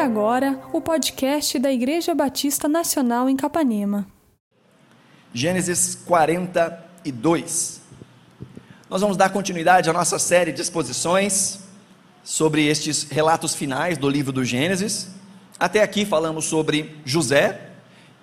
agora 0.00 0.58
o 0.72 0.80
podcast 0.80 1.58
da 1.58 1.70
Igreja 1.70 2.14
Batista 2.14 2.66
Nacional 2.66 3.28
em 3.28 3.36
Capanema. 3.36 4.06
Gênesis 5.34 5.94
42. 5.94 7.82
Nós 8.88 9.02
vamos 9.02 9.18
dar 9.18 9.28
continuidade 9.28 9.90
à 9.90 9.92
nossa 9.92 10.18
série 10.18 10.52
de 10.52 10.62
exposições 10.62 11.60
sobre 12.24 12.66
estes 12.66 13.02
relatos 13.10 13.54
finais 13.54 13.98
do 13.98 14.08
livro 14.08 14.32
do 14.32 14.42
Gênesis. 14.42 15.08
Até 15.58 15.82
aqui 15.82 16.06
falamos 16.06 16.46
sobre 16.46 16.96
José 17.04 17.60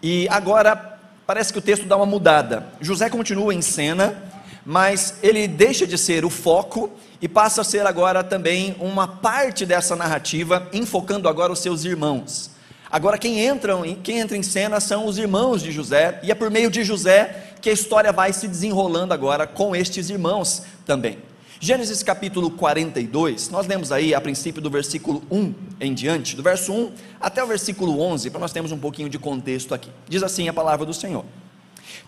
e 0.01 0.27
agora 0.31 0.99
parece 1.27 1.53
que 1.53 1.59
o 1.59 1.61
texto 1.61 1.85
dá 1.85 1.95
uma 1.95 2.07
mudada. 2.07 2.73
José 2.81 3.07
continua 3.07 3.53
em 3.53 3.61
cena, 3.61 4.26
mas 4.67 5.19
ele 5.23 5.47
deixa 5.47 5.87
de 5.87 5.97
ser 5.97 6.25
o 6.25 6.29
foco 6.29 6.91
e 7.21 7.27
passa 7.29 7.61
a 7.61 7.63
ser 7.63 7.87
agora 7.87 8.21
também 8.21 8.75
uma 8.81 9.07
parte 9.07 9.65
dessa 9.65 9.95
narrativa, 9.95 10.67
enfocando 10.73 11.29
agora 11.29 11.53
os 11.53 11.59
seus 11.59 11.85
irmãos. 11.85 12.51
Agora 12.91 13.17
quem 13.17 13.39
entra, 13.39 13.75
quem 14.03 14.19
entra 14.19 14.35
em 14.35 14.43
cena 14.43 14.81
são 14.81 15.05
os 15.05 15.17
irmãos 15.17 15.63
de 15.63 15.71
José, 15.71 16.19
e 16.21 16.31
é 16.31 16.35
por 16.35 16.51
meio 16.51 16.69
de 16.69 16.83
José 16.83 17.53
que 17.61 17.69
a 17.69 17.73
história 17.73 18.11
vai 18.11 18.33
se 18.33 18.45
desenrolando 18.45 19.13
agora 19.13 19.47
com 19.47 19.73
estes 19.73 20.09
irmãos 20.09 20.63
também. 20.85 21.17
Gênesis 21.61 22.03
capítulo 22.03 22.51
42, 22.51 23.49
nós 23.49 23.67
lemos 23.67 23.89
aí 23.89 24.13
a 24.13 24.19
princípio 24.19 24.61
do 24.61 24.69
versículo 24.69 25.23
1 25.31 25.53
em 25.79 25.93
diante, 25.93 26.35
do 26.35 26.43
verso 26.43 26.73
1 26.73 26.91
até 27.21 27.41
o 27.41 27.47
versículo 27.47 28.01
11, 28.01 28.29
para 28.31 28.41
nós 28.41 28.51
termos 28.51 28.73
um 28.73 28.77
pouquinho 28.77 29.07
de 29.07 29.17
contexto 29.17 29.73
aqui. 29.73 29.89
Diz 30.09 30.23
assim 30.23 30.49
a 30.49 30.53
palavra 30.53 30.85
do 30.85 30.93
Senhor: 30.93 31.23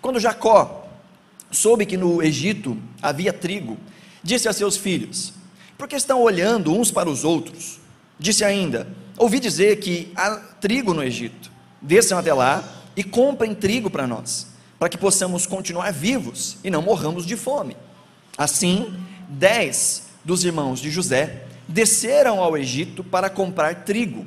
Quando 0.01 0.19
Jacó 0.19 0.88
soube 1.51 1.85
que 1.85 1.97
no 1.97 2.21
Egito 2.21 2.77
havia 3.01 3.33
trigo, 3.33 3.77
disse 4.23 4.47
a 4.47 4.53
seus 4.53 4.77
filhos: 4.77 5.33
Por 5.77 5.87
que 5.87 5.95
estão 5.95 6.21
olhando 6.21 6.73
uns 6.73 6.91
para 6.91 7.09
os 7.09 7.23
outros? 7.23 7.79
Disse 8.17 8.43
ainda: 8.43 8.87
Ouvi 9.17 9.39
dizer 9.39 9.79
que 9.79 10.11
há 10.15 10.35
trigo 10.35 10.93
no 10.93 11.03
Egito. 11.03 11.51
Desçam 11.81 12.17
até 12.17 12.33
lá 12.33 12.63
e 12.95 13.03
comprem 13.03 13.55
trigo 13.55 13.89
para 13.89 14.07
nós, 14.07 14.47
para 14.77 14.89
que 14.89 14.97
possamos 14.97 15.45
continuar 15.45 15.91
vivos 15.91 16.57
e 16.63 16.69
não 16.69 16.81
morramos 16.81 17.25
de 17.25 17.35
fome. 17.35 17.75
Assim, 18.37 18.93
dez 19.27 20.03
dos 20.23 20.43
irmãos 20.43 20.79
de 20.79 20.89
José 20.89 21.43
desceram 21.67 22.41
ao 22.41 22.57
Egito 22.57 23.03
para 23.03 23.29
comprar 23.29 23.83
trigo. 23.83 24.25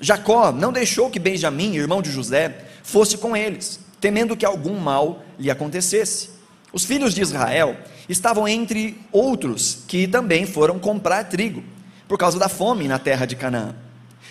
Jacó 0.00 0.52
não 0.52 0.72
deixou 0.72 1.10
que 1.10 1.18
Benjamim, 1.18 1.74
irmão 1.74 2.00
de 2.00 2.10
José, 2.10 2.66
fosse 2.82 3.18
com 3.18 3.36
eles, 3.36 3.80
temendo 4.00 4.36
que 4.36 4.46
algum 4.46 4.78
mal 4.78 5.22
lhe 5.38 5.50
acontecesse. 5.50 6.30
Os 6.72 6.84
filhos 6.84 7.14
de 7.14 7.22
Israel 7.22 7.76
estavam 8.08 8.46
entre 8.46 9.00
outros 9.10 9.84
que 9.86 10.06
também 10.06 10.46
foram 10.46 10.78
comprar 10.78 11.24
trigo, 11.24 11.62
por 12.06 12.18
causa 12.18 12.38
da 12.38 12.48
fome 12.48 12.86
na 12.86 12.98
terra 12.98 13.26
de 13.26 13.36
Canaã. 13.36 13.74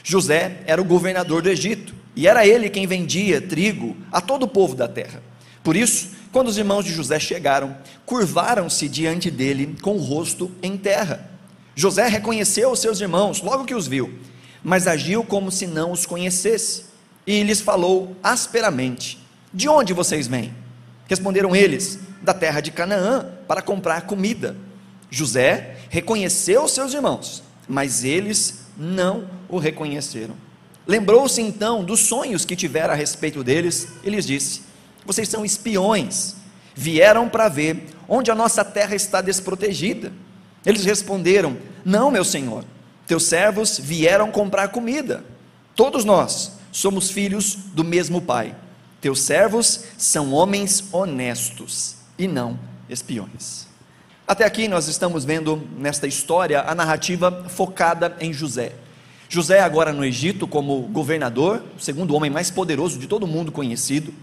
José 0.03 0.61
era 0.65 0.81
o 0.81 0.85
governador 0.85 1.41
do 1.41 1.49
Egito, 1.49 1.93
e 2.15 2.27
era 2.27 2.45
ele 2.45 2.69
quem 2.69 2.87
vendia 2.87 3.41
trigo 3.41 3.95
a 4.11 4.21
todo 4.21 4.43
o 4.43 4.47
povo 4.47 4.75
da 4.75 4.87
terra. 4.87 5.21
Por 5.63 5.75
isso, 5.75 6.09
quando 6.31 6.47
os 6.47 6.57
irmãos 6.57 6.85
de 6.85 6.93
José 6.93 7.19
chegaram, 7.19 7.75
curvaram-se 8.05 8.87
diante 8.87 9.29
dele 9.29 9.75
com 9.81 9.95
o 9.95 10.01
rosto 10.01 10.51
em 10.61 10.77
terra. 10.77 11.29
José 11.75 12.07
reconheceu 12.07 12.71
os 12.71 12.79
seus 12.79 13.01
irmãos 13.01 13.41
logo 13.41 13.65
que 13.65 13.75
os 13.75 13.87
viu, 13.87 14.13
mas 14.63 14.87
agiu 14.87 15.23
como 15.23 15.51
se 15.51 15.67
não 15.67 15.91
os 15.91 16.05
conhecesse, 16.05 16.85
e 17.25 17.43
lhes 17.43 17.61
falou 17.61 18.15
asperamente: 18.23 19.19
De 19.53 19.67
onde 19.67 19.93
vocês 19.93 20.27
vêm? 20.27 20.53
Responderam 21.07 21.55
eles: 21.55 21.99
da 22.27 22.33
terra 22.33 22.59
de 22.59 22.71
Canaã 22.71 23.25
para 23.47 23.61
comprar 23.61 24.01
comida. 24.01 24.55
José 25.09 25.77
reconheceu 25.89 26.67
seus 26.67 26.93
irmãos, 26.93 27.41
mas 27.67 28.03
eles 28.03 28.65
não 28.77 29.29
o 29.47 29.57
reconheceram. 29.57 30.35
Lembrou-se 30.85 31.41
então 31.41 31.85
dos 31.85 32.01
sonhos 32.01 32.43
que 32.43 32.55
tivera 32.55 32.91
a 32.91 32.95
respeito 32.95 33.45
deles 33.45 33.87
e 34.03 34.09
lhes 34.09 34.27
disse: 34.27 34.61
Vocês 35.05 35.29
são 35.29 35.45
espiões, 35.45 36.35
vieram 36.75 37.29
para 37.29 37.47
ver 37.47 37.87
onde 38.09 38.29
a 38.29 38.35
nossa 38.35 38.63
terra 38.63 38.93
está 38.93 39.21
desprotegida. 39.21 40.11
Eles 40.65 40.83
responderam: 40.83 41.55
Não, 41.85 42.11
meu 42.11 42.25
senhor, 42.25 42.65
teus 43.05 43.23
servos 43.23 43.79
vieram 43.81 44.31
comprar 44.31 44.67
comida. 44.67 45.23
Todos 45.73 46.03
nós 46.03 46.51
somos 46.73 47.09
filhos 47.09 47.55
do 47.73 47.85
mesmo 47.85 48.21
pai. 48.21 48.53
Teus 48.99 49.21
servos 49.21 49.85
são 49.97 50.33
homens 50.33 50.83
honestos 50.91 51.96
e 52.17 52.27
não 52.27 52.59
espiões. 52.89 53.67
Até 54.27 54.45
aqui 54.45 54.67
nós 54.67 54.87
estamos 54.87 55.23
vendo 55.23 55.61
nesta 55.77 56.05
história 56.05 56.61
a 56.61 56.75
narrativa 56.75 57.45
focada 57.47 58.15
em 58.19 58.33
José. 58.33 58.73
José, 59.29 59.59
agora 59.59 59.91
no 59.91 60.03
Egito, 60.03 60.47
como 60.47 60.81
governador, 60.83 61.63
o 61.77 61.81
segundo 61.81 62.15
homem 62.15 62.29
mais 62.29 62.49
poderoso 62.49 62.97
de 62.97 63.07
todo 63.07 63.23
o 63.23 63.27
mundo 63.27 63.51
conhecido, 63.51 64.13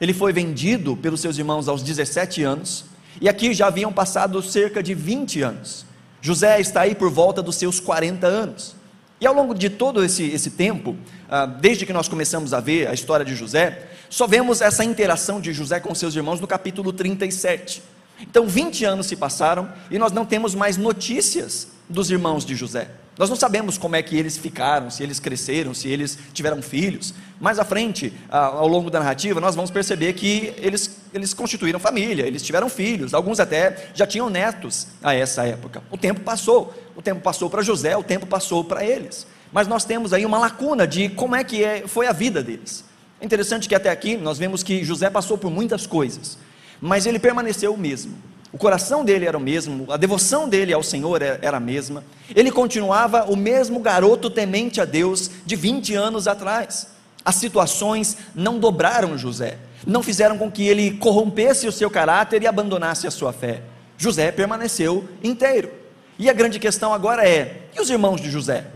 ele 0.00 0.12
foi 0.12 0.32
vendido 0.32 0.96
pelos 0.96 1.20
seus 1.20 1.38
irmãos 1.38 1.68
aos 1.68 1.82
17 1.82 2.42
anos, 2.42 2.84
e 3.20 3.28
aqui 3.28 3.52
já 3.52 3.66
haviam 3.66 3.92
passado 3.92 4.40
cerca 4.42 4.82
de 4.82 4.94
20 4.94 5.42
anos. 5.42 5.86
José 6.20 6.60
está 6.60 6.82
aí 6.82 6.94
por 6.94 7.10
volta 7.10 7.42
dos 7.42 7.56
seus 7.56 7.80
40 7.80 8.26
anos. 8.26 8.77
E 9.20 9.26
ao 9.26 9.34
longo 9.34 9.54
de 9.54 9.68
todo 9.68 10.04
esse, 10.04 10.24
esse 10.24 10.50
tempo, 10.50 10.96
ah, 11.28 11.44
desde 11.44 11.84
que 11.84 11.92
nós 11.92 12.08
começamos 12.08 12.54
a 12.54 12.60
ver 12.60 12.88
a 12.88 12.94
história 12.94 13.24
de 13.24 13.34
José, 13.34 13.88
só 14.08 14.26
vemos 14.26 14.60
essa 14.60 14.84
interação 14.84 15.40
de 15.40 15.52
José 15.52 15.80
com 15.80 15.94
seus 15.94 16.14
irmãos 16.14 16.40
no 16.40 16.46
capítulo 16.46 16.92
37. 16.92 17.82
Então, 18.20 18.46
20 18.46 18.84
anos 18.84 19.06
se 19.06 19.16
passaram 19.16 19.68
e 19.90 19.98
nós 19.98 20.12
não 20.12 20.24
temos 20.24 20.54
mais 20.54 20.76
notícias 20.76 21.68
dos 21.88 22.10
irmãos 22.10 22.44
de 22.44 22.54
José. 22.54 22.88
Nós 23.16 23.28
não 23.28 23.36
sabemos 23.36 23.76
como 23.76 23.96
é 23.96 24.02
que 24.02 24.16
eles 24.16 24.38
ficaram, 24.38 24.90
se 24.90 25.02
eles 25.02 25.18
cresceram, 25.18 25.74
se 25.74 25.88
eles 25.88 26.16
tiveram 26.32 26.62
filhos. 26.62 27.12
Mais 27.40 27.58
à 27.58 27.64
frente, 27.64 28.12
ao 28.30 28.68
longo 28.68 28.90
da 28.90 29.00
narrativa, 29.00 29.40
nós 29.40 29.56
vamos 29.56 29.72
perceber 29.72 30.12
que 30.12 30.54
eles, 30.58 30.97
eles 31.12 31.34
constituíram 31.34 31.78
família, 31.78 32.26
eles 32.26 32.42
tiveram 32.42 32.68
filhos, 32.68 33.14
alguns 33.14 33.40
até 33.40 33.88
já 33.94 34.06
tinham 34.06 34.28
netos 34.28 34.88
a 35.02 35.14
essa 35.14 35.44
época. 35.44 35.82
O 35.90 35.96
tempo 35.96 36.20
passou, 36.20 36.74
o 36.96 37.02
tempo 37.02 37.20
passou 37.20 37.48
para 37.48 37.62
José, 37.62 37.96
o 37.96 38.02
tempo 38.02 38.26
passou 38.26 38.64
para 38.64 38.84
eles. 38.84 39.26
Mas 39.52 39.66
nós 39.66 39.84
temos 39.84 40.12
aí 40.12 40.26
uma 40.26 40.38
lacuna 40.38 40.86
de 40.86 41.08
como 41.08 41.34
é 41.34 41.42
que 41.42 41.64
é, 41.64 41.86
foi 41.86 42.06
a 42.06 42.12
vida 42.12 42.42
deles. 42.42 42.84
É 43.20 43.24
interessante 43.24 43.68
que 43.68 43.74
até 43.74 43.90
aqui 43.90 44.16
nós 44.16 44.38
vemos 44.38 44.62
que 44.62 44.84
José 44.84 45.10
passou 45.10 45.36
por 45.36 45.50
muitas 45.50 45.86
coisas, 45.86 46.38
mas 46.80 47.06
ele 47.06 47.18
permaneceu 47.18 47.74
o 47.74 47.78
mesmo. 47.78 48.16
O 48.52 48.56
coração 48.56 49.04
dele 49.04 49.26
era 49.26 49.36
o 49.36 49.40
mesmo, 49.40 49.90
a 49.92 49.96
devoção 49.96 50.48
dele 50.48 50.72
ao 50.72 50.82
Senhor 50.82 51.20
era 51.20 51.56
a 51.58 51.60
mesma. 51.60 52.02
Ele 52.34 52.50
continuava 52.50 53.24
o 53.24 53.36
mesmo 53.36 53.78
garoto 53.80 54.30
temente 54.30 54.80
a 54.80 54.84
Deus 54.84 55.30
de 55.44 55.54
20 55.54 55.94
anos 55.94 56.26
atrás. 56.26 56.88
As 57.24 57.34
situações 57.34 58.16
não 58.34 58.58
dobraram 58.58 59.18
José, 59.18 59.58
não 59.88 60.02
fizeram 60.02 60.36
com 60.36 60.50
que 60.50 60.68
ele 60.68 60.90
corrompesse 60.98 61.66
o 61.66 61.72
seu 61.72 61.90
caráter 61.90 62.42
e 62.42 62.46
abandonasse 62.46 63.06
a 63.06 63.10
sua 63.10 63.32
fé. 63.32 63.62
José 63.96 64.30
permaneceu 64.30 65.08
inteiro. 65.24 65.72
E 66.18 66.28
a 66.28 66.32
grande 66.34 66.58
questão 66.58 66.92
agora 66.92 67.26
é: 67.26 67.68
e 67.74 67.80
os 67.80 67.88
irmãos 67.88 68.20
de 68.20 68.30
José? 68.30 68.66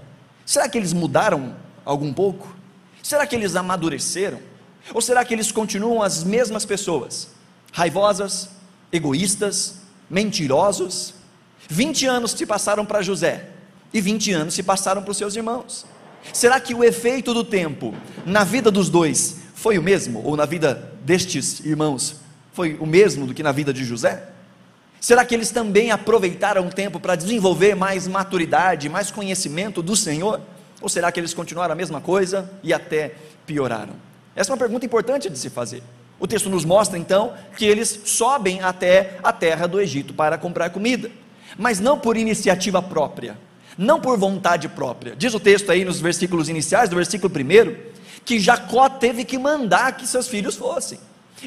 Será 0.46 0.66
que 0.68 0.78
eles 0.78 0.94
mudaram 0.94 1.54
algum 1.84 2.14
pouco? 2.14 2.56
Será 3.02 3.26
que 3.26 3.36
eles 3.36 3.54
amadureceram? 3.54 4.40
Ou 4.94 5.02
será 5.02 5.22
que 5.22 5.34
eles 5.34 5.52
continuam 5.52 6.02
as 6.02 6.24
mesmas 6.24 6.64
pessoas? 6.64 7.28
Raivosas, 7.72 8.48
egoístas, 8.90 9.80
mentirosos? 10.08 11.14
20 11.68 12.06
anos 12.06 12.30
se 12.32 12.46
passaram 12.46 12.86
para 12.86 13.02
José 13.02 13.50
e 13.92 14.00
20 14.00 14.32
anos 14.32 14.54
se 14.54 14.62
passaram 14.62 15.02
para 15.02 15.10
os 15.10 15.18
seus 15.18 15.36
irmãos. 15.36 15.84
Será 16.32 16.58
que 16.58 16.74
o 16.74 16.82
efeito 16.82 17.34
do 17.34 17.44
tempo 17.44 17.94
na 18.24 18.44
vida 18.44 18.70
dos 18.70 18.88
dois 18.88 19.36
foi 19.54 19.78
o 19.78 19.82
mesmo? 19.82 20.22
Ou 20.24 20.36
na 20.36 20.46
vida 20.46 20.91
destes 21.04 21.60
irmãos 21.60 22.16
foi 22.52 22.76
o 22.80 22.86
mesmo 22.86 23.26
do 23.26 23.34
que 23.34 23.42
na 23.42 23.52
vida 23.52 23.72
de 23.72 23.84
José? 23.84 24.28
Será 25.00 25.24
que 25.24 25.34
eles 25.34 25.50
também 25.50 25.90
aproveitaram 25.90 26.66
o 26.66 26.70
tempo 26.70 27.00
para 27.00 27.16
desenvolver 27.16 27.74
mais 27.74 28.06
maturidade, 28.06 28.88
mais 28.88 29.10
conhecimento 29.10 29.82
do 29.82 29.96
Senhor? 29.96 30.40
Ou 30.80 30.88
será 30.88 31.10
que 31.10 31.18
eles 31.18 31.34
continuaram 31.34 31.72
a 31.72 31.76
mesma 31.76 32.00
coisa 32.00 32.50
e 32.62 32.72
até 32.72 33.14
pioraram? 33.46 33.94
Essa 34.36 34.50
é 34.50 34.52
uma 34.52 34.58
pergunta 34.58 34.86
importante 34.86 35.28
de 35.28 35.38
se 35.38 35.50
fazer. 35.50 35.82
O 36.20 36.26
texto 36.26 36.48
nos 36.48 36.64
mostra 36.64 36.96
então 36.96 37.34
que 37.56 37.64
eles 37.64 38.02
sobem 38.04 38.62
até 38.62 39.18
a 39.24 39.32
terra 39.32 39.66
do 39.66 39.80
Egito 39.80 40.14
para 40.14 40.38
comprar 40.38 40.70
comida, 40.70 41.10
mas 41.58 41.80
não 41.80 41.98
por 41.98 42.16
iniciativa 42.16 42.80
própria, 42.80 43.36
não 43.76 44.00
por 44.00 44.16
vontade 44.16 44.68
própria. 44.68 45.16
Diz 45.16 45.34
o 45.34 45.40
texto 45.40 45.70
aí 45.70 45.84
nos 45.84 46.00
versículos 46.00 46.48
iniciais, 46.48 46.88
do 46.88 46.94
versículo 46.94 47.32
1, 47.34 47.74
que 48.24 48.38
Jacó 48.38 48.88
teve 48.88 49.24
que 49.24 49.38
mandar 49.38 49.96
que 49.96 50.06
seus 50.06 50.28
filhos 50.28 50.54
fossem. 50.54 50.98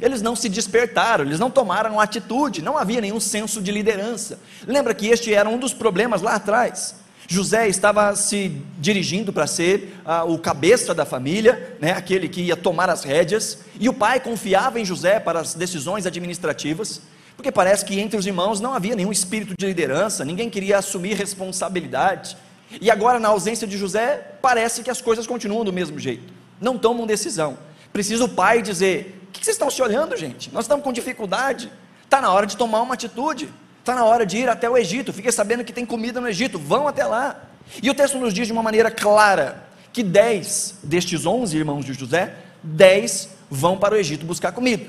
Eles 0.02 0.22
não 0.22 0.36
se 0.36 0.50
despertaram, 0.50 1.24
eles 1.24 1.40
não 1.40 1.50
tomaram 1.50 2.00
atitude, 2.00 2.62
não 2.62 2.78
havia 2.78 3.00
nenhum 3.00 3.20
senso 3.20 3.62
de 3.62 3.72
liderança. 3.72 4.40
Lembra 4.68 4.94
que 4.94 5.08
este 5.08 5.34
era 5.34 5.48
um 5.48 5.58
dos 5.58 5.74
problemas 5.74 6.22
lá 6.22 6.36
atrás. 6.36 6.96
José 7.28 7.68
estava 7.68 8.16
se 8.16 8.62
dirigindo 8.78 9.34
para 9.34 9.48
ser 9.48 9.96
ah, 10.06 10.24
o 10.24 10.38
cabeça 10.38 10.94
da 10.94 11.06
família, 11.06 11.76
né, 11.82 11.92
aquele 11.92 12.30
que 12.30 12.42
ia 12.42 12.56
tomar 12.56 12.90
as 12.90 13.04
rédeas, 13.04 13.60
e 13.80 13.90
o 13.90 13.94
pai 13.94 14.20
confiava 14.20 14.80
em 14.80 14.86
José 14.86 15.20
para 15.20 15.40
as 15.40 15.56
decisões 15.56 16.06
administrativas, 16.06 17.02
porque 17.36 17.52
parece 17.52 17.84
que 17.84 18.00
entre 18.00 18.18
os 18.18 18.28
irmãos 18.28 18.60
não 18.62 18.74
havia 18.74 18.96
nenhum 18.96 19.12
espírito 19.12 19.56
de 19.58 19.66
liderança, 19.66 20.24
ninguém 20.24 20.50
queria 20.50 20.78
assumir 20.78 21.16
responsabilidade. 21.16 22.38
E 22.80 22.92
agora, 22.92 23.20
na 23.20 23.30
ausência 23.30 23.68
de 23.68 23.78
José, 23.78 24.38
parece 24.42 24.84
que 24.84 24.90
as 24.90 25.02
coisas 25.02 25.26
continuam 25.26 25.64
do 25.64 25.74
mesmo 25.74 25.98
jeito. 25.98 26.34
Não 26.60 26.78
tomam 26.78 27.06
decisão. 27.06 27.58
Precisa 27.92 28.26
o 28.26 28.30
pai 28.30 28.62
dizer: 28.62 29.22
O 29.28 29.32
que 29.32 29.44
vocês 29.44 29.56
estão 29.56 29.70
se 29.70 29.82
olhando, 29.82 30.16
gente? 30.18 30.52
Nós 30.54 30.66
estamos 30.66 30.84
com 30.84 30.92
dificuldade. 30.94 31.72
Está 32.04 32.22
na 32.22 32.32
hora 32.32 32.46
de 32.46 32.58
tomar 32.58 32.82
uma 32.82 32.94
atitude. 32.94 33.50
Está 33.80 33.96
na 33.96 34.04
hora 34.04 34.26
de 34.26 34.38
ir 34.38 34.50
até 34.50 34.70
o 34.70 34.78
Egito. 34.78 35.14
Fiquem 35.14 35.32
sabendo 35.32 35.64
que 35.64 35.74
tem 35.74 35.86
comida 35.86 36.20
no 36.20 36.28
Egito. 36.28 36.58
Vão 36.58 36.88
até 36.88 37.06
lá. 37.06 37.44
E 37.82 37.90
o 37.90 37.94
texto 37.94 38.18
nos 38.18 38.34
diz 38.34 38.48
de 38.48 38.54
uma 38.54 38.64
maneira 38.64 38.90
clara 38.92 39.64
que 39.92 40.04
dez 40.04 40.76
destes 40.84 41.26
onze 41.26 41.58
irmãos 41.58 41.86
de 41.86 41.94
José, 41.94 42.34
dez 42.62 43.30
vão 43.50 43.78
para 43.78 43.96
o 43.96 43.98
Egito 43.98 44.26
buscar 44.26 44.52
comida. 44.52 44.86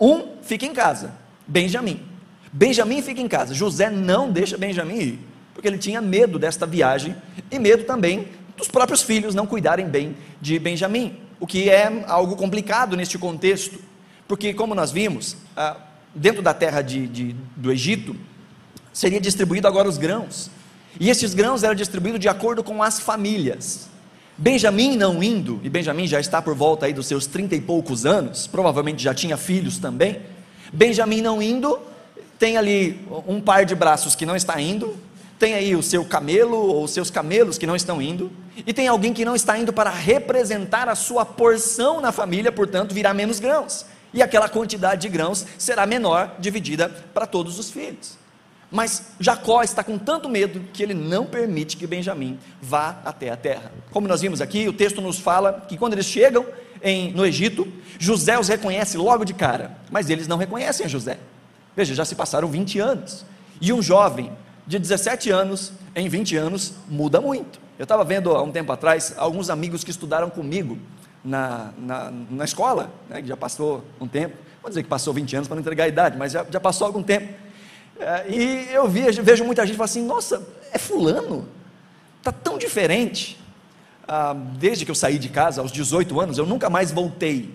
Um 0.00 0.36
fica 0.42 0.64
em 0.64 0.72
casa, 0.72 1.12
Benjamim. 1.46 2.00
Benjamim 2.52 3.02
fica 3.02 3.20
em 3.20 3.26
casa. 3.26 3.54
José 3.54 3.90
não 3.90 4.30
deixa 4.30 4.56
Benjamim 4.56 4.98
ir, 4.98 5.18
porque 5.52 5.66
ele 5.66 5.78
tinha 5.78 6.00
medo 6.00 6.38
desta 6.38 6.64
viagem 6.64 7.16
e 7.50 7.58
medo 7.58 7.84
também 7.84 8.28
dos 8.56 8.68
próprios 8.68 9.02
filhos 9.02 9.34
não 9.34 9.46
cuidarem 9.46 9.86
bem 9.86 10.16
de 10.40 10.58
Benjamim, 10.58 11.18
o 11.38 11.46
que 11.46 11.68
é 11.68 12.04
algo 12.06 12.36
complicado 12.36 12.96
neste 12.96 13.18
contexto, 13.18 13.78
porque, 14.26 14.54
como 14.54 14.74
nós 14.74 14.90
vimos, 14.90 15.36
ah, 15.56 15.76
dentro 16.14 16.42
da 16.42 16.54
terra 16.54 16.82
de, 16.82 17.06
de, 17.06 17.36
do 17.54 17.70
Egito, 17.70 18.16
seria 18.92 19.20
distribuído 19.20 19.68
agora 19.68 19.88
os 19.88 19.98
grãos, 19.98 20.50
e 20.98 21.10
esses 21.10 21.34
grãos 21.34 21.62
eram 21.62 21.74
distribuídos 21.74 22.18
de 22.18 22.28
acordo 22.28 22.64
com 22.64 22.82
as 22.82 22.98
famílias. 22.98 23.88
Benjamim 24.38 24.96
não 24.96 25.22
indo, 25.22 25.60
e 25.62 25.68
Benjamim 25.68 26.06
já 26.06 26.18
está 26.18 26.40
por 26.40 26.54
volta 26.54 26.86
aí 26.86 26.92
dos 26.92 27.06
seus 27.06 27.26
trinta 27.26 27.54
e 27.54 27.60
poucos 27.60 28.04
anos, 28.04 28.46
provavelmente 28.46 29.02
já 29.02 29.14
tinha 29.14 29.36
filhos 29.36 29.78
também. 29.78 30.20
Benjamim 30.72 31.20
não 31.20 31.40
indo, 31.40 31.78
tem 32.38 32.56
ali 32.56 33.00
um 33.26 33.40
par 33.40 33.64
de 33.64 33.74
braços 33.74 34.14
que 34.14 34.26
não 34.26 34.36
está 34.36 34.60
indo, 34.60 34.96
tem 35.38 35.54
aí 35.54 35.74
o 35.76 35.82
seu 35.82 36.04
camelo 36.04 36.56
ou 36.56 36.84
os 36.84 36.90
seus 36.90 37.10
camelos 37.10 37.58
que 37.58 37.66
não 37.66 37.76
estão 37.76 38.00
indo, 38.00 38.30
e 38.66 38.72
tem 38.72 38.88
alguém 38.88 39.12
que 39.12 39.24
não 39.24 39.36
está 39.36 39.58
indo 39.58 39.72
para 39.72 39.90
representar 39.90 40.88
a 40.88 40.94
sua 40.94 41.24
porção 41.24 42.00
na 42.00 42.10
família, 42.10 42.50
portanto, 42.50 42.94
virá 42.94 43.12
menos 43.12 43.38
grãos. 43.38 43.84
E 44.14 44.22
aquela 44.22 44.48
quantidade 44.48 45.02
de 45.02 45.08
grãos 45.08 45.44
será 45.58 45.84
menor, 45.84 46.36
dividida 46.38 46.88
para 47.12 47.26
todos 47.26 47.58
os 47.58 47.70
filhos. 47.70 48.16
Mas 48.70 49.12
Jacó 49.20 49.62
está 49.62 49.84
com 49.84 49.98
tanto 49.98 50.28
medo 50.28 50.60
que 50.72 50.82
ele 50.82 50.94
não 50.94 51.26
permite 51.26 51.76
que 51.76 51.86
Benjamim 51.86 52.38
vá 52.60 53.00
até 53.04 53.30
a 53.30 53.36
terra. 53.36 53.70
Como 53.90 54.08
nós 54.08 54.22
vimos 54.22 54.40
aqui, 54.40 54.66
o 54.68 54.72
texto 54.72 55.00
nos 55.00 55.18
fala 55.18 55.64
que 55.68 55.76
quando 55.76 55.92
eles 55.92 56.06
chegam 56.06 56.46
em, 56.82 57.12
no 57.12 57.24
Egito, 57.24 57.70
José 57.98 58.38
os 58.38 58.48
reconhece 58.48 58.96
logo 58.96 59.24
de 59.24 59.34
cara, 59.34 59.76
mas 59.90 60.10
eles 60.10 60.26
não 60.26 60.36
reconhecem 60.36 60.88
José. 60.88 61.18
Veja, 61.76 61.94
já 61.94 62.04
se 62.04 62.14
passaram 62.14 62.48
20 62.48 62.78
anos. 62.78 63.24
E 63.60 63.72
um 63.72 63.82
jovem 63.82 64.32
de 64.66 64.78
17 64.78 65.30
anos, 65.30 65.72
em 65.94 66.08
20 66.08 66.36
anos, 66.36 66.74
muda 66.88 67.20
muito. 67.20 67.60
Eu 67.78 67.84
estava 67.84 68.04
vendo 68.04 68.30
há 68.30 68.42
um 68.42 68.50
tempo 68.50 68.72
atrás 68.72 69.14
alguns 69.16 69.50
amigos 69.50 69.84
que 69.84 69.90
estudaram 69.90 70.30
comigo 70.30 70.78
na, 71.24 71.72
na, 71.78 72.12
na 72.30 72.44
escola, 72.44 72.90
né, 73.08 73.20
que 73.20 73.28
já 73.28 73.36
passou 73.36 73.84
um 74.00 74.08
tempo, 74.08 74.36
vou 74.62 74.68
dizer 74.68 74.82
que 74.82 74.88
passou 74.88 75.12
20 75.12 75.36
anos 75.36 75.48
para 75.48 75.54
não 75.54 75.60
entregar 75.60 75.84
a 75.84 75.88
idade, 75.88 76.16
mas 76.16 76.32
já, 76.32 76.44
já 76.50 76.60
passou 76.60 76.86
algum 76.86 77.02
tempo 77.02 77.46
é, 77.98 78.26
e 78.28 78.68
eu 78.72 78.86
vejo, 78.88 79.22
vejo 79.22 79.44
muita 79.44 79.66
gente 79.66 79.76
falar 79.76 79.86
assim: 79.86 80.04
nossa, 80.04 80.46
é 80.72 80.78
Fulano, 80.78 81.48
está 82.18 82.30
tão 82.30 82.58
diferente. 82.58 83.38
Ah, 84.08 84.34
desde 84.34 84.84
que 84.84 84.90
eu 84.90 84.94
saí 84.94 85.18
de 85.18 85.28
casa, 85.28 85.60
aos 85.60 85.72
18 85.72 86.20
anos, 86.20 86.38
eu 86.38 86.46
nunca 86.46 86.70
mais 86.70 86.92
voltei 86.92 87.52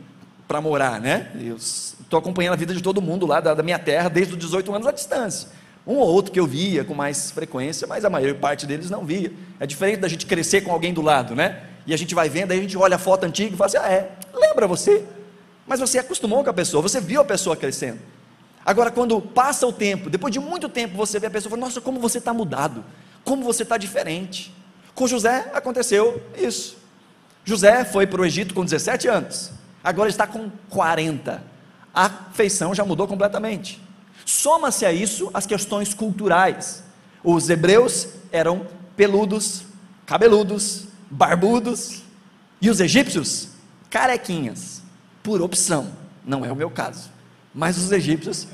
para 0.48 0.60
morar, 0.60 1.00
né? 1.00 1.32
Eu 1.40 1.56
estou 1.56 2.20
acompanhando 2.20 2.54
a 2.54 2.58
vida 2.58 2.74
de 2.74 2.82
todo 2.82 3.02
mundo 3.02 3.26
lá 3.26 3.40
da, 3.40 3.54
da 3.54 3.64
minha 3.64 3.80
terra 3.80 4.10
desde 4.10 4.34
os 4.34 4.40
18 4.40 4.74
anos 4.74 4.88
à 4.88 4.92
distância. 4.92 5.48
Um 5.86 5.96
ou 5.96 6.08
outro 6.08 6.32
que 6.32 6.40
eu 6.40 6.46
via 6.46 6.84
com 6.84 6.94
mais 6.94 7.32
frequência, 7.32 7.88
mas 7.88 8.06
a 8.06 8.10
maior 8.10 8.36
parte 8.36 8.66
deles 8.66 8.90
não 8.90 9.04
via. 9.04 9.32
É 9.60 9.66
diferente 9.66 10.00
da 10.00 10.08
gente 10.08 10.26
crescer 10.26 10.62
com 10.62 10.72
alguém 10.72 10.94
do 10.94 11.02
lado, 11.02 11.36
né? 11.36 11.64
E 11.88 11.94
a 11.94 11.98
gente 11.98 12.14
vai 12.14 12.30
vendo, 12.30 12.52
aí 12.52 12.60
a 12.60 12.62
gente 12.62 12.78
olha 12.78 12.96
a 12.96 13.00
foto 13.00 13.24
antiga 13.24 13.54
e 13.54 13.58
fala 13.58 13.68
assim: 13.68 13.78
ah, 13.78 13.92
é, 13.92 14.12
lembra 14.34 14.68
você. 14.68 15.04
Mas 15.66 15.80
você 15.80 15.98
acostumou 16.00 16.44
com 16.44 16.50
a 16.50 16.54
pessoa, 16.54 16.82
você 16.82 17.00
viu 17.00 17.22
a 17.22 17.26
pessoa 17.26 17.56
crescendo. 17.56 18.00
Agora, 18.64 18.92
quando 18.92 19.20
passa 19.20 19.66
o 19.66 19.74
tempo, 19.74 20.10
depois 20.10 20.32
de 20.32 20.40
muito 20.40 20.70
tempo, 20.70 20.96
você 20.96 21.20
vê 21.20 21.28
a 21.28 21.32
pessoa 21.32 21.50
e 21.50 21.52
fala: 21.52 21.66
Nossa, 21.66 21.82
como 21.82 22.00
você 22.00 22.20
está 22.20 22.34
mudado, 22.34 22.84
como 23.24 23.44
você 23.44 23.64
está 23.64 23.78
diferente. 23.78 24.54
Com 24.94 25.08
José 25.08 25.50
aconteceu 25.54 26.22
isso. 26.38 26.78
José 27.44 27.84
foi 27.84 28.06
para 28.06 28.22
o 28.22 28.26
Egito 28.26 28.54
com 28.54 28.64
17 28.64 29.08
anos, 29.08 29.52
agora 29.84 30.10
está 30.10 30.28
com 30.28 30.52
40. 30.70 31.44
A 31.94 32.10
feição 32.34 32.74
já 32.76 32.86
mudou 32.86 33.08
completamente. 33.08 33.82
Soma-se 34.26 34.86
a 34.86 34.92
isso 34.94 35.30
as 35.34 35.46
questões 35.46 35.94
culturais. 35.94 36.84
Os 37.24 37.50
hebreus 37.50 38.08
eram 38.32 38.66
peludos, 38.96 39.64
cabeludos, 40.06 40.86
barbudos, 41.10 42.04
e 42.62 42.70
os 42.70 42.80
egípcios, 42.80 43.50
carequinhas, 43.90 44.82
por 45.24 45.42
opção. 45.42 45.92
Não 46.24 46.46
é 46.46 46.52
o 46.52 46.56
meu 46.56 46.70
caso. 46.70 47.10
Mas 47.54 47.78
os 47.78 47.92
egípcios 47.92 48.48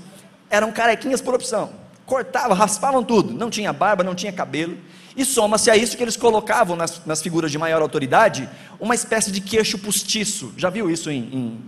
eram 0.49 0.71
carequinhas 0.71 1.21
por 1.21 1.35
opção. 1.35 1.71
Cortavam, 2.05 2.55
raspavam 2.55 3.03
tudo. 3.03 3.33
Não 3.33 3.49
tinha 3.49 3.73
barba, 3.73 4.03
não 4.03 4.15
tinha 4.15 4.31
cabelo. 4.31 4.77
E 5.17 5.25
soma-se 5.25 5.71
a 5.71 5.75
isso 5.75 5.97
que 5.97 6.03
eles 6.03 6.15
colocavam 6.15 6.75
nas, 6.75 7.03
nas, 7.03 7.23
figuras 7.23 7.51
de 7.51 7.57
maior 7.57 7.81
autoridade 7.81 8.47
uma 8.79 8.93
espécie 8.93 9.31
de 9.31 9.41
queixo 9.41 9.79
postiço. 9.79 10.53
Já 10.55 10.69
viu 10.69 10.91
isso 10.91 11.09
em, 11.09 11.17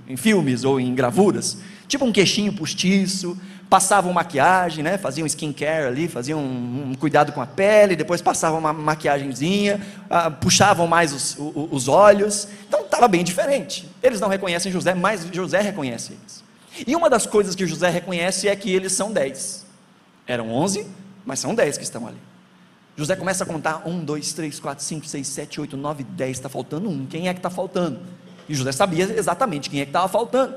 em, 0.07 0.13
em 0.13 0.15
filmes 0.15 0.63
ou 0.63 0.79
em 0.79 0.93
gravuras? 0.93 1.57
Tipo 1.87 2.05
um 2.05 2.11
queixinho 2.11 2.53
postiço, 2.53 3.35
passavam 3.67 4.13
maquiagem, 4.13 4.83
né? 4.83 4.99
faziam 4.99 5.25
skincare 5.25 5.87
ali, 5.87 6.07
faziam 6.07 6.39
um, 6.39 6.91
um, 6.91 6.93
cuidado 6.93 7.31
com 7.31 7.41
a 7.41 7.47
pele, 7.47 7.95
depois 7.95 8.21
passavam 8.21 8.59
uma 8.59 8.71
maquiagemzinha, 8.71 9.81
uh, 10.05 10.29
puxavam 10.33 10.85
mais 10.85 11.11
os, 11.11 11.35
os, 11.39 11.67
os 11.71 11.87
olhos. 11.87 12.47
Então 12.67 12.81
estava 12.81 13.07
bem 13.07 13.23
diferente. 13.23 13.89
Eles 14.03 14.21
não 14.21 14.29
reconhecem 14.29 14.71
José, 14.71 14.93
mas 14.93 15.27
José 15.33 15.59
reconhece 15.59 16.13
eles. 16.13 16.43
E 16.85 16.95
uma 16.95 17.09
das 17.09 17.25
coisas 17.25 17.55
que 17.55 17.65
José 17.65 17.89
reconhece 17.89 18.47
é 18.47 18.55
que 18.55 18.71
eles 18.71 18.91
são 18.91 19.11
dez. 19.11 19.65
Eram 20.27 20.51
onze, 20.51 20.85
mas 21.25 21.39
são 21.39 21.55
dez 21.55 21.75
que 21.75 21.83
estão 21.83 22.07
ali. 22.07 22.28
José 22.99 23.15
começa 23.15 23.45
a 23.45 23.47
contar: 23.47 23.83
um, 23.85 24.03
dois, 24.03 24.33
três, 24.33 24.59
quatro, 24.59 24.83
cinco, 24.83 25.05
seis, 25.05 25.25
sete, 25.25 25.61
oito, 25.61 25.77
nove, 25.77 26.03
dez. 26.03 26.31
Está 26.31 26.49
faltando 26.49 26.89
um. 26.89 27.05
Quem 27.05 27.29
é 27.29 27.33
que 27.33 27.39
está 27.39 27.49
faltando? 27.49 27.97
E 28.49 28.53
José 28.53 28.73
sabia 28.73 29.05
exatamente 29.17 29.69
quem 29.69 29.79
é 29.79 29.85
que 29.85 29.89
estava 29.91 30.09
faltando. 30.09 30.53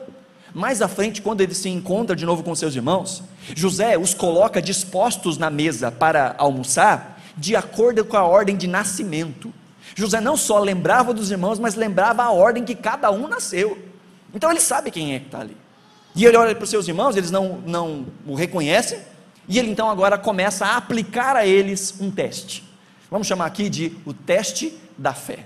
Mais 0.53 0.83
à 0.83 0.89
frente, 0.89 1.23
quando 1.23 1.41
ele 1.41 1.55
se 1.55 1.69
encontra 1.69 2.17
de 2.17 2.27
novo 2.27 2.43
com 2.43 2.53
seus 2.57 2.75
irmãos, 2.75 3.23
José 3.55 3.97
os 3.97 4.13
coloca 4.13 4.61
dispostos 4.61 5.39
na 5.39 5.51
mesa 5.51 5.93
para 5.93 6.35
almoçar, 6.37 7.23
de 7.37 7.55
acordo 7.55 8.05
com 8.05 8.17
a 8.17 8.25
ordem 8.25 8.57
de 8.57 8.67
nascimento. 8.67 9.55
José 9.95 10.21
não 10.21 10.37
só 10.37 10.59
lembrava 10.59 11.15
dos 11.15 11.31
irmãos, 11.31 11.61
mas 11.61 11.77
lembrava 11.77 12.25
a 12.25 12.33
ordem 12.33 12.65
que 12.65 12.75
cada 12.75 13.13
um 13.13 13.29
nasceu. 13.29 13.79
Então 14.35 14.51
ele 14.51 14.61
sabe 14.61 14.91
quem 14.91 15.15
é 15.15 15.21
que 15.21 15.27
está 15.27 15.39
ali. 15.39 15.57
E 16.13 16.27
ele 16.27 16.37
olha 16.37 16.57
para 16.57 16.65
os 16.65 16.71
seus 16.71 16.89
irmãos, 16.89 17.17
eles 17.17 17.31
não, 17.31 17.63
não 17.65 18.05
o 18.27 18.35
reconhecem, 18.35 18.99
e 19.49 19.59
ele 19.59 19.71
então 19.71 19.91
agora 19.91 20.17
começa 20.17 20.67
a 20.67 20.77
aplicar 20.77 21.37
a 21.37 21.47
eles 21.47 21.95
um 22.01 22.11
teste. 22.11 22.65
Vamos 23.11 23.27
chamar 23.27 23.47
aqui 23.47 23.69
de 23.69 23.97
o 24.07 24.15
teste 24.15 24.79
da 24.97 25.13
fé. 25.13 25.41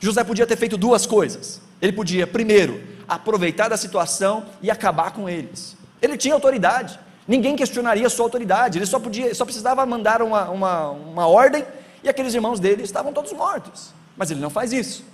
José 0.00 0.24
podia 0.24 0.46
ter 0.46 0.56
feito 0.56 0.76
duas 0.76 1.06
coisas. 1.06 1.60
Ele 1.80 1.92
podia, 1.92 2.26
primeiro, 2.26 2.82
aproveitar 3.08 3.68
da 3.68 3.76
situação 3.76 4.46
e 4.62 4.70
acabar 4.70 5.12
com 5.12 5.28
eles. 5.28 5.76
Ele 6.00 6.16
tinha 6.16 6.34
autoridade, 6.34 6.98
ninguém 7.26 7.56
questionaria 7.56 8.08
sua 8.08 8.26
autoridade, 8.26 8.78
ele 8.78 8.86
só, 8.86 8.98
podia, 8.98 9.34
só 9.34 9.44
precisava 9.44 9.84
mandar 9.84 10.22
uma, 10.22 10.48
uma, 10.50 10.90
uma 10.90 11.26
ordem 11.26 11.64
e 12.02 12.08
aqueles 12.08 12.34
irmãos 12.34 12.60
dele 12.60 12.82
estavam 12.82 13.12
todos 13.12 13.32
mortos. 13.32 13.92
Mas 14.16 14.30
ele 14.30 14.40
não 14.40 14.50
faz 14.50 14.72
isso. 14.72 15.04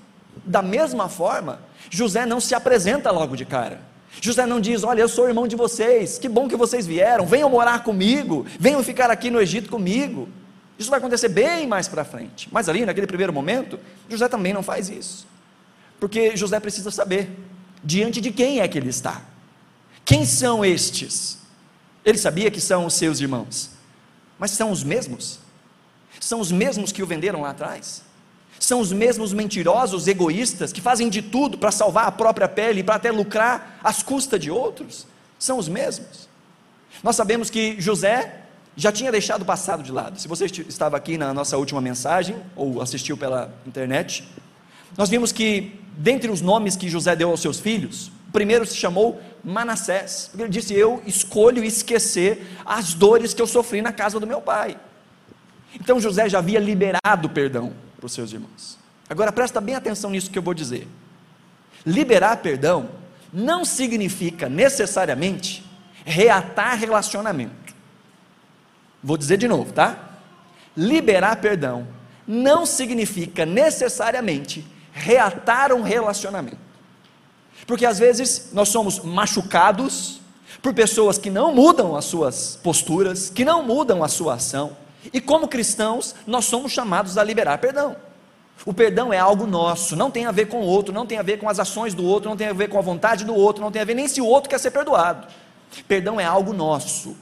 Da 0.45 0.63
mesma 0.63 1.09
forma, 1.09 1.61
José 1.89 2.27
não 2.27 2.41
se 2.41 2.55
apresenta 2.55 3.11
logo 3.11 3.37
de 3.37 3.45
cara. 3.45 3.81
José 4.21 4.47
não 4.47 4.61
diz: 4.61 4.83
Olha, 4.83 5.01
eu 5.01 5.09
sou 5.09 5.29
irmão 5.29 5.47
de 5.47 5.57
vocês, 5.57 6.19
que 6.19 6.29
bom 6.29 6.49
que 6.49 6.57
vocês 6.57 6.87
vieram, 6.87 7.27
venham 7.27 7.49
morar 7.51 7.85
comigo, 7.85 8.47
venham 8.59 8.83
ficar 8.83 9.11
aqui 9.11 9.31
no 9.31 9.41
Egito 9.41 9.71
comigo. 9.71 10.29
Isso 10.79 10.89
vai 10.89 10.99
acontecer 10.99 11.29
bem 11.29 11.67
mais 11.67 11.87
para 11.89 12.05
frente. 12.05 12.49
Mas 12.51 12.69
ali, 12.69 12.87
naquele 12.87 13.07
primeiro 13.07 13.33
momento, 13.33 13.79
José 14.09 14.29
também 14.29 14.53
não 14.53 14.63
faz 14.63 14.89
isso. 14.89 15.27
Porque 15.99 16.35
José 16.37 16.59
precisa 16.59 16.91
saber 16.91 17.31
diante 17.85 18.21
de 18.21 18.33
quem 18.33 18.61
é 18.61 18.67
que 18.67 18.79
ele 18.79 18.89
está. 18.89 19.23
Quem 20.05 20.25
são 20.25 20.65
estes? 20.65 21.39
Ele 22.05 22.17
sabia 22.17 22.51
que 22.51 22.61
são 22.61 22.87
os 22.87 22.95
seus 22.95 23.21
irmãos, 23.21 23.71
mas 24.39 24.53
são 24.53 24.71
os 24.71 24.83
mesmos? 24.83 25.39
São 26.19 26.41
os 26.41 26.51
mesmos 26.51 26.93
que 26.93 27.03
o 27.03 27.07
venderam 27.07 27.43
lá 27.43 27.51
atrás? 27.51 28.03
São 28.61 28.79
os 28.79 28.93
mesmos 28.93 29.33
mentirosos, 29.33 30.07
egoístas, 30.07 30.71
que 30.71 30.83
fazem 30.83 31.09
de 31.09 31.23
tudo 31.23 31.57
para 31.57 31.73
salvar 31.73 32.07
a 32.07 32.13
própria 32.13 32.47
pele 32.47 32.81
e 32.81 32.85
para 32.85 32.97
até 32.97 33.11
lucrar 33.11 33.81
às 33.83 34.03
custas 34.03 34.39
de 34.39 34.51
outros. 34.51 35.07
São 35.39 35.57
os 35.57 35.67
mesmos. 35.67 36.29
Nós 37.03 37.17
sabemos 37.17 37.49
que 37.49 37.81
José 37.81 38.43
já 38.77 38.93
tinha 38.93 39.11
deixado 39.11 39.43
o 39.43 39.45
passado 39.47 39.83
de 39.83 39.91
lado. 39.91 40.21
Se 40.21 40.29
você 40.29 40.45
estava 40.45 40.95
aqui 40.99 41.17
na 41.17 41.33
nossa 41.33 41.57
última 41.57 41.81
mensagem, 41.81 42.37
ou 42.55 42.83
assistiu 42.83 43.17
pela 43.17 43.51
internet, 43.67 44.29
nós 44.95 45.09
vimos 45.09 45.33
que, 45.33 45.81
dentre 45.97 46.31
os 46.31 46.43
nomes 46.43 46.77
que 46.77 46.87
José 46.87 47.17
deu 47.17 47.31
aos 47.31 47.41
seus 47.41 47.59
filhos, 47.59 48.09
o 48.29 48.33
primeiro 48.33 48.67
se 48.67 48.77
chamou 48.77 49.19
Manassés, 49.43 50.29
porque 50.31 50.43
ele 50.43 50.51
disse: 50.51 50.75
Eu 50.75 51.03
escolho 51.07 51.65
esquecer 51.65 52.47
as 52.65 52.93
dores 52.93 53.33
que 53.33 53.41
eu 53.41 53.47
sofri 53.47 53.81
na 53.81 53.93
casa 53.93 54.21
do 54.21 54.27
meu 54.27 54.43
pai. 54.43 54.77
Então 55.75 55.99
José 55.99 56.29
já 56.29 56.39
havia 56.39 56.61
liberado 56.61 57.31
perdão 57.31 57.73
para 58.01 58.07
os 58.07 58.13
seus 58.13 58.33
irmãos. 58.33 58.79
Agora 59.09 59.31
presta 59.31 59.61
bem 59.61 59.75
atenção 59.75 60.11
nisso 60.11 60.31
que 60.31 60.39
eu 60.39 60.43
vou 60.43 60.55
dizer. 60.55 60.89
Liberar 61.85 62.39
perdão 62.39 62.89
não 63.31 63.65
significa 63.65 64.49
necessariamente 64.49 65.65
reatar 66.05 66.79
relacionamento. 66.79 67.75
Vou 69.03 69.19
dizer 69.19 69.37
de 69.37 69.47
novo, 69.47 69.73
tá? 69.73 70.17
Liberar 70.75 71.37
perdão 71.37 71.87
não 72.27 72.65
significa 72.65 73.45
necessariamente 73.45 74.67
reatar 74.93 75.73
um 75.73 75.83
relacionamento. 75.83 76.59
Porque 77.67 77.85
às 77.85 77.99
vezes 77.99 78.51
nós 78.53 78.71
somos 78.71 79.01
machucados 79.01 80.21
por 80.63 80.73
pessoas 80.73 81.19
que 81.19 81.29
não 81.29 81.55
mudam 81.55 81.95
as 81.95 82.07
suas 82.07 82.59
posturas, 82.63 83.29
que 83.29 83.45
não 83.45 83.63
mudam 83.63 84.03
a 84.03 84.09
sua 84.09 84.35
ação, 84.35 84.77
e 85.13 85.21
como 85.21 85.49
cristãos, 85.49 86.15
nós 86.27 86.45
somos 86.45 86.73
chamados 86.73 87.17
a 87.17 87.25
liberar 87.25 87.59
perdão. 87.59 87.97
O 88.67 88.75
perdão 88.75 89.11
é 89.13 89.19
algo 89.19 89.47
nosso, 89.47 89.97
não 89.97 90.11
tem 90.11 90.27
a 90.27 90.33
ver 90.33 90.47
com 90.47 90.61
o 90.61 90.67
outro, 90.67 90.93
não 90.93 91.07
tem 91.07 91.19
a 91.19 91.23
ver 91.23 91.39
com 91.39 91.49
as 91.49 91.59
ações 91.59 91.95
do 91.95 92.05
outro, 92.05 92.29
não 92.29 92.37
tem 92.37 92.49
a 92.49 92.53
ver 92.53 92.69
com 92.69 92.79
a 92.79 92.83
vontade 92.83 93.25
do 93.25 93.35
outro, 93.35 93.63
não 93.63 93.73
tem 93.73 93.81
a 93.81 93.85
ver 93.87 93.95
nem 93.95 94.07
se 94.07 94.21
o 94.21 94.27
outro 94.27 94.51
quer 94.51 94.59
ser 94.59 94.71
perdoado. 94.71 95.27
Perdão 95.89 96.21
é 96.21 96.25
algo 96.25 96.53
nosso, 96.53 97.17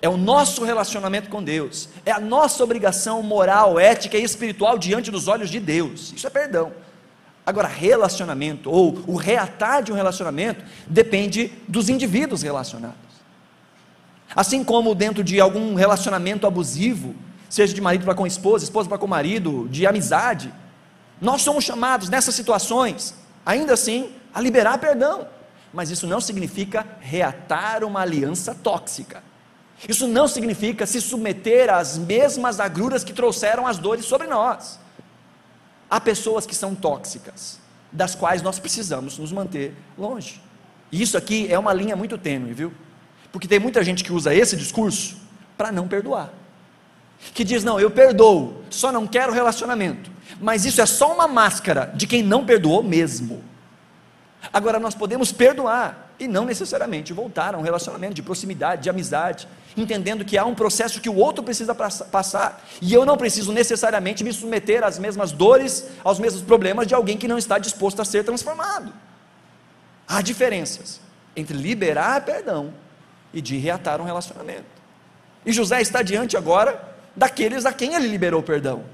é 0.00 0.08
o 0.08 0.16
nosso 0.16 0.64
relacionamento 0.64 1.28
com 1.28 1.42
Deus, 1.42 1.90
é 2.06 2.12
a 2.12 2.18
nossa 2.18 2.64
obrigação 2.64 3.22
moral, 3.22 3.78
ética 3.78 4.16
e 4.16 4.22
espiritual 4.22 4.78
diante 4.78 5.10
dos 5.10 5.28
olhos 5.28 5.50
de 5.50 5.60
Deus. 5.60 6.12
Isso 6.16 6.26
é 6.26 6.30
perdão. 6.30 6.72
Agora, 7.44 7.68
relacionamento 7.68 8.70
ou 8.70 9.02
o 9.06 9.16
reatar 9.16 9.82
de 9.82 9.92
um 9.92 9.96
relacionamento 9.96 10.64
depende 10.86 11.52
dos 11.66 11.88
indivíduos 11.88 12.42
relacionados. 12.42 13.09
Assim 14.34 14.62
como 14.62 14.94
dentro 14.94 15.24
de 15.24 15.40
algum 15.40 15.74
relacionamento 15.74 16.46
abusivo, 16.46 17.14
seja 17.48 17.74
de 17.74 17.80
marido 17.80 18.04
para 18.04 18.14
com 18.14 18.26
esposa, 18.26 18.64
esposa 18.64 18.88
para 18.88 18.98
com 18.98 19.06
marido, 19.06 19.68
de 19.70 19.86
amizade, 19.86 20.52
nós 21.20 21.42
somos 21.42 21.64
chamados 21.64 22.08
nessas 22.08 22.34
situações, 22.34 23.14
ainda 23.44 23.74
assim, 23.74 24.12
a 24.32 24.40
liberar 24.40 24.78
perdão. 24.78 25.26
Mas 25.72 25.90
isso 25.90 26.06
não 26.06 26.20
significa 26.20 26.86
reatar 27.00 27.84
uma 27.84 28.00
aliança 28.00 28.54
tóxica. 28.54 29.22
Isso 29.88 30.06
não 30.06 30.28
significa 30.28 30.86
se 30.86 31.00
submeter 31.00 31.72
às 31.72 31.96
mesmas 31.96 32.60
agruras 32.60 33.02
que 33.04 33.12
trouxeram 33.12 33.66
as 33.66 33.78
dores 33.78 34.04
sobre 34.04 34.26
nós. 34.26 34.78
Há 35.88 36.00
pessoas 36.00 36.46
que 36.46 36.54
são 36.54 36.74
tóxicas, 36.74 37.58
das 37.90 38.14
quais 38.14 38.42
nós 38.42 38.58
precisamos 38.58 39.18
nos 39.18 39.32
manter 39.32 39.74
longe. 39.98 40.40
E 40.92 41.02
isso 41.02 41.16
aqui 41.16 41.50
é 41.52 41.58
uma 41.58 41.72
linha 41.72 41.96
muito 41.96 42.18
tênue, 42.18 42.52
viu? 42.52 42.72
Porque 43.32 43.46
tem 43.46 43.58
muita 43.58 43.82
gente 43.84 44.02
que 44.02 44.12
usa 44.12 44.34
esse 44.34 44.56
discurso 44.56 45.16
para 45.56 45.70
não 45.70 45.86
perdoar. 45.86 46.30
Que 47.34 47.44
diz: 47.44 47.62
não, 47.62 47.78
eu 47.78 47.90
perdoo, 47.90 48.64
só 48.70 48.90
não 48.90 49.06
quero 49.06 49.32
relacionamento. 49.32 50.10
Mas 50.40 50.64
isso 50.64 50.80
é 50.80 50.86
só 50.86 51.12
uma 51.12 51.28
máscara 51.28 51.92
de 51.94 52.06
quem 52.06 52.22
não 52.22 52.44
perdoou 52.44 52.82
mesmo. 52.82 53.44
Agora, 54.52 54.80
nós 54.80 54.94
podemos 54.94 55.30
perdoar 55.32 56.10
e 56.18 56.26
não 56.26 56.44
necessariamente 56.44 57.12
voltar 57.12 57.54
a 57.54 57.58
um 57.58 57.62
relacionamento 57.62 58.14
de 58.14 58.22
proximidade, 58.22 58.82
de 58.82 58.90
amizade, 58.90 59.48
entendendo 59.76 60.24
que 60.24 60.36
há 60.36 60.44
um 60.44 60.54
processo 60.54 61.00
que 61.00 61.08
o 61.08 61.16
outro 61.16 61.42
precisa 61.42 61.74
passar 61.74 62.62
e 62.80 62.92
eu 62.92 63.06
não 63.06 63.16
preciso 63.16 63.52
necessariamente 63.52 64.22
me 64.22 64.32
submeter 64.32 64.84
às 64.84 64.98
mesmas 64.98 65.32
dores, 65.32 65.88
aos 66.04 66.18
mesmos 66.18 66.42
problemas 66.42 66.86
de 66.86 66.94
alguém 66.94 67.16
que 67.16 67.28
não 67.28 67.38
está 67.38 67.58
disposto 67.58 68.00
a 68.00 68.04
ser 68.04 68.24
transformado. 68.24 68.92
Há 70.06 70.20
diferenças 70.20 71.00
entre 71.36 71.56
liberar 71.56 72.24
perdão 72.24 72.72
e 73.32 73.40
de 73.40 73.56
reatar 73.58 74.00
um 74.00 74.04
relacionamento. 74.04 74.64
E 75.44 75.52
José 75.52 75.80
está 75.80 76.02
diante 76.02 76.36
agora 76.36 76.80
daqueles 77.14 77.64
a 77.66 77.72
quem 77.72 77.94
ele 77.94 78.08
liberou 78.08 78.42
perdão. 78.42 78.84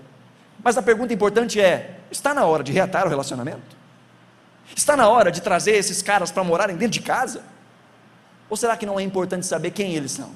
Mas 0.63 0.77
a 0.77 0.83
pergunta 0.83 1.13
importante 1.13 1.61
é: 1.61 1.99
está 2.11 2.33
na 2.33 2.45
hora 2.45 2.63
de 2.63 2.73
reatar 2.73 3.07
o 3.07 3.09
relacionamento? 3.09 3.77
Está 4.75 4.97
na 4.97 5.09
hora 5.09 5.31
de 5.31 5.41
trazer 5.41 5.73
esses 5.73 6.03
caras 6.03 6.31
para 6.31 6.43
morarem 6.43 6.77
dentro 6.77 6.93
de 6.93 7.01
casa? 7.01 7.43
Ou 8.49 8.57
será 8.57 8.77
que 8.77 8.87
não 8.87 8.99
é 8.99 9.03
importante 9.03 9.47
saber 9.47 9.71
quem 9.71 9.95
eles 9.95 10.13
são? 10.13 10.31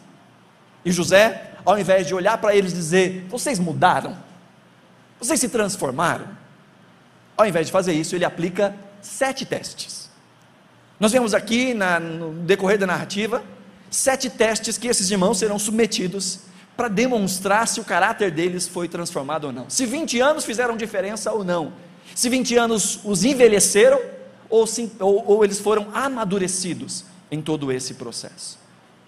E 0.85 0.91
José, 0.91 1.53
ao 1.65 1.79
invés 1.79 2.07
de 2.07 2.15
olhar 2.15 2.39
para 2.39 2.55
eles 2.55 2.73
e 2.73 2.77
dizer: 2.77 3.27
Vocês 3.29 3.59
mudaram? 3.59 4.17
Vocês 5.19 5.39
se 5.39 5.49
transformaram? 5.49 6.27
Ao 7.37 7.47
invés 7.47 7.67
de 7.67 7.73
fazer 7.73 7.93
isso, 7.93 8.15
ele 8.15 8.25
aplica 8.25 8.75
sete 9.01 9.45
testes. 9.45 10.11
Nós 10.99 11.13
vemos 11.13 11.33
aqui, 11.33 11.73
na, 11.73 11.99
no 11.99 12.33
decorrer 12.43 12.79
da 12.79 12.87
narrativa, 12.87 13.43
sete 13.91 14.31
testes 14.31 14.79
que 14.79 14.89
esses 14.89 15.11
irmãos 15.11 15.39
serão 15.39 15.59
submetidos 15.59 16.41
para 16.77 16.89
demonstrar 16.89 17.69
se 17.69 17.81
o 17.81 17.85
caráter 17.85 18.31
deles 18.31 18.67
foi 18.67 18.89
transformado 18.89 19.45
ou 19.45 19.53
não. 19.53 19.69
Se 19.69 19.85
20 19.85 20.21
anos 20.21 20.45
fizeram 20.45 20.77
diferença 20.77 21.31
ou 21.33 21.45
não. 21.45 21.73
Se 22.15 22.29
20 22.29 22.57
anos 22.57 23.01
os 23.05 23.25
envelheceram 23.25 24.01
ou, 24.49 24.67
se, 24.67 24.91
ou, 24.99 25.25
ou 25.27 25.45
eles 25.45 25.59
foram 25.59 25.89
amadurecidos 25.93 27.05
em 27.31 27.43
todo 27.43 27.71
esse 27.71 27.95
processo. 27.95 28.59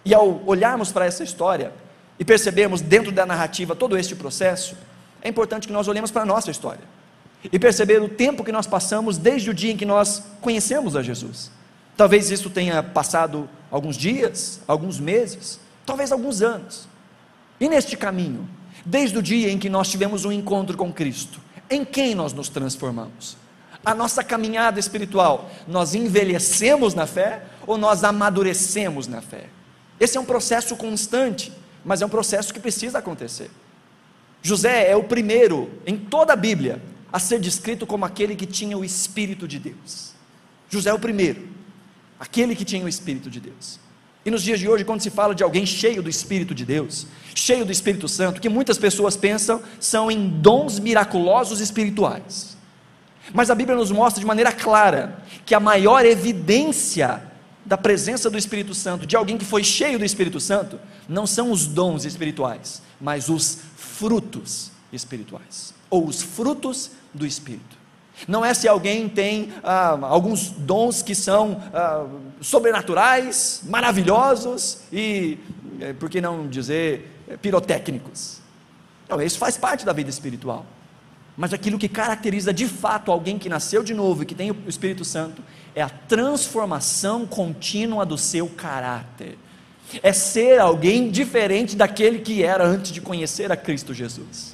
E 0.04 0.12
ao 0.12 0.42
olharmos 0.46 0.92
para 0.92 1.06
essa 1.06 1.24
história 1.24 1.72
e 2.18 2.24
percebermos 2.24 2.80
dentro 2.80 3.10
da 3.10 3.24
narrativa 3.24 3.74
todo 3.74 3.96
este 3.96 4.14
processo, 4.14 4.76
é 5.22 5.28
importante 5.28 5.66
que 5.66 5.72
nós 5.72 5.88
olhemos 5.88 6.10
para 6.10 6.22
a 6.22 6.26
nossa 6.26 6.50
história 6.50 6.84
e 7.50 7.58
perceber 7.58 8.00
o 8.02 8.08
tempo 8.08 8.44
que 8.44 8.52
nós 8.52 8.66
passamos 8.66 9.16
desde 9.16 9.50
o 9.50 9.54
dia 9.54 9.72
em 9.72 9.76
que 9.76 9.86
nós 9.86 10.22
conhecemos 10.40 10.94
a 10.94 11.02
Jesus. 11.02 11.50
Talvez 11.96 12.30
isso 12.30 12.50
tenha 12.50 12.82
passado 12.82 13.48
alguns 13.72 13.96
dias, 13.96 14.60
alguns 14.68 15.00
meses, 15.00 15.58
talvez 15.86 16.12
alguns 16.12 16.42
anos. 16.42 16.86
E 17.58 17.68
neste 17.70 17.96
caminho, 17.96 18.46
desde 18.84 19.16
o 19.16 19.22
dia 19.22 19.50
em 19.50 19.58
que 19.58 19.70
nós 19.70 19.88
tivemos 19.88 20.26
um 20.26 20.30
encontro 20.30 20.76
com 20.76 20.92
Cristo, 20.92 21.40
em 21.70 21.82
quem 21.82 22.14
nós 22.14 22.34
nos 22.34 22.50
transformamos? 22.50 23.38
A 23.82 23.94
nossa 23.94 24.22
caminhada 24.22 24.78
espiritual, 24.78 25.50
nós 25.66 25.94
envelhecemos 25.94 26.92
na 26.92 27.06
fé 27.06 27.44
ou 27.66 27.78
nós 27.78 28.04
amadurecemos 28.04 29.08
na 29.08 29.22
fé? 29.22 29.46
Esse 29.98 30.18
é 30.18 30.20
um 30.20 30.24
processo 30.24 30.76
constante, 30.76 31.50
mas 31.82 32.02
é 32.02 32.06
um 32.06 32.10
processo 32.10 32.52
que 32.52 32.60
precisa 32.60 32.98
acontecer. 32.98 33.50
José 34.42 34.90
é 34.90 34.94
o 34.94 35.04
primeiro 35.04 35.70
em 35.86 35.96
toda 35.96 36.34
a 36.34 36.36
Bíblia 36.36 36.82
a 37.10 37.18
ser 37.18 37.40
descrito 37.40 37.86
como 37.86 38.04
aquele 38.04 38.36
que 38.36 38.46
tinha 38.46 38.76
o 38.76 38.84
Espírito 38.84 39.48
de 39.48 39.58
Deus. 39.58 40.12
José 40.68 40.90
é 40.90 40.94
o 40.94 40.98
primeiro 40.98 41.51
aquele 42.22 42.54
que 42.54 42.64
tinha 42.64 42.84
o 42.84 42.88
Espírito 42.88 43.28
de 43.28 43.40
Deus. 43.40 43.80
E 44.24 44.30
nos 44.30 44.44
dias 44.44 44.60
de 44.60 44.68
hoje, 44.68 44.84
quando 44.84 45.00
se 45.00 45.10
fala 45.10 45.34
de 45.34 45.42
alguém 45.42 45.66
cheio 45.66 46.00
do 46.00 46.08
Espírito 46.08 46.54
de 46.54 46.64
Deus, 46.64 47.04
cheio 47.34 47.64
do 47.64 47.72
Espírito 47.72 48.06
Santo, 48.06 48.40
que 48.40 48.48
muitas 48.48 48.78
pessoas 48.78 49.16
pensam 49.16 49.60
são 49.80 50.08
em 50.08 50.28
dons 50.28 50.78
miraculosos 50.78 51.58
espirituais. 51.58 52.56
Mas 53.34 53.50
a 53.50 53.56
Bíblia 53.56 53.76
nos 53.76 53.90
mostra 53.90 54.20
de 54.20 54.26
maneira 54.26 54.52
clara 54.52 55.20
que 55.44 55.52
a 55.52 55.58
maior 55.58 56.06
evidência 56.06 57.24
da 57.66 57.76
presença 57.76 58.30
do 58.30 58.38
Espírito 58.38 58.72
Santo, 58.72 59.04
de 59.04 59.16
alguém 59.16 59.36
que 59.36 59.44
foi 59.44 59.64
cheio 59.64 59.98
do 59.98 60.04
Espírito 60.04 60.38
Santo, 60.38 60.78
não 61.08 61.26
são 61.26 61.50
os 61.50 61.66
dons 61.66 62.04
espirituais, 62.04 62.82
mas 63.00 63.28
os 63.28 63.58
frutos 63.76 64.70
espirituais, 64.92 65.74
ou 65.90 66.06
os 66.06 66.22
frutos 66.22 66.92
do 67.12 67.26
Espírito. 67.26 67.81
Não 68.28 68.44
é 68.44 68.54
se 68.54 68.68
alguém 68.68 69.08
tem 69.08 69.52
ah, 69.62 69.98
alguns 70.02 70.50
dons 70.50 71.02
que 71.02 71.14
são 71.14 71.60
ah, 71.72 72.06
sobrenaturais, 72.40 73.62
maravilhosos 73.64 74.80
e, 74.92 75.38
eh, 75.80 75.92
por 75.92 76.08
que 76.08 76.20
não 76.20 76.46
dizer, 76.46 77.10
eh, 77.28 77.36
pirotécnicos. 77.36 78.40
Não, 79.08 79.20
isso 79.20 79.38
faz 79.38 79.56
parte 79.56 79.84
da 79.84 79.92
vida 79.92 80.10
espiritual. 80.10 80.64
Mas 81.36 81.52
aquilo 81.52 81.78
que 81.78 81.88
caracteriza 81.88 82.52
de 82.52 82.66
fato 82.66 83.10
alguém 83.10 83.38
que 83.38 83.48
nasceu 83.48 83.82
de 83.82 83.94
novo 83.94 84.22
e 84.22 84.26
que 84.26 84.34
tem 84.34 84.50
o 84.50 84.56
Espírito 84.68 85.04
Santo 85.04 85.42
é 85.74 85.82
a 85.82 85.88
transformação 85.88 87.26
contínua 87.26 88.04
do 88.04 88.18
seu 88.18 88.48
caráter. 88.48 89.38
É 90.02 90.12
ser 90.12 90.60
alguém 90.60 91.10
diferente 91.10 91.74
daquele 91.74 92.20
que 92.20 92.42
era 92.42 92.64
antes 92.64 92.92
de 92.92 93.00
conhecer 93.00 93.50
a 93.50 93.56
Cristo 93.56 93.92
Jesus 93.92 94.51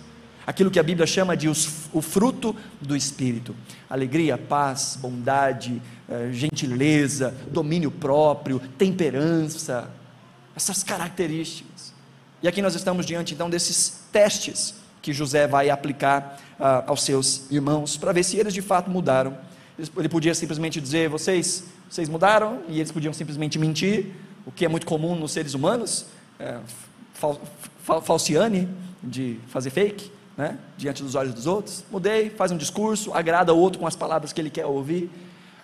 aquilo 0.48 0.70
que 0.70 0.80
a 0.80 0.82
Bíblia 0.82 1.06
chama 1.06 1.36
de 1.36 1.46
os, 1.46 1.90
o 1.92 2.00
fruto 2.00 2.56
do 2.80 2.96
Espírito: 2.96 3.54
alegria, 3.88 4.38
paz, 4.38 4.98
bondade, 4.98 5.82
eh, 6.08 6.30
gentileza, 6.32 7.34
domínio 7.50 7.90
próprio, 7.90 8.58
temperança, 8.78 9.90
essas 10.56 10.82
características. 10.82 11.92
E 12.42 12.48
aqui 12.48 12.62
nós 12.62 12.74
estamos 12.74 13.04
diante 13.04 13.34
então 13.34 13.50
desses 13.50 14.04
testes 14.10 14.74
que 15.02 15.12
José 15.12 15.46
vai 15.46 15.68
aplicar 15.68 16.40
ah, 16.58 16.84
aos 16.86 17.02
seus 17.02 17.50
irmãos 17.50 17.98
para 17.98 18.12
ver 18.12 18.22
se 18.24 18.38
eles 18.38 18.54
de 18.54 18.62
fato 18.62 18.90
mudaram. 18.90 19.36
Ele 19.98 20.08
podia 20.08 20.34
simplesmente 20.34 20.80
dizer: 20.80 21.10
vocês, 21.10 21.64
vocês 21.90 22.08
mudaram, 22.08 22.62
e 22.68 22.80
eles 22.80 22.90
podiam 22.90 23.12
simplesmente 23.12 23.58
mentir, 23.58 24.06
o 24.46 24.50
que 24.50 24.64
é 24.64 24.68
muito 24.68 24.86
comum 24.86 25.14
nos 25.14 25.32
seres 25.32 25.52
humanos, 25.52 26.06
é, 26.40 26.58
fal, 27.12 27.38
fal, 27.82 28.00
falciane, 28.00 28.66
de 29.02 29.38
fazer 29.48 29.68
fake 29.68 30.16
né, 30.38 30.56
diante 30.76 31.02
dos 31.02 31.16
olhos 31.16 31.34
dos 31.34 31.48
outros. 31.48 31.84
Mudei, 31.90 32.30
faz 32.30 32.52
um 32.52 32.56
discurso, 32.56 33.12
agrada 33.12 33.52
o 33.52 33.58
outro 33.58 33.80
com 33.80 33.86
as 33.88 33.96
palavras 33.96 34.32
que 34.32 34.40
ele 34.40 34.48
quer 34.48 34.64
ouvir. 34.64 35.10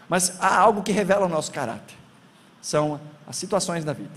Mas 0.08 0.36
há 0.40 0.58
algo 0.58 0.82
que 0.82 0.90
revela 0.90 1.26
o 1.26 1.28
nosso 1.28 1.52
caráter. 1.52 1.96
São 2.60 3.00
as 3.26 3.36
situações 3.36 3.84
da 3.84 3.92
vida, 3.92 4.10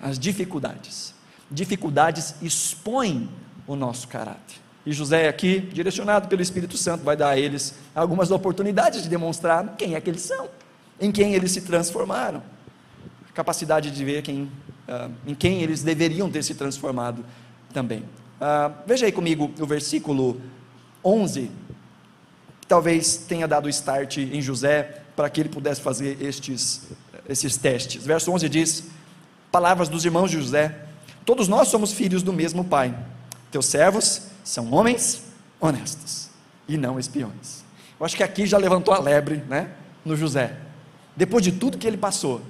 as 0.00 0.18
dificuldades. 0.18 1.14
Dificuldades 1.50 2.34
expõem 2.40 3.28
o 3.66 3.76
nosso 3.76 4.08
caráter. 4.08 4.56
E 4.86 4.92
José 4.92 5.28
aqui, 5.28 5.60
direcionado 5.60 6.28
pelo 6.28 6.42
Espírito 6.42 6.76
Santo, 6.76 7.04
vai 7.04 7.16
dar 7.16 7.30
a 7.30 7.38
eles 7.38 7.74
algumas 7.94 8.30
oportunidades 8.30 9.02
de 9.02 9.08
demonstrar 9.08 9.76
quem 9.76 9.94
é 9.94 10.00
que 10.00 10.08
eles 10.08 10.22
são, 10.22 10.48
em 11.00 11.12
quem 11.12 11.34
eles 11.34 11.52
se 11.52 11.60
transformaram, 11.62 12.42
capacidade 13.34 13.90
de 13.90 14.04
ver 14.04 14.22
quem, 14.22 14.42
uh, 14.88 15.10
em 15.26 15.34
quem 15.34 15.62
eles 15.62 15.82
deveriam 15.82 16.30
ter 16.30 16.42
se 16.42 16.54
transformado 16.54 17.24
também. 17.72 18.04
Uh, 18.44 18.74
veja 18.86 19.06
aí 19.06 19.12
comigo 19.12 19.50
o 19.58 19.64
versículo 19.64 20.38
11, 21.02 21.50
que 22.60 22.66
talvez 22.66 23.16
tenha 23.16 23.48
dado 23.48 23.70
start 23.70 24.18
em 24.18 24.42
José 24.42 25.00
para 25.16 25.30
que 25.30 25.40
ele 25.40 25.48
pudesse 25.48 25.80
fazer 25.80 26.20
estes, 26.20 26.88
esses 27.26 27.56
testes. 27.56 28.04
Verso 28.04 28.30
11 28.30 28.46
diz: 28.50 28.84
Palavras 29.50 29.88
dos 29.88 30.04
irmãos 30.04 30.30
de 30.30 30.36
José: 30.36 30.78
Todos 31.24 31.48
nós 31.48 31.68
somos 31.68 31.94
filhos 31.94 32.22
do 32.22 32.34
mesmo 32.34 32.62
pai. 32.62 32.94
Teus 33.50 33.64
servos 33.64 34.24
são 34.44 34.70
homens 34.74 35.22
honestos 35.58 36.28
e 36.68 36.76
não 36.76 36.98
espiões. 36.98 37.64
Eu 37.98 38.04
acho 38.04 38.14
que 38.14 38.22
aqui 38.22 38.44
já 38.44 38.58
levantou 38.58 38.92
a 38.92 38.98
lebre, 38.98 39.36
né, 39.48 39.70
no 40.04 40.14
José. 40.14 40.54
Depois 41.16 41.42
de 41.42 41.52
tudo 41.52 41.78
que 41.78 41.86
ele 41.86 41.96
passou, 41.96 42.42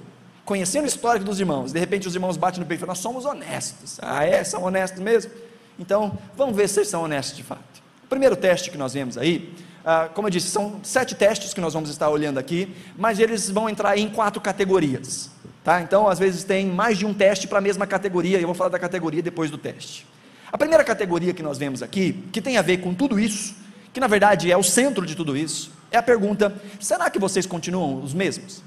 conhecendo 0.43 0.83
a 0.83 0.87
história 0.87 1.23
dos 1.23 1.39
irmãos, 1.39 1.71
de 1.71 1.79
repente 1.79 2.05
os 2.05 2.15
irmãos 2.15 2.35
batem 2.35 2.59
no 2.59 2.65
peito 2.65 2.79
e 2.79 2.81
falam: 2.81 2.91
Nós 2.91 2.99
somos 2.99 3.23
honestos. 3.23 3.97
Ah, 4.01 4.25
é? 4.25 4.43
São 4.43 4.61
honestos 4.61 5.01
mesmo? 5.01 5.31
Então, 5.77 6.17
vamos 6.35 6.55
ver 6.55 6.69
se 6.69 6.79
eles 6.79 6.89
são 6.89 7.03
honestos 7.03 7.35
de 7.35 7.43
fato. 7.43 7.61
O 8.03 8.07
primeiro 8.07 8.35
teste 8.35 8.71
que 8.71 8.77
nós 8.77 8.93
vemos 8.93 9.17
aí, 9.17 9.53
ah, 9.83 10.09
como 10.13 10.27
eu 10.27 10.31
disse, 10.31 10.47
são 10.47 10.79
sete 10.83 11.15
testes 11.15 11.53
que 11.53 11.61
nós 11.61 11.73
vamos 11.73 11.89
estar 11.89 12.09
olhando 12.09 12.37
aqui, 12.37 12.75
mas 12.97 13.19
eles 13.19 13.49
vão 13.49 13.69
entrar 13.69 13.97
em 13.97 14.09
quatro 14.09 14.41
categorias. 14.41 15.29
Tá? 15.63 15.81
Então, 15.81 16.07
às 16.07 16.19
vezes 16.19 16.43
tem 16.43 16.67
mais 16.67 16.97
de 16.97 17.05
um 17.05 17.13
teste 17.13 17.47
para 17.47 17.57
a 17.57 17.61
mesma 17.61 17.85
categoria, 17.85 18.37
e 18.37 18.41
eu 18.41 18.47
vou 18.47 18.55
falar 18.55 18.69
da 18.69 18.79
categoria 18.79 19.21
depois 19.21 19.51
do 19.51 19.57
teste. 19.57 20.07
A 20.51 20.57
primeira 20.57 20.83
categoria 20.83 21.33
que 21.33 21.43
nós 21.43 21.57
vemos 21.57 21.83
aqui, 21.83 22.23
que 22.31 22.41
tem 22.41 22.57
a 22.57 22.61
ver 22.61 22.77
com 22.77 22.93
tudo 22.93 23.19
isso, 23.19 23.55
que 23.91 23.99
na 23.99 24.07
verdade 24.07 24.51
é 24.51 24.57
o 24.57 24.63
centro 24.63 25.05
de 25.05 25.15
tudo 25.15 25.35
isso, 25.35 25.71
é 25.91 25.97
a 25.97 26.03
pergunta: 26.03 26.53
será 26.79 27.09
que 27.09 27.19
vocês 27.19 27.45
continuam 27.45 28.01
os 28.01 28.13
mesmos? 28.13 28.63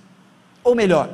Ou 0.65 0.75
melhor, 0.75 1.09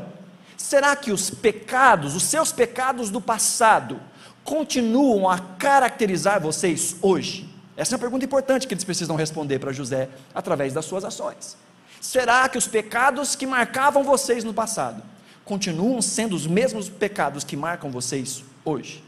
será 0.57 0.97
que 0.97 1.13
os 1.13 1.31
pecados, 1.31 2.15
os 2.15 2.23
seus 2.23 2.51
pecados 2.51 3.11
do 3.11 3.21
passado, 3.21 4.01
continuam 4.45 5.29
a 5.29 5.39
caracterizar 5.39 6.41
vocês 6.41 6.97
hoje? 7.03 7.49
Essa 7.77 7.95
é 7.95 7.97
uma 7.97 8.01
pergunta 8.01 8.25
importante 8.25 8.69
que 8.69 8.75
eles 8.75 8.85
precisam 8.85 9.17
responder 9.17 9.59
para 9.59 9.73
José 9.73 10.09
através 10.35 10.73
das 10.73 10.85
suas 10.85 11.05
ações. 11.05 11.57
Será 12.01 12.49
que 12.49 12.59
os 12.59 12.69
pecados 12.69 13.35
que 13.35 13.47
marcavam 13.47 14.05
vocês 14.05 14.45
no 14.45 14.55
passado 14.55 15.03
continuam 15.45 16.01
sendo 16.01 16.37
os 16.37 16.47
mesmos 16.47 16.89
pecados 16.89 17.43
que 17.43 17.57
marcam 17.57 17.91
vocês 17.91 18.45
hoje? 18.65 19.03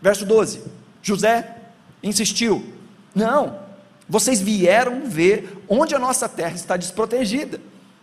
Verso 0.00 0.24
12: 0.24 0.64
José 1.02 1.56
insistiu: 2.02 2.74
Não, 3.14 3.60
vocês 4.08 4.40
vieram 4.40 5.06
ver 5.06 5.62
onde 5.68 5.94
a 5.94 5.98
nossa 5.98 6.28
terra 6.28 6.54
está 6.54 6.76
desprotegida. 6.76 7.60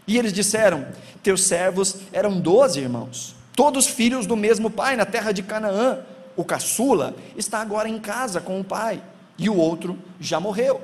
E 0.07 0.17
eles 0.17 0.31
disseram: 0.31 0.87
Teus 1.21 1.43
servos 1.43 1.97
eram 2.13 2.39
doze 2.39 2.79
irmãos, 2.79 3.35
todos 3.55 3.87
filhos 3.87 4.25
do 4.25 4.37
mesmo 4.37 4.69
pai 4.69 4.95
na 4.95 5.05
terra 5.05 5.31
de 5.31 5.43
Canaã. 5.43 5.99
O 6.39 6.45
caçula 6.45 7.13
está 7.35 7.59
agora 7.59 7.89
em 7.89 7.99
casa 7.99 8.39
com 8.39 8.61
o 8.61 8.63
pai, 8.63 9.03
e 9.37 9.49
o 9.49 9.57
outro 9.57 9.99
já 10.21 10.39
morreu. 10.39 10.79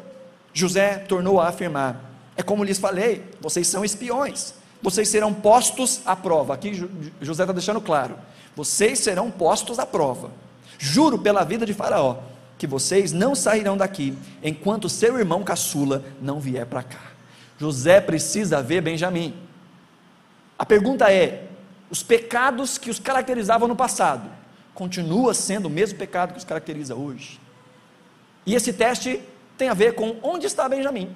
José 0.53 0.97
tornou 0.97 1.39
a 1.39 1.47
afirmar: 1.47 2.11
É 2.35 2.43
como 2.43 2.61
lhes 2.61 2.77
falei, 2.77 3.23
vocês 3.39 3.65
são 3.65 3.85
espiões, 3.85 4.53
vocês 4.81 5.07
serão 5.07 5.33
postos 5.33 6.01
à 6.05 6.13
prova. 6.13 6.55
Aqui 6.55 6.73
José 7.21 7.43
está 7.43 7.53
deixando 7.53 7.79
claro: 7.79 8.17
vocês 8.53 8.99
serão 8.99 9.31
postos 9.31 9.79
à 9.79 9.85
prova. 9.85 10.29
Juro 10.77 11.19
pela 11.19 11.45
vida 11.45 11.65
de 11.65 11.73
Faraó 11.73 12.17
que 12.57 12.67
vocês 12.67 13.13
não 13.13 13.33
sairão 13.33 13.77
daqui 13.77 14.13
enquanto 14.43 14.89
seu 14.89 15.17
irmão 15.17 15.41
caçula 15.41 16.03
não 16.21 16.37
vier 16.37 16.65
para 16.65 16.83
cá. 16.83 17.11
José 17.57 18.01
precisa 18.01 18.61
ver 18.61 18.81
Benjamim. 18.81 19.33
A 20.59 20.65
pergunta 20.65 21.09
é: 21.13 21.47
os 21.89 22.03
pecados 22.03 22.77
que 22.77 22.89
os 22.89 22.99
caracterizavam 22.99 23.69
no 23.69 23.75
passado 23.77 24.43
continua 24.75 25.33
sendo 25.33 25.65
o 25.65 25.69
mesmo 25.69 25.97
pecado 25.97 26.33
que 26.33 26.37
os 26.37 26.43
caracteriza 26.43 26.93
hoje? 26.93 27.39
E 28.45 28.53
esse 28.53 28.71
teste 28.71 29.19
tem 29.57 29.69
a 29.69 29.73
ver 29.73 29.95
com 29.95 30.17
onde 30.21 30.45
está 30.45 30.69
Benjamim. 30.69 31.15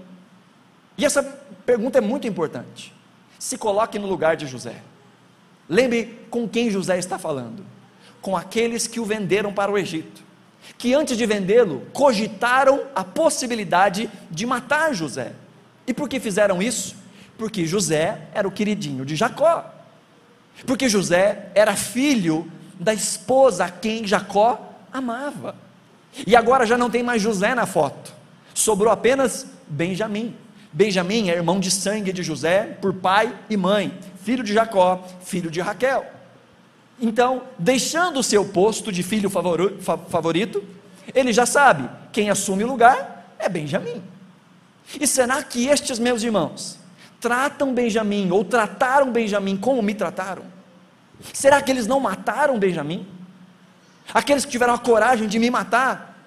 E 0.98 1.06
essa 1.06 1.22
pergunta 1.66 2.00
é 2.00 2.02
muito 2.02 2.26
importante. 2.26 2.92
Se 3.38 3.58
coloque 3.58 4.00
no 4.00 4.08
lugar 4.08 4.36
de 4.36 4.48
José. 4.48 4.82
Lembre 5.68 6.20
com 6.32 6.50
quem 6.50 6.72
José 6.72 6.98
está 6.98 7.20
falando 7.20 7.64
com 8.22 8.36
aqueles 8.36 8.88
que 8.88 9.00
o 9.00 9.06
venderam 9.06 9.54
para 9.54 9.72
o 9.72 9.78
Egito, 9.78 10.22
que 10.78 10.94
antes 10.94 11.18
de 11.18 11.26
vendê-lo 11.26 11.88
cogitaram 11.94 12.84
a 12.94 13.04
possibilidade 13.04 14.10
de 14.30 14.46
matar 14.46 14.94
José. 14.94 15.34
E 15.88 15.94
por 15.94 16.08
que 16.08 16.20
fizeram 16.20 16.62
isso? 16.62 16.96
Porque 17.38 17.66
José 17.66 18.28
era 18.34 18.48
o 18.48 18.52
queridinho 18.52 19.06
de 19.06 19.16
Jacó. 19.16 19.74
Porque 20.66 20.90
José 20.90 21.50
era 21.56 21.76
filho 21.76 22.52
da 22.80 22.94
esposa 22.94 23.66
a 23.66 23.70
quem 23.70 24.08
Jacó 24.08 24.74
amava. 24.92 25.56
E 26.26 26.36
agora 26.36 26.66
já 26.66 26.78
não 26.78 26.90
tem 26.90 27.04
mais 27.04 27.22
José 27.22 27.54
na 27.54 27.66
foto, 27.66 28.14
sobrou 28.54 28.92
apenas 28.92 29.46
Benjamim. 29.68 30.36
Benjamim 30.72 31.30
é 31.30 31.36
irmão 31.36 31.60
de 31.60 31.70
sangue 31.70 32.14
de 32.14 32.24
José 32.24 32.78
por 32.82 32.94
pai 32.94 33.36
e 33.50 33.58
mãe, 33.58 33.94
filho 34.24 34.44
de 34.44 34.54
Jacó, 34.54 35.08
filho 35.22 35.52
de 35.52 35.60
Raquel. 35.60 36.06
Então, 37.02 37.44
deixando 37.58 38.20
o 38.20 38.24
seu 38.24 38.46
posto 38.46 38.92
de 38.92 39.04
filho 39.04 39.30
favorito, 39.30 40.64
ele 41.14 41.32
já 41.32 41.46
sabe, 41.46 41.90
quem 42.12 42.30
assume 42.30 42.64
o 42.64 42.68
lugar 42.68 43.34
é 43.40 43.48
Benjamim. 43.48 44.02
E 45.00 45.08
será 45.08 45.42
que 45.42 45.68
estes 45.68 45.98
meus 45.98 46.24
irmãos 46.24 46.78
tratam 47.20 47.74
Benjamim 47.74 48.30
ou 48.32 48.44
trataram 48.44 49.12
Benjamim 49.12 49.56
como 49.56 49.82
me 49.82 49.94
trataram? 49.94 50.44
Será 51.34 51.62
que 51.62 51.72
eles 51.72 51.88
não 51.88 52.00
mataram 52.00 52.58
Benjamim? 52.58 53.08
Aqueles 54.14 54.46
que 54.46 54.52
tiveram 54.52 54.74
a 54.74 54.80
coragem 54.80 55.28
de 55.28 55.38
me 55.38 55.50
matar, 55.50 56.18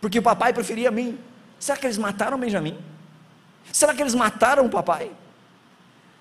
porque 0.00 0.18
o 0.18 0.22
papai 0.22 0.52
preferia 0.52 0.90
mim, 0.90 1.18
será 1.58 1.78
que 1.78 1.86
eles 1.86 1.96
mataram 1.96 2.38
Benjamim? 2.38 2.76
Será 3.72 3.94
que 3.94 4.02
eles 4.02 4.14
mataram 4.14 4.66
o 4.66 4.70
papai? 4.70 5.10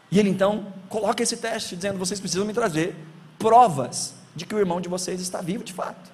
E 0.09 0.19
ele 0.19 0.29
então 0.29 0.71
coloca 0.87 1.21
esse 1.21 1.37
teste, 1.37 1.75
dizendo: 1.75 1.97
vocês 1.97 2.19
precisam 2.19 2.45
me 2.45 2.53
trazer 2.53 2.95
provas 3.37 4.13
de 4.35 4.45
que 4.45 4.55
o 4.55 4.59
irmão 4.59 4.79
de 4.79 4.87
vocês 4.87 5.19
está 5.19 5.41
vivo 5.41 5.63
de 5.63 5.73
fato. 5.73 6.11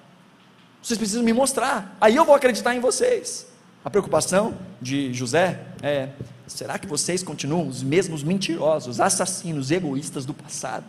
Vocês 0.82 0.98
precisam 0.98 1.22
me 1.22 1.32
mostrar, 1.32 1.96
aí 2.00 2.16
eu 2.16 2.24
vou 2.24 2.34
acreditar 2.34 2.74
em 2.74 2.80
vocês. 2.80 3.46
A 3.84 3.90
preocupação 3.90 4.54
de 4.80 5.12
José 5.12 5.60
é: 5.82 6.08
será 6.46 6.78
que 6.78 6.86
vocês 6.86 7.22
continuam 7.22 7.68
os 7.68 7.82
mesmos 7.82 8.22
mentirosos, 8.22 9.00
assassinos, 9.00 9.70
egoístas 9.70 10.26
do 10.26 10.34
passado? 10.34 10.84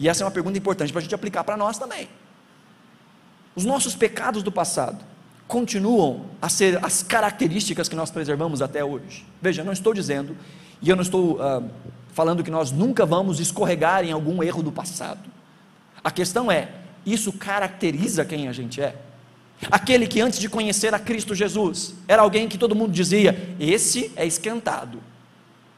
E 0.00 0.08
essa 0.08 0.22
é 0.22 0.24
uma 0.24 0.30
pergunta 0.30 0.56
importante 0.56 0.90
para 0.90 0.98
a 0.98 1.02
gente 1.02 1.14
aplicar 1.14 1.44
para 1.44 1.58
nós 1.58 1.78
também. 1.78 2.08
Os 3.54 3.66
nossos 3.66 3.94
pecados 3.94 4.42
do 4.42 4.50
passado 4.50 5.04
continuam 5.46 6.24
a 6.40 6.48
ser 6.48 6.82
as 6.82 7.02
características 7.02 7.88
que 7.88 7.94
nós 7.94 8.10
preservamos 8.10 8.62
até 8.62 8.82
hoje. 8.82 9.26
Veja, 9.42 9.62
não 9.62 9.74
estou 9.74 9.92
dizendo 9.92 10.34
e 10.80 10.88
eu 10.88 10.96
não 10.96 11.02
estou 11.02 11.34
uh, 11.34 11.68
falando 12.14 12.42
que 12.42 12.50
nós 12.50 12.72
nunca 12.72 13.04
vamos 13.04 13.40
escorregar 13.40 14.02
em 14.04 14.12
algum 14.12 14.42
erro 14.42 14.62
do 14.62 14.72
passado. 14.72 15.28
A 16.02 16.10
questão 16.10 16.50
é: 16.50 16.68
isso 17.04 17.32
caracteriza 17.32 18.24
quem 18.24 18.48
a 18.48 18.52
gente 18.52 18.80
é? 18.80 18.96
Aquele 19.70 20.06
que 20.06 20.20
antes 20.20 20.38
de 20.38 20.48
conhecer 20.48 20.94
a 20.94 20.98
Cristo 20.98 21.34
Jesus 21.34 21.94
era 22.08 22.22
alguém 22.22 22.48
que 22.48 22.56
todo 22.56 22.74
mundo 22.74 22.92
dizia: 22.92 23.54
esse 23.58 24.10
é 24.16 24.26
esquentado, 24.26 25.02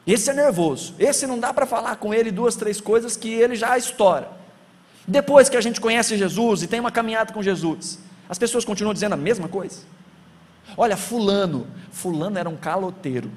esse 0.05 0.29
é 0.29 0.33
nervoso, 0.33 0.95
esse 0.99 1.25
não 1.25 1.39
dá 1.39 1.53
para 1.53 1.65
falar 1.65 1.95
com 1.95 2.13
ele 2.13 2.31
duas, 2.31 2.55
três 2.55 2.81
coisas 2.81 3.15
que 3.15 3.29
ele 3.29 3.55
já 3.55 3.77
estoura. 3.77 4.29
Depois 5.07 5.49
que 5.49 5.57
a 5.57 5.61
gente 5.61 5.81
conhece 5.81 6.17
Jesus 6.17 6.63
e 6.63 6.67
tem 6.67 6.79
uma 6.79 6.91
caminhada 6.91 7.33
com 7.33 7.41
Jesus, 7.41 7.99
as 8.27 8.37
pessoas 8.37 8.65
continuam 8.65 8.93
dizendo 8.93 9.13
a 9.13 9.17
mesma 9.17 9.47
coisa. 9.47 9.81
Olha, 10.77 10.95
Fulano, 10.95 11.67
Fulano 11.91 12.37
era 12.37 12.49
um 12.49 12.55
caloteiro 12.55 13.29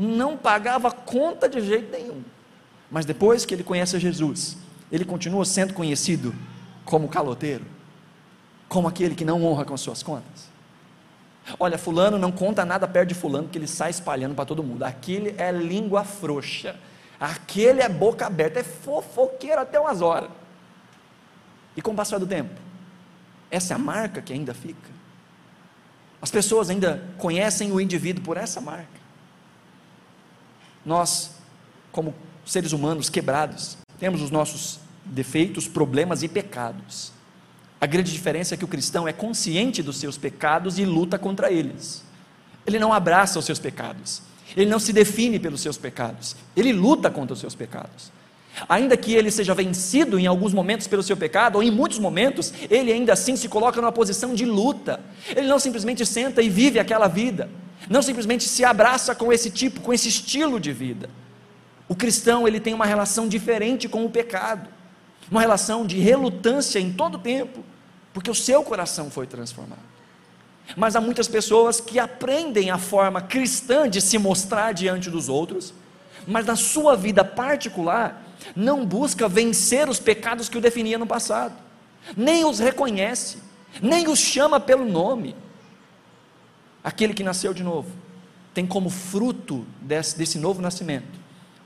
não 0.00 0.34
pagava 0.34 0.90
conta 0.90 1.46
de 1.46 1.60
jeito 1.60 1.92
nenhum. 1.92 2.22
Mas 2.90 3.04
depois 3.04 3.44
que 3.44 3.54
ele 3.54 3.62
conhece 3.62 3.98
Jesus, 3.98 4.56
ele 4.90 5.04
continua 5.04 5.44
sendo 5.44 5.74
conhecido 5.74 6.34
como 6.86 7.06
caloteiro, 7.06 7.64
como 8.66 8.88
aquele 8.88 9.14
que 9.14 9.24
não 9.24 9.44
honra 9.44 9.64
com 9.64 9.74
as 9.74 9.80
suas 9.80 10.02
contas. 10.02 10.49
Olha, 11.58 11.78
fulano 11.78 12.18
não 12.18 12.30
conta 12.30 12.64
nada 12.64 12.86
perto 12.86 13.08
de 13.08 13.14
fulano 13.14 13.48
que 13.48 13.58
ele 13.58 13.66
sai 13.66 13.90
espalhando 13.90 14.34
para 14.34 14.44
todo 14.44 14.62
mundo. 14.62 14.84
Aquele 14.84 15.34
é 15.38 15.50
língua 15.50 16.04
frouxa. 16.04 16.76
Aquele 17.18 17.82
é 17.82 17.88
boca 17.88 18.26
aberta, 18.26 18.60
é 18.60 18.64
fofoqueiro 18.64 19.60
até 19.60 19.78
umas 19.78 20.00
horas. 20.00 20.30
E 21.76 21.82
com 21.82 21.92
o 21.92 21.94
passar 21.94 22.18
do 22.18 22.26
tempo, 22.26 22.54
essa 23.50 23.74
é 23.74 23.76
a 23.76 23.78
marca 23.78 24.22
que 24.22 24.32
ainda 24.32 24.54
fica. 24.54 24.90
As 26.22 26.30
pessoas 26.30 26.70
ainda 26.70 27.02
conhecem 27.18 27.72
o 27.72 27.80
indivíduo 27.80 28.24
por 28.24 28.36
essa 28.36 28.60
marca. 28.60 29.00
Nós, 30.84 31.36
como 31.92 32.14
seres 32.44 32.72
humanos 32.72 33.08
quebrados, 33.08 33.78
temos 33.98 34.22
os 34.22 34.30
nossos 34.30 34.80
defeitos, 35.04 35.68
problemas 35.68 36.22
e 36.22 36.28
pecados. 36.28 37.12
A 37.80 37.86
grande 37.86 38.12
diferença 38.12 38.54
é 38.54 38.58
que 38.58 38.64
o 38.64 38.68
cristão 38.68 39.08
é 39.08 39.12
consciente 39.12 39.82
dos 39.82 39.96
seus 39.96 40.18
pecados 40.18 40.78
e 40.78 40.84
luta 40.84 41.18
contra 41.18 41.50
eles. 41.50 42.04
Ele 42.66 42.78
não 42.78 42.92
abraça 42.92 43.38
os 43.38 43.44
seus 43.44 43.58
pecados. 43.58 44.20
Ele 44.54 44.68
não 44.68 44.78
se 44.78 44.92
define 44.92 45.38
pelos 45.38 45.62
seus 45.62 45.78
pecados. 45.78 46.36
Ele 46.54 46.72
luta 46.72 47.10
contra 47.10 47.32
os 47.32 47.40
seus 47.40 47.54
pecados. 47.54 48.12
Ainda 48.68 48.96
que 48.96 49.14
ele 49.14 49.30
seja 49.30 49.54
vencido 49.54 50.18
em 50.18 50.26
alguns 50.26 50.52
momentos 50.52 50.86
pelo 50.86 51.02
seu 51.02 51.16
pecado, 51.16 51.56
ou 51.56 51.62
em 51.62 51.70
muitos 51.70 51.98
momentos, 51.98 52.52
ele 52.68 52.92
ainda 52.92 53.12
assim 53.14 53.36
se 53.36 53.48
coloca 53.48 53.80
numa 53.80 53.92
posição 53.92 54.34
de 54.34 54.44
luta. 54.44 55.00
Ele 55.34 55.46
não 55.46 55.58
simplesmente 55.58 56.04
senta 56.04 56.42
e 56.42 56.50
vive 56.50 56.78
aquela 56.78 57.08
vida. 57.08 57.48
Não 57.88 58.02
simplesmente 58.02 58.44
se 58.44 58.64
abraça 58.64 59.14
com 59.14 59.32
esse 59.32 59.50
tipo, 59.50 59.80
com 59.80 59.92
esse 59.92 60.08
estilo 60.08 60.60
de 60.60 60.72
vida. 60.72 61.08
O 61.88 61.94
cristão, 61.94 62.46
ele 62.46 62.60
tem 62.60 62.74
uma 62.74 62.84
relação 62.84 63.26
diferente 63.26 63.88
com 63.88 64.04
o 64.04 64.10
pecado. 64.10 64.68
Uma 65.28 65.40
relação 65.40 65.84
de 65.84 65.98
relutância 65.98 66.78
em 66.78 66.92
todo 66.92 67.16
o 67.16 67.18
tempo, 67.18 67.64
porque 68.12 68.30
o 68.30 68.34
seu 68.34 68.62
coração 68.62 69.10
foi 69.10 69.26
transformado. 69.26 69.90
Mas 70.76 70.94
há 70.94 71.00
muitas 71.00 71.26
pessoas 71.26 71.80
que 71.80 71.98
aprendem 71.98 72.70
a 72.70 72.78
forma 72.78 73.20
cristã 73.20 73.88
de 73.88 74.00
se 74.00 74.18
mostrar 74.18 74.72
diante 74.72 75.10
dos 75.10 75.28
outros, 75.28 75.74
mas 76.26 76.46
na 76.46 76.54
sua 76.54 76.96
vida 76.96 77.24
particular 77.24 78.22
não 78.54 78.86
busca 78.86 79.28
vencer 79.28 79.88
os 79.88 79.98
pecados 79.98 80.48
que 80.48 80.58
o 80.58 80.60
definia 80.60 80.98
no 80.98 81.06
passado, 81.06 81.54
nem 82.16 82.44
os 82.44 82.58
reconhece, 82.58 83.38
nem 83.82 84.08
os 84.08 84.18
chama 84.18 84.60
pelo 84.60 84.84
nome. 84.84 85.34
Aquele 86.82 87.14
que 87.14 87.24
nasceu 87.24 87.52
de 87.52 87.62
novo 87.62 87.90
tem 88.54 88.66
como 88.66 88.90
fruto 88.90 89.66
desse, 89.80 90.16
desse 90.16 90.38
novo 90.38 90.62
nascimento 90.62 91.20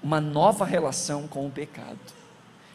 uma 0.05 0.21
nova 0.21 0.67
relação 0.67 1.27
com 1.27 1.47
o 1.47 1.51
pecado. 1.51 1.99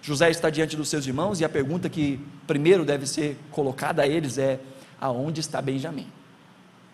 José 0.02 0.30
está 0.30 0.50
diante 0.50 0.76
dos 0.76 0.90
seus 0.90 1.06
irmãos 1.06 1.40
e 1.40 1.46
a 1.46 1.50
pergunta 1.50 1.90
que 1.90 2.20
primeiro 2.48 2.86
deve 2.86 3.06
ser 3.06 3.38
colocada 3.52 4.02
a 4.02 4.08
eles 4.08 4.38
é: 4.38 4.60
aonde 5.00 5.42
está 5.42 5.62
Benjamim? 5.62 6.08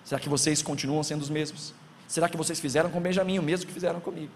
Será 0.04 0.20
que 0.20 0.30
vocês 0.30 0.62
continuam 0.62 1.04
sendo 1.04 1.22
os 1.22 1.30
mesmos? 1.30 1.74
Será 2.08 2.30
que 2.30 2.38
vocês 2.38 2.60
fizeram 2.60 2.90
com 2.90 3.00
Benjamim 3.00 3.40
o 3.40 3.44
mesmo 3.44 3.66
que 3.66 3.74
fizeram 3.74 4.00
comigo? 4.00 4.32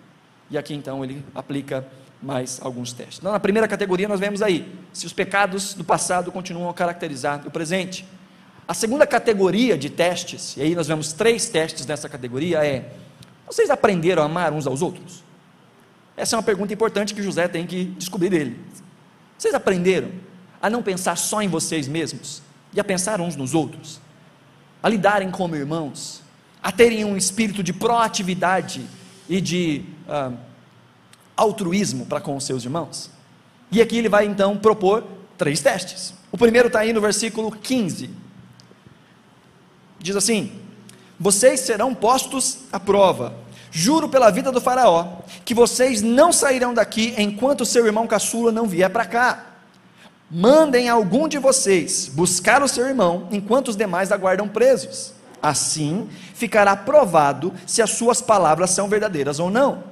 E 0.50 0.58
aqui 0.58 0.74
então 0.74 1.04
ele 1.04 1.24
aplica 1.34 1.86
mais 2.22 2.60
alguns 2.62 2.92
testes. 2.92 3.20
Então, 3.20 3.32
na 3.32 3.40
primeira 3.40 3.68
categoria 3.68 4.08
nós 4.08 4.20
vemos 4.20 4.42
aí 4.42 4.72
se 4.92 5.06
os 5.06 5.14
pecados 5.14 5.74
do 5.74 5.84
passado 5.84 6.32
continuam 6.32 6.70
a 6.70 6.74
caracterizar 6.74 7.48
o 7.48 7.52
presente. 7.52 8.06
A 8.68 8.74
segunda 8.74 9.08
categoria 9.08 9.78
de 9.78 9.90
testes, 9.90 10.56
e 10.58 10.62
aí 10.62 10.76
nós 10.76 10.88
vemos 10.88 11.12
três 11.14 11.50
testes 11.50 11.86
nessa 11.86 12.08
categoria, 12.08 12.64
é: 12.64 12.92
vocês 13.48 13.70
aprenderam 13.70 14.22
a 14.22 14.26
amar 14.26 14.54
uns 14.54 14.68
aos 14.68 14.82
outros? 14.82 15.24
Essa 16.20 16.36
é 16.36 16.38
uma 16.38 16.44
pergunta 16.44 16.74
importante 16.74 17.16
que 17.16 17.24
José 17.24 17.48
tem 17.48 17.66
que 17.66 17.86
descobrir 17.98 18.30
dele. 18.30 18.60
Vocês 19.38 19.54
aprenderam 19.54 20.12
a 20.62 20.70
não 20.70 20.84
pensar 20.84 21.16
só 21.16 21.42
em 21.42 21.48
vocês 21.48 21.88
mesmos 21.88 22.42
e 22.74 22.80
a 22.80 22.84
pensar 22.84 23.22
uns 23.22 23.38
nos 23.38 23.56
outros? 23.56 24.02
A 24.84 24.90
lidarem 24.90 25.32
como 25.32 25.56
irmãos, 25.56 26.22
a 26.62 26.74
terem 26.74 27.06
um 27.06 27.16
espírito 27.16 27.64
de 27.64 27.72
proatividade 27.72 28.86
e 29.30 29.40
de 29.40 29.86
ah, 30.10 30.34
altruísmo 31.38 32.06
para 32.06 32.20
com 32.20 32.36
os 32.36 32.44
seus 32.44 32.66
irmãos? 32.66 33.10
E 33.72 33.82
aqui 33.82 33.96
ele 33.98 34.10
vai 34.10 34.26
então 34.26 34.58
propor 34.58 35.08
três 35.38 35.62
testes. 35.62 36.14
O 36.34 36.38
primeiro 36.38 36.68
está 36.68 36.80
aí 36.80 36.92
no 36.92 37.00
versículo 37.00 37.50
15. 37.50 38.10
Diz 39.98 40.18
assim: 40.18 40.52
Vocês 41.18 41.62
serão 41.62 41.96
postos 41.96 42.64
à 42.74 42.80
prova. 42.80 43.48
Juro 43.72 44.10
pela 44.10 44.32
vida 44.32 44.52
do 44.52 44.62
Faraó 44.62 45.20
que 45.46 45.54
vocês 45.54 46.02
não 46.02 46.32
sairão 46.32 46.74
daqui 46.74 47.14
enquanto 47.18 47.66
seu 47.66 47.86
irmão 47.86 48.08
caçula 48.08 48.52
não 48.52 48.68
vier 48.68 48.90
para 48.90 49.06
cá. 49.06 49.46
Mandem 50.30 50.90
algum 50.90 51.28
de 51.28 51.38
vocês 51.38 52.10
buscar 52.14 52.62
o 52.62 52.68
seu 52.68 52.88
irmão 52.88 53.28
enquanto 53.32 53.70
os 53.70 53.76
demais 53.76 54.12
aguardam 54.12 54.48
presos. 54.48 55.14
Assim 55.42 56.10
ficará 56.34 56.76
provado 56.76 57.54
se 57.66 57.82
as 57.82 57.92
suas 57.92 58.22
palavras 58.22 58.72
são 58.72 58.88
verdadeiras 58.88 59.40
ou 59.40 59.50
não. 59.50 59.84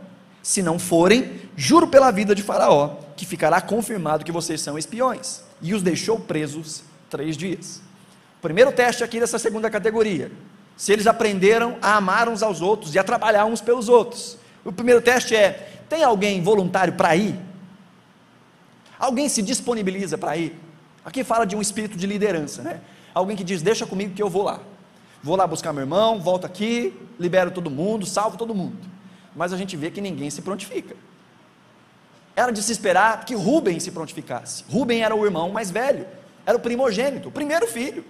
Se 0.44 0.62
não 0.62 0.80
forem, 0.80 1.42
juro 1.56 1.88
pela 1.88 2.12
vida 2.12 2.34
de 2.34 2.42
Faraó, 2.42 2.98
que 3.16 3.26
ficará 3.26 3.60
confirmado 3.60 4.24
que 4.24 4.32
vocês 4.32 4.62
são 4.62 4.78
espiões. 4.78 5.42
E 5.62 5.74
os 5.74 5.82
deixou 5.82 6.20
presos 6.20 6.84
três 7.10 7.36
dias. 7.36 7.82
Primeiro 8.42 8.72
teste 8.72 9.04
aqui 9.04 9.20
dessa 9.20 9.40
segunda 9.40 9.70
categoria. 9.70 10.32
Se 10.78 10.94
eles 10.94 11.08
aprenderam 11.08 11.78
a 11.82 11.98
amar 11.98 12.30
uns 12.30 12.42
aos 12.42 12.62
outros 12.62 12.96
e 12.96 13.00
a 13.00 13.04
trabalhar 13.04 13.46
uns 13.46 13.60
pelos 13.60 13.90
outros. 13.90 14.38
O 14.64 14.72
primeiro 14.72 15.02
teste 15.02 15.36
é: 15.36 15.82
tem 15.90 16.04
alguém 16.04 16.42
voluntário 16.42 16.94
para 16.94 17.16
ir? 17.16 17.36
Alguém 18.98 19.28
se 19.28 19.42
disponibiliza 19.42 20.18
para 20.18 20.38
ir? 20.38 20.56
Aqui 21.04 21.24
fala 21.24 21.46
de 21.46 21.56
um 21.56 21.62
espírito 21.62 21.98
de 21.98 22.08
liderança, 22.08 22.62
né? 22.62 22.80
Alguém 23.14 23.36
que 23.36 23.44
diz: 23.44 23.62
deixa 23.62 23.86
comigo 23.86 24.14
que 24.14 24.24
eu 24.24 24.30
vou 24.30 24.44
lá. 24.44 24.62
Vou 25.22 25.36
lá 25.36 25.46
buscar 25.46 25.74
meu 25.74 25.82
irmão, 25.82 26.22
volto 26.22 26.46
aqui, 26.46 26.94
libero 27.20 27.52
todo 27.52 27.70
mundo, 27.70 28.06
salvo 28.06 28.38
todo 28.38 28.54
mundo 28.54 28.98
mas 29.38 29.54
a 29.54 29.58
gente 29.58 29.78
vê 29.78 29.92
que 29.92 30.02
ninguém 30.02 30.32
se 30.32 30.42
prontifica. 30.42 30.96
Era 32.36 32.52
de 32.52 32.62
se 32.64 32.72
esperar 32.72 33.24
que 33.24 33.36
Rubem 33.36 33.80
se 33.80 33.92
prontificasse. 33.92 34.64
Rubem 34.68 35.04
era 35.04 35.16
o 35.16 35.24
irmão 35.24 35.52
mais 35.52 35.70
velho, 35.70 36.08
era 36.44 36.58
o 36.58 36.60
primogênito, 36.60 37.30
o 37.30 37.32
primeiro 37.32 37.68
filho. 37.68 38.04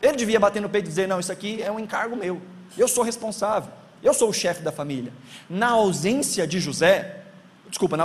Ele 0.00 0.16
devia 0.16 0.38
bater 0.38 0.60
no 0.60 0.68
peito 0.68 0.86
e 0.86 0.88
dizer: 0.88 1.08
Não, 1.08 1.18
isso 1.18 1.32
aqui 1.32 1.62
é 1.62 1.70
um 1.70 1.78
encargo 1.78 2.16
meu, 2.16 2.40
eu 2.76 2.86
sou 2.86 3.04
responsável, 3.04 3.70
eu 4.02 4.14
sou 4.14 4.30
o 4.30 4.32
chefe 4.32 4.62
da 4.62 4.72
família. 4.72 5.12
Na 5.48 5.70
ausência 5.70 6.46
de 6.46 6.60
José, 6.60 7.22
desculpa, 7.68 7.96
na 7.96 8.04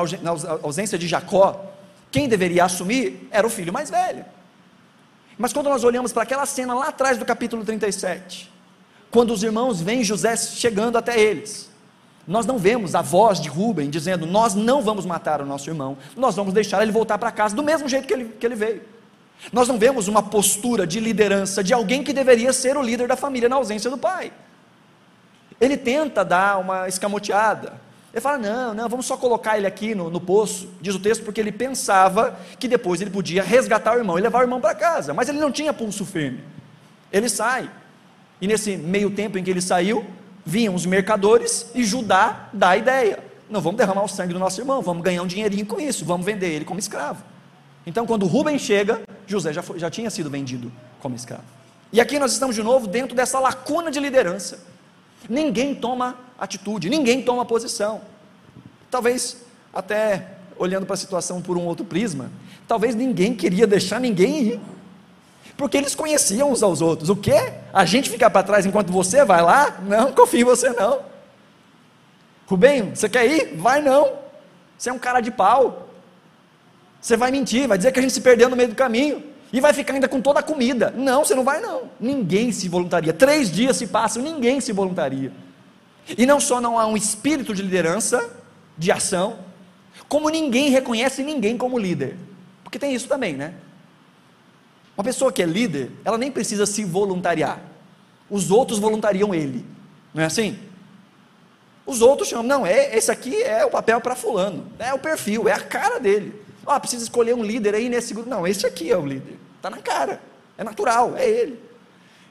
ausência 0.62 0.98
de 0.98 1.08
Jacó, 1.08 1.74
quem 2.12 2.28
deveria 2.28 2.66
assumir 2.66 3.28
era 3.32 3.46
o 3.46 3.50
filho 3.50 3.72
mais 3.72 3.90
velho. 3.90 4.26
Mas 5.38 5.52
quando 5.52 5.70
nós 5.70 5.84
olhamos 5.84 6.14
para 6.14 6.24
aquela 6.24 6.46
cena 6.46 6.74
lá 6.74 6.90
atrás 6.90 7.18
do 7.18 7.26
capítulo 7.26 7.64
37, 7.64 8.52
quando 9.10 9.32
os 9.32 9.44
irmãos 9.44 9.82
veem 9.82 10.04
José 10.04 10.36
chegando 10.36 10.98
até 10.98 11.20
eles, 11.20 11.70
nós 12.28 12.46
não 12.46 12.58
vemos 12.58 12.96
a 12.96 13.02
voz 13.02 13.40
de 13.40 13.50
Rubem 13.50 13.90
dizendo: 13.90 14.26
Nós 14.26 14.56
não 14.56 14.82
vamos 14.82 15.06
matar 15.06 15.42
o 15.42 15.46
nosso 15.46 15.70
irmão, 15.70 15.98
nós 16.16 16.36
vamos 16.36 16.54
deixar 16.54 16.82
ele 16.82 16.92
voltar 16.92 17.18
para 17.18 17.32
casa 17.32 17.56
do 17.56 17.64
mesmo 17.64 17.88
jeito 17.88 18.08
que 18.08 18.14
ele, 18.14 18.26
que 18.40 18.46
ele 18.46 18.56
veio. 18.56 18.93
Nós 19.52 19.68
não 19.68 19.78
vemos 19.78 20.08
uma 20.08 20.24
postura 20.24 20.88
de 20.88 21.00
liderança 21.00 21.64
de 21.64 21.74
alguém 21.74 22.04
que 22.04 22.14
deveria 22.14 22.54
ser 22.54 22.78
o 22.78 22.82
líder 22.82 23.08
da 23.08 23.16
família 23.16 23.50
na 23.50 23.56
ausência 23.56 23.90
do 23.90 23.98
pai. 23.98 24.32
Ele 25.60 25.78
tenta 25.78 26.24
dar 26.24 26.60
uma 26.60 26.88
escamoteada. 26.88 27.82
Ele 28.14 28.22
fala: 28.22 28.38
Não, 28.38 28.74
não, 28.74 28.90
vamos 28.90 29.06
só 29.06 29.18
colocar 29.18 29.58
ele 29.58 29.68
aqui 29.68 29.96
no, 29.96 30.10
no 30.10 30.22
poço, 30.22 30.70
diz 30.82 30.94
o 30.96 31.00
texto, 31.00 31.24
porque 31.24 31.42
ele 31.42 31.52
pensava 31.52 32.38
que 32.60 32.68
depois 32.68 33.02
ele 33.02 33.10
podia 33.10 33.44
resgatar 33.44 33.96
o 33.96 33.98
irmão 33.98 34.18
e 34.18 34.22
levar 34.22 34.40
o 34.40 34.44
irmão 34.44 34.62
para 34.62 34.76
casa, 34.76 35.14
mas 35.14 35.30
ele 35.30 35.40
não 35.40 35.52
tinha 35.52 35.74
pulso 35.74 36.06
firme. 36.06 36.44
Ele 37.12 37.30
sai, 37.30 37.70
e 38.40 38.48
nesse 38.48 38.78
meio 38.78 39.12
tempo 39.12 39.38
em 39.38 39.44
que 39.44 39.50
ele 39.50 39.62
saiu, 39.62 40.06
vinham 40.46 40.76
os 40.76 40.86
mercadores 40.86 41.72
e 41.74 41.84
Judá 41.84 42.50
dá 42.54 42.70
a 42.70 42.78
ideia: 42.78 43.20
não 43.50 43.62
vamos 43.62 43.78
derramar 43.78 44.04
o 44.04 44.08
sangue 44.08 44.34
do 44.34 44.40
nosso 44.40 44.60
irmão, 44.62 44.82
vamos 44.82 45.04
ganhar 45.04 45.22
um 45.22 45.28
dinheirinho 45.28 45.66
com 45.66 45.80
isso, 45.80 46.06
vamos 46.06 46.26
vender 46.26 46.50
ele 46.50 46.66
como 46.66 46.80
escravo. 46.80 47.24
Então, 47.86 48.06
quando 48.06 48.26
Rubem 48.26 48.58
chega, 48.58 49.02
José 49.28 49.52
já, 49.52 49.62
foi, 49.62 49.80
já 49.80 49.90
tinha 49.90 50.10
sido 50.10 50.30
vendido 50.30 50.72
como 51.00 51.16
escravo. 51.16 51.44
E 51.92 52.00
aqui 52.00 52.18
nós 52.18 52.32
estamos 52.32 52.56
de 52.56 52.64
novo 52.64 52.88
dentro 52.88 53.16
dessa 53.16 53.40
lacuna 53.40 53.92
de 53.92 54.00
liderança. 54.00 54.60
Ninguém 55.30 55.76
toma 55.76 56.18
atitude, 56.40 56.90
ninguém 56.90 57.22
toma 57.22 57.46
posição. 57.46 58.02
Talvez, 58.90 59.38
até 59.74 60.28
olhando 60.58 60.86
para 60.86 60.94
a 60.94 60.98
situação 60.98 61.42
por 61.42 61.58
um 61.58 61.66
outro 61.66 61.86
prisma, 61.86 62.32
talvez 62.68 62.96
ninguém 62.96 63.36
queria 63.36 63.68
deixar 63.68 64.00
ninguém 64.00 64.44
ir 64.44 64.62
porque 65.56 65.78
eles 65.78 65.94
conheciam 65.94 66.52
uns 66.52 66.64
aos 66.64 66.82
outros. 66.82 67.10
O 67.10 67.16
quê? 67.16 67.54
A 67.72 67.86
gente 67.86 68.10
ficar 68.10 68.30
para 68.30 68.44
trás 68.44 68.66
enquanto 68.66 68.92
você 68.92 69.24
vai 69.24 69.42
lá? 69.42 69.80
Não, 69.88 70.12
confio 70.14 70.42
em 70.42 70.44
você 70.44 70.70
não. 70.70 71.02
Rubem, 72.48 72.94
você 72.94 73.08
quer 73.08 73.26
ir? 73.26 73.56
Vai 73.56 73.82
não. 73.82 74.14
Você 74.78 74.90
é 74.90 74.94
um 74.94 75.00
cara 75.00 75.22
de 75.22 75.32
pau. 75.32 75.90
Você 77.04 77.18
vai 77.18 77.32
mentir, 77.32 77.68
vai 77.68 77.78
dizer 77.78 77.92
que 77.92 78.00
a 78.00 78.02
gente 78.02 78.14
se 78.14 78.22
perdeu 78.22 78.50
no 78.50 78.56
meio 78.56 78.70
do 78.70 78.76
caminho. 78.76 79.22
E 79.52 79.60
vai 79.60 79.74
ficar 79.74 79.94
ainda 79.94 80.08
com 80.08 80.22
toda 80.22 80.40
a 80.40 80.44
comida. 80.44 80.90
Não, 80.96 81.26
você 81.26 81.36
não 81.36 81.44
vai 81.44 81.60
não. 81.60 81.92
Ninguém 82.00 82.54
se 82.54 82.70
voluntaria. 82.70 83.12
Três 83.12 83.52
dias 83.52 83.76
se 83.76 83.88
passam, 83.88 84.24
ninguém 84.24 84.62
se 84.62 84.72
voluntaria. 84.72 85.30
E 86.18 86.26
não 86.26 86.40
só 86.40 86.62
não 86.62 86.80
há 86.80 86.88
um 86.88 86.96
espírito 86.96 87.54
de 87.54 87.62
liderança, 87.62 88.32
de 88.78 88.90
ação, 88.90 89.40
como 90.08 90.30
ninguém 90.30 90.70
reconhece 90.70 91.24
ninguém 91.24 91.58
como 91.58 91.78
líder. 91.78 92.16
Porque 92.64 92.80
tem 92.80 92.96
isso 92.96 93.08
também, 93.10 93.36
né? 93.36 93.54
Uma 94.96 95.04
pessoa 95.04 95.32
que 95.32 95.44
é 95.44 95.46
líder, 95.46 95.92
ela 96.06 96.18
nem 96.18 96.32
precisa 96.32 96.66
se 96.66 96.86
voluntariar. 96.86 97.62
Os 98.30 98.50
outros 98.50 98.80
voluntariam 98.80 99.36
ele. 99.36 99.66
Não 100.14 100.24
é 100.24 100.26
assim? 100.26 100.58
Os 101.86 102.02
outros 102.02 102.30
chamam, 102.30 102.46
não, 102.46 102.66
é, 102.66 102.96
esse 102.96 103.12
aqui 103.12 103.44
é 103.44 103.66
o 103.66 103.70
papel 103.70 104.00
para 104.00 104.16
fulano, 104.16 104.72
é 104.80 104.94
o 104.94 105.00
perfil, 105.00 105.50
é 105.50 105.52
a 105.52 105.60
cara 105.60 106.00
dele. 106.00 106.43
Ah, 106.66 106.80
precisa 106.80 107.04
escolher 107.04 107.36
um 107.36 107.44
líder 107.44 107.76
aí 107.76 107.90
nesse 107.90 108.14
grupo. 108.14 108.30
Não, 108.30 108.48
esse 108.48 108.66
aqui 108.66 108.92
é 108.92 108.98
o 108.98 109.06
líder. 109.06 109.38
Está 109.58 109.70
na 109.70 109.78
cara. 109.78 110.22
É 110.58 110.64
natural, 110.64 111.16
é 111.18 111.28
ele. 111.28 111.60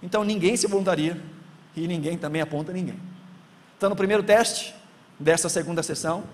Então 0.03 0.25
ninguém 0.25 0.57
se 0.57 0.67
voluntaria 0.67 1.21
e 1.77 1.87
ninguém 1.87 2.17
também 2.19 2.41
aponta 2.43 2.73
ninguém. 2.73 2.99
Então 3.77 3.91
no 3.91 3.97
primeiro 3.97 4.23
teste 4.23 4.75
dessa 5.19 5.49
segunda 5.49 5.83
sessão, 5.83 6.25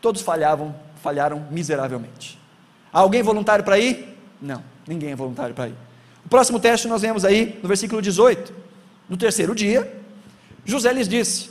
todos 0.00 0.20
falhavam, 0.22 0.74
falharam 1.02 1.46
miseravelmente. 1.50 2.38
Há 2.92 3.00
alguém 3.00 3.22
voluntário 3.22 3.64
para 3.64 3.78
ir? 3.78 4.18
Não, 4.40 4.62
ninguém 4.86 5.12
é 5.12 5.16
voluntário 5.16 5.54
para 5.54 5.68
ir. 5.68 5.74
O 6.24 6.28
próximo 6.28 6.60
teste 6.60 6.88
nós 6.88 7.02
vemos 7.02 7.24
aí 7.24 7.58
no 7.62 7.68
versículo 7.68 8.02
18. 8.02 8.52
No 9.08 9.16
terceiro 9.16 9.54
dia, 9.54 10.00
José 10.64 10.92
lhes 10.92 11.08
disse: 11.08 11.50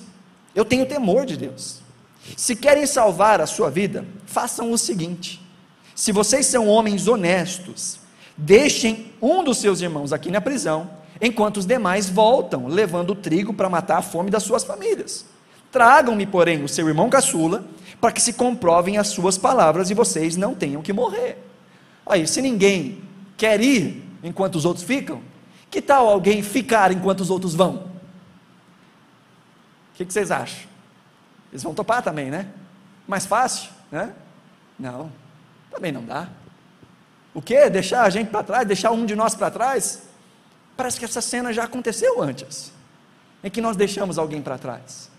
Eu 0.55 0.63
tenho 0.63 0.85
temor 0.85 1.25
de 1.25 1.35
Deus. 1.37 1.81
Se 2.37 2.55
querem 2.55 2.85
salvar 2.85 3.41
a 3.41 3.47
sua 3.47 3.69
vida, 3.69 4.05
façam 4.25 4.71
o 4.71 4.77
seguinte: 4.77 5.41
se 6.01 6.11
vocês 6.11 6.47
são 6.47 6.67
homens 6.67 7.07
honestos, 7.07 7.99
deixem 8.35 9.13
um 9.21 9.43
dos 9.43 9.59
seus 9.59 9.81
irmãos 9.81 10.11
aqui 10.11 10.31
na 10.31 10.41
prisão, 10.41 10.89
enquanto 11.21 11.57
os 11.57 11.65
demais 11.67 12.09
voltam, 12.09 12.65
levando 12.65 13.13
trigo 13.13 13.53
para 13.53 13.69
matar 13.69 13.99
a 13.99 14.01
fome 14.01 14.31
das 14.31 14.41
suas 14.41 14.63
famílias. 14.63 15.27
Tragam-me, 15.71 16.25
porém, 16.25 16.63
o 16.63 16.67
seu 16.67 16.87
irmão 16.87 17.07
caçula, 17.07 17.63
para 18.01 18.11
que 18.11 18.19
se 18.19 18.33
comprovem 18.33 18.97
as 18.97 19.09
suas 19.09 19.37
palavras 19.37 19.91
e 19.91 19.93
vocês 19.93 20.35
não 20.35 20.55
tenham 20.55 20.81
que 20.81 20.91
morrer. 20.91 21.37
Aí, 22.03 22.25
se 22.25 22.41
ninguém 22.41 23.03
quer 23.37 23.61
ir 23.61 24.03
enquanto 24.23 24.55
os 24.55 24.65
outros 24.65 24.83
ficam, 24.83 25.21
que 25.69 25.83
tal 25.83 26.09
alguém 26.09 26.41
ficar 26.41 26.91
enquanto 26.91 27.21
os 27.21 27.29
outros 27.29 27.53
vão? 27.53 27.75
O 27.75 27.89
que, 29.93 30.05
que 30.05 30.11
vocês 30.11 30.31
acham? 30.31 30.67
Eles 31.51 31.61
vão 31.61 31.75
topar 31.75 32.01
também, 32.01 32.31
né? 32.31 32.47
Mais 33.07 33.27
fácil, 33.27 33.69
né? 33.91 34.15
Não, 34.79 35.11
também 35.71 35.91
não 35.91 36.05
dá. 36.05 36.27
O 37.33 37.41
que? 37.41 37.69
Deixar 37.69 38.03
a 38.03 38.09
gente 38.09 38.29
para 38.29 38.43
trás, 38.43 38.67
deixar 38.67 38.91
um 38.91 39.05
de 39.05 39.15
nós 39.15 39.33
para 39.33 39.49
trás? 39.49 40.03
Parece 40.75 40.99
que 40.99 41.05
essa 41.05 41.21
cena 41.21 41.53
já 41.53 41.63
aconteceu 41.63 42.21
antes, 42.21 42.71
em 43.43 43.49
que 43.49 43.61
nós 43.61 43.77
deixamos 43.77 44.17
alguém 44.17 44.41
para 44.41 44.57
trás, 44.57 45.09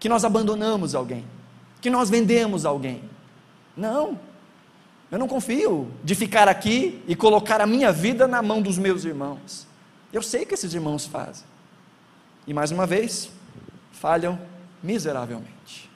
que 0.00 0.08
nós 0.08 0.24
abandonamos 0.24 0.94
alguém, 0.94 1.24
que 1.80 1.90
nós 1.90 2.08
vendemos 2.08 2.64
alguém. 2.64 3.02
Não, 3.76 4.18
eu 5.10 5.18
não 5.18 5.28
confio 5.28 5.90
de 6.02 6.14
ficar 6.14 6.48
aqui 6.48 7.02
e 7.06 7.14
colocar 7.14 7.60
a 7.60 7.66
minha 7.66 7.92
vida 7.92 8.26
na 8.26 8.42
mão 8.42 8.60
dos 8.60 8.78
meus 8.78 9.04
irmãos. 9.04 9.66
Eu 10.12 10.22
sei 10.22 10.44
que 10.44 10.54
esses 10.54 10.72
irmãos 10.74 11.06
fazem. 11.06 11.44
E 12.46 12.54
mais 12.54 12.70
uma 12.70 12.86
vez, 12.86 13.30
falham 13.92 14.38
miseravelmente. 14.82 15.90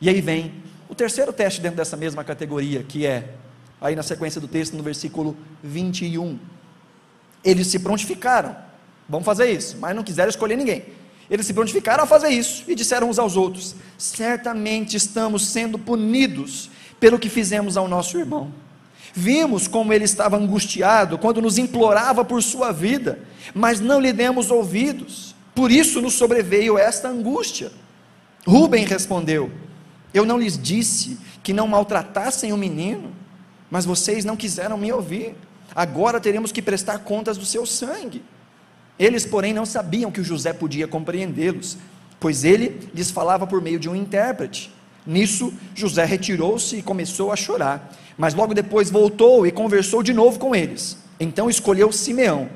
E 0.00 0.08
aí 0.08 0.20
vem 0.20 0.62
terceiro 0.96 1.32
teste 1.32 1.60
dentro 1.60 1.76
dessa 1.76 1.96
mesma 1.96 2.24
categoria, 2.24 2.82
que 2.82 3.06
é, 3.06 3.30
aí 3.80 3.94
na 3.94 4.02
sequência 4.02 4.40
do 4.40 4.48
texto, 4.48 4.76
no 4.76 4.82
versículo 4.82 5.36
21. 5.62 6.38
Eles 7.44 7.68
se 7.68 7.78
prontificaram, 7.78 8.56
vamos 9.08 9.24
fazer 9.24 9.50
isso, 9.50 9.76
mas 9.78 9.94
não 9.94 10.02
quiseram 10.02 10.28
escolher 10.28 10.56
ninguém. 10.56 10.84
Eles 11.30 11.46
se 11.46 11.52
prontificaram 11.52 12.04
a 12.04 12.06
fazer 12.06 12.28
isso 12.28 12.64
e 12.68 12.74
disseram 12.74 13.10
uns 13.10 13.18
aos 13.18 13.36
outros: 13.36 13.74
Certamente 13.98 14.96
estamos 14.96 15.46
sendo 15.46 15.78
punidos 15.78 16.70
pelo 16.98 17.18
que 17.18 17.28
fizemos 17.28 17.76
ao 17.76 17.88
nosso 17.88 18.18
irmão. 18.18 18.52
Vimos 19.12 19.66
como 19.66 19.92
ele 19.92 20.04
estava 20.04 20.36
angustiado 20.36 21.18
quando 21.18 21.40
nos 21.40 21.58
implorava 21.58 22.24
por 22.24 22.42
sua 22.42 22.70
vida, 22.70 23.18
mas 23.54 23.80
não 23.80 24.00
lhe 24.00 24.12
demos 24.12 24.50
ouvidos. 24.50 25.34
Por 25.54 25.70
isso 25.70 26.02
nos 26.02 26.14
sobreveio 26.14 26.78
esta 26.78 27.08
angústia. 27.08 27.72
Rubem 28.46 28.84
respondeu: 28.84 29.50
Eu 30.16 30.24
não 30.24 30.38
lhes 30.38 30.56
disse 30.56 31.18
que 31.42 31.52
não 31.52 31.68
maltratassem 31.68 32.50
o 32.50 32.56
menino, 32.56 33.12
mas 33.70 33.84
vocês 33.84 34.24
não 34.24 34.34
quiseram 34.34 34.78
me 34.78 34.90
ouvir. 34.90 35.34
Agora 35.74 36.18
teremos 36.18 36.50
que 36.50 36.62
prestar 36.62 37.00
contas 37.00 37.36
do 37.36 37.44
seu 37.44 37.66
sangue. 37.66 38.24
Eles, 38.98 39.26
porém, 39.26 39.52
não 39.52 39.66
sabiam 39.66 40.10
que 40.10 40.22
o 40.22 40.24
José 40.24 40.54
podia 40.54 40.88
compreendê-los, 40.88 41.76
pois 42.18 42.44
ele 42.44 42.88
lhes 42.94 43.10
falava 43.10 43.46
por 43.46 43.60
meio 43.60 43.78
de 43.78 43.90
um 43.90 43.94
intérprete. 43.94 44.72
Nisso, 45.06 45.52
José 45.74 46.06
retirou-se 46.06 46.76
e 46.76 46.82
começou 46.82 47.30
a 47.30 47.36
chorar, 47.36 47.92
mas 48.16 48.32
logo 48.32 48.54
depois 48.54 48.90
voltou 48.90 49.46
e 49.46 49.52
conversou 49.52 50.02
de 50.02 50.14
novo 50.14 50.38
com 50.38 50.54
eles. 50.56 50.96
Então 51.20 51.50
escolheu 51.50 51.92
Simeão 51.92 52.48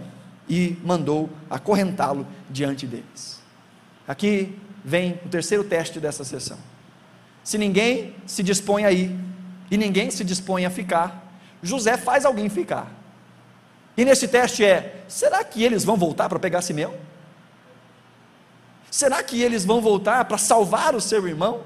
e 0.49 0.79
mandou 0.83 1.29
acorrentá-lo 1.51 2.27
diante 2.49 2.87
deles. 2.87 3.39
Aqui 4.09 4.57
vem 4.83 5.21
o 5.27 5.29
terceiro 5.29 5.63
teste 5.63 6.01
dessa 6.01 6.25
sessão. 6.25 6.70
Se 7.43 7.59
ninguém 7.59 8.15
se 8.27 8.43
dispõe 8.43 8.85
a 8.85 8.93
ir 8.93 9.17
e 9.71 9.77
ninguém 9.77 10.11
se 10.11 10.25
dispõe 10.25 10.65
a 10.65 10.71
ficar, 10.71 11.33
José 11.63 11.97
faz 11.97 12.25
alguém 12.25 12.49
ficar. 12.49 12.91
E 13.97 14.05
nesse 14.05 14.29
teste 14.29 14.65
é: 14.65 15.05
será 15.09 15.43
que 15.45 15.63
eles 15.63 15.85
vão 15.85 15.97
voltar 15.97 16.29
para 16.29 16.39
pegar 16.39 16.63
Simeão? 16.63 16.95
Será 18.91 19.23
que 19.23 19.41
eles 19.41 19.65
vão 19.65 19.81
voltar 19.81 20.25
para 20.25 20.39
salvar 20.39 20.95
o 20.95 21.01
seu 21.01 21.27
irmão? 21.27 21.63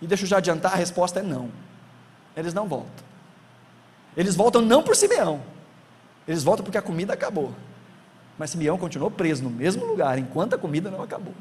E 0.00 0.06
deixa 0.06 0.24
eu 0.24 0.28
já 0.28 0.38
adiantar: 0.38 0.72
a 0.72 0.76
resposta 0.76 1.20
é 1.20 1.22
não. 1.22 1.50
Eles 2.36 2.54
não 2.54 2.66
voltam. 2.66 3.04
Eles 4.16 4.34
voltam 4.34 4.60
não 4.60 4.82
por 4.82 4.94
Simeão, 4.94 5.40
eles 6.28 6.42
voltam 6.42 6.64
porque 6.64 6.78
a 6.78 6.82
comida 6.82 7.14
acabou. 7.14 7.54
Mas 8.38 8.50
Simeão 8.50 8.76
continuou 8.76 9.10
preso 9.10 9.42
no 9.42 9.50
mesmo 9.50 9.84
lugar 9.84 10.18
enquanto 10.18 10.54
a 10.54 10.58
comida 10.58 10.90
não 10.90 11.02
acabou. 11.02 11.34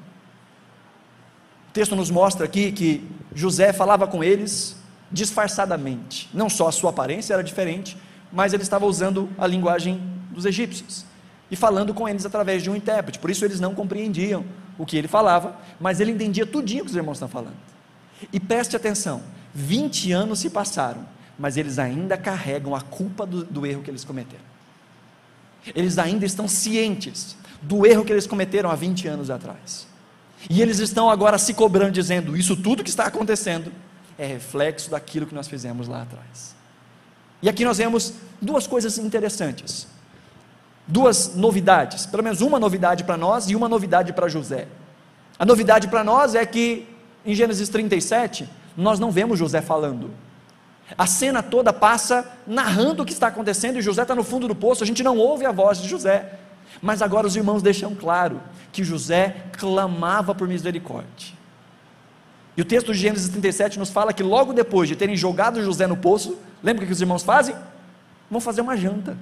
O 1.72 1.74
texto 1.74 1.96
nos 1.96 2.12
mostra 2.12 2.44
aqui 2.44 2.70
que 2.70 3.10
José 3.34 3.72
falava 3.72 4.06
com 4.06 4.22
eles 4.22 4.76
disfarçadamente. 5.10 6.30
Não 6.34 6.50
só 6.50 6.68
a 6.68 6.72
sua 6.72 6.90
aparência 6.90 7.34
era 7.34 7.42
diferente, 7.42 7.98
mas 8.30 8.52
ele 8.52 8.62
estava 8.62 8.86
usando 8.86 9.30
a 9.38 9.48
linguagem 9.48 10.02
dos 10.32 10.46
egípcios 10.46 11.06
e 11.50 11.56
falando 11.56 11.94
com 11.94 12.10
eles 12.10 12.26
através 12.26 12.62
de 12.62 12.70
um 12.70 12.76
intérprete. 12.76 13.20
Por 13.20 13.32
isso 13.32 13.46
eles 13.46 13.62
não 13.62 13.74
compreendiam 13.74 14.44
o 14.78 14.86
que 14.86 14.98
ele 14.98 15.08
falava, 15.08 15.56
mas 15.80 16.02
ele 16.02 16.12
entendia 16.12 16.46
tudinho 16.46 16.84
que 16.84 16.90
os 16.90 16.96
irmãos 16.98 17.14
estão 17.14 17.30
falando. 17.30 17.56
E 18.34 18.38
preste 18.38 18.76
atenção: 18.76 19.24
20 19.54 20.12
anos 20.12 20.40
se 20.40 20.50
passaram, 20.50 21.08
mas 21.40 21.56
eles 21.56 21.80
ainda 21.80 22.18
carregam 22.18 22.76
a 22.76 22.82
culpa 22.82 23.26
do, 23.26 23.46
do 23.46 23.66
erro 23.66 23.82
que 23.82 23.90
eles 23.90 24.04
cometeram. 24.04 24.44
Eles 25.74 25.98
ainda 25.98 26.26
estão 26.26 26.50
cientes 26.50 27.38
do 27.62 27.86
erro 27.86 28.04
que 28.04 28.12
eles 28.12 28.28
cometeram 28.28 28.70
há 28.70 28.76
20 28.76 29.08
anos 29.08 29.30
atrás. 29.30 29.90
E 30.50 30.62
eles 30.62 30.80
estão 30.80 31.10
agora 31.10 31.38
se 31.38 31.54
cobrando, 31.54 31.92
dizendo: 31.92 32.36
Isso 32.36 32.56
tudo 32.56 32.84
que 32.84 32.90
está 32.90 33.06
acontecendo 33.06 33.72
é 34.18 34.26
reflexo 34.26 34.90
daquilo 34.90 35.26
que 35.26 35.36
nós 35.36 35.48
fizemos 35.48 35.88
lá 35.88 36.04
atrás. 36.04 36.56
E 37.42 37.50
aqui 37.50 37.66
nós 37.66 37.78
vemos 37.78 38.14
duas 38.42 38.68
coisas 38.68 38.98
interessantes, 38.98 39.88
duas 40.88 41.36
novidades, 41.36 42.06
pelo 42.06 42.24
menos 42.24 42.42
uma 42.42 42.60
novidade 42.60 43.04
para 43.04 43.18
nós 43.18 43.50
e 43.50 43.56
uma 43.56 43.68
novidade 43.68 44.14
para 44.14 44.28
José. 44.28 44.68
A 45.40 45.46
novidade 45.46 45.88
para 45.88 46.04
nós 46.04 46.36
é 46.36 46.46
que 46.46 46.88
em 47.26 47.36
Gênesis 47.36 47.70
37, 47.70 48.50
nós 48.76 49.00
não 49.00 49.12
vemos 49.12 49.38
José 49.38 49.62
falando. 49.62 50.12
A 50.98 51.06
cena 51.06 51.42
toda 51.42 51.72
passa 51.72 52.30
narrando 52.46 53.04
o 53.04 53.06
que 53.06 53.14
está 53.14 53.28
acontecendo 53.28 53.78
e 53.78 53.82
José 53.82 54.02
está 54.02 54.16
no 54.16 54.24
fundo 54.24 54.48
do 54.48 54.56
poço, 54.56 54.84
a 54.84 54.88
gente 54.88 55.04
não 55.04 55.18
ouve 55.18 55.46
a 55.46 55.52
voz 55.52 55.80
de 55.80 55.88
José. 55.88 56.40
Mas 56.80 57.02
agora 57.02 57.26
os 57.26 57.36
irmãos 57.36 57.64
deixam 57.64 57.96
claro 57.96 58.40
que 58.72 58.84
José 58.84 59.46
clamava 59.54 60.36
por 60.36 60.48
misericórdia. 60.48 61.34
E 62.56 62.62
o 62.62 62.66
texto 62.66 62.94
de 62.94 63.00
Gênesis 63.00 63.30
37 63.30 63.80
nos 63.80 63.90
fala 63.90 64.14
que 64.14 64.22
logo 64.22 64.54
depois 64.54 64.88
de 64.88 64.96
terem 64.96 65.16
jogado 65.16 65.64
José 65.64 65.88
no 65.88 65.98
poço, 65.98 66.38
lembra 66.62 66.84
o 66.84 66.88
que 66.88 66.94
os 66.94 67.02
irmãos 67.02 67.24
fazem? 67.24 67.56
Vão 68.30 68.42
fazer 68.42 68.62
uma 68.62 68.78
janta. 68.78 69.18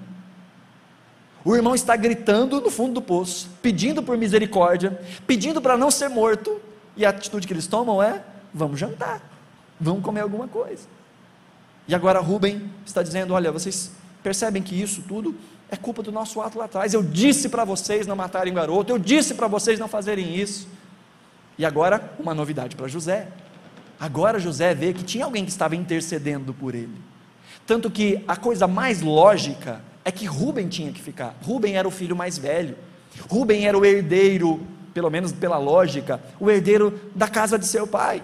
O 1.43 1.55
irmão 1.55 1.73
está 1.73 1.95
gritando 1.95 2.59
no 2.59 2.69
fundo 2.69 2.95
do 2.95 3.01
poço, 3.01 3.49
pedindo 3.61 4.03
por 4.03 4.17
misericórdia, 4.17 4.99
pedindo 5.25 5.61
para 5.61 5.77
não 5.77 5.89
ser 5.89 6.09
morto, 6.09 6.59
e 6.97 7.05
a 7.05 7.09
atitude 7.09 7.47
que 7.47 7.53
eles 7.53 7.65
tomam 7.65 8.03
é: 8.03 8.21
vamos 8.53 8.79
jantar, 8.79 9.21
vamos 9.79 10.03
comer 10.03 10.21
alguma 10.21 10.47
coisa. 10.47 10.83
E 11.87 11.95
agora 11.95 12.19
Rubem 12.19 12.69
está 12.85 13.01
dizendo: 13.01 13.33
olha, 13.33 13.51
vocês 13.51 13.91
percebem 14.21 14.61
que 14.61 14.79
isso 14.79 15.01
tudo 15.07 15.33
é 15.71 15.75
culpa 15.75 16.01
do 16.01 16.11
nosso 16.11 16.41
ato 16.41 16.57
lá 16.57 16.65
atrás. 16.65 16.93
Eu 16.93 17.03
disse 17.03 17.49
para 17.49 17.63
vocês 17.63 18.07
não 18.07 18.15
matarem 18.15 18.51
o 18.51 18.55
garoto, 18.55 18.91
eu 18.91 18.97
disse 18.97 19.33
para 19.33 19.47
vocês 19.47 19.79
não 19.79 19.87
fazerem 19.87 20.35
isso. 20.35 20.67
E 21.57 21.65
agora, 21.65 22.13
uma 22.19 22.33
novidade 22.33 22.75
para 22.75 22.87
José. 22.87 23.27
Agora 23.99 24.39
José 24.39 24.73
vê 24.73 24.93
que 24.93 25.03
tinha 25.03 25.25
alguém 25.25 25.43
que 25.43 25.51
estava 25.51 25.75
intercedendo 25.75 26.53
por 26.53 26.73
ele. 26.73 26.95
Tanto 27.67 27.91
que 27.91 28.23
a 28.27 28.35
coisa 28.35 28.65
mais 28.65 29.01
lógica 29.01 29.81
é 30.05 30.11
que 30.11 30.25
Rubem 30.25 30.67
tinha 30.67 30.91
que 30.91 31.01
ficar. 31.01 31.35
Rubem 31.43 31.75
era 31.75 31.87
o 31.87 31.91
filho 31.91 32.15
mais 32.15 32.37
velho. 32.37 32.75
Rubem 33.29 33.67
era 33.67 33.77
o 33.77 33.85
herdeiro, 33.85 34.65
pelo 34.93 35.09
menos 35.09 35.31
pela 35.31 35.57
lógica, 35.57 36.19
o 36.39 36.49
herdeiro 36.49 36.99
da 37.13 37.27
casa 37.27 37.59
de 37.59 37.65
seu 37.65 37.85
pai. 37.85 38.23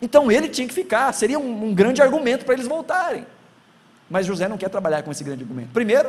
Então 0.00 0.30
ele 0.30 0.48
tinha 0.48 0.66
que 0.68 0.74
ficar. 0.74 1.12
Seria 1.12 1.38
um, 1.38 1.66
um 1.66 1.74
grande 1.74 2.00
argumento 2.00 2.44
para 2.44 2.54
eles 2.54 2.66
voltarem. 2.66 3.26
Mas 4.08 4.24
José 4.24 4.46
não 4.46 4.56
quer 4.56 4.68
trabalhar 4.70 5.02
com 5.02 5.10
esse 5.10 5.24
grande 5.24 5.42
argumento. 5.42 5.70
Primeiro, 5.72 6.08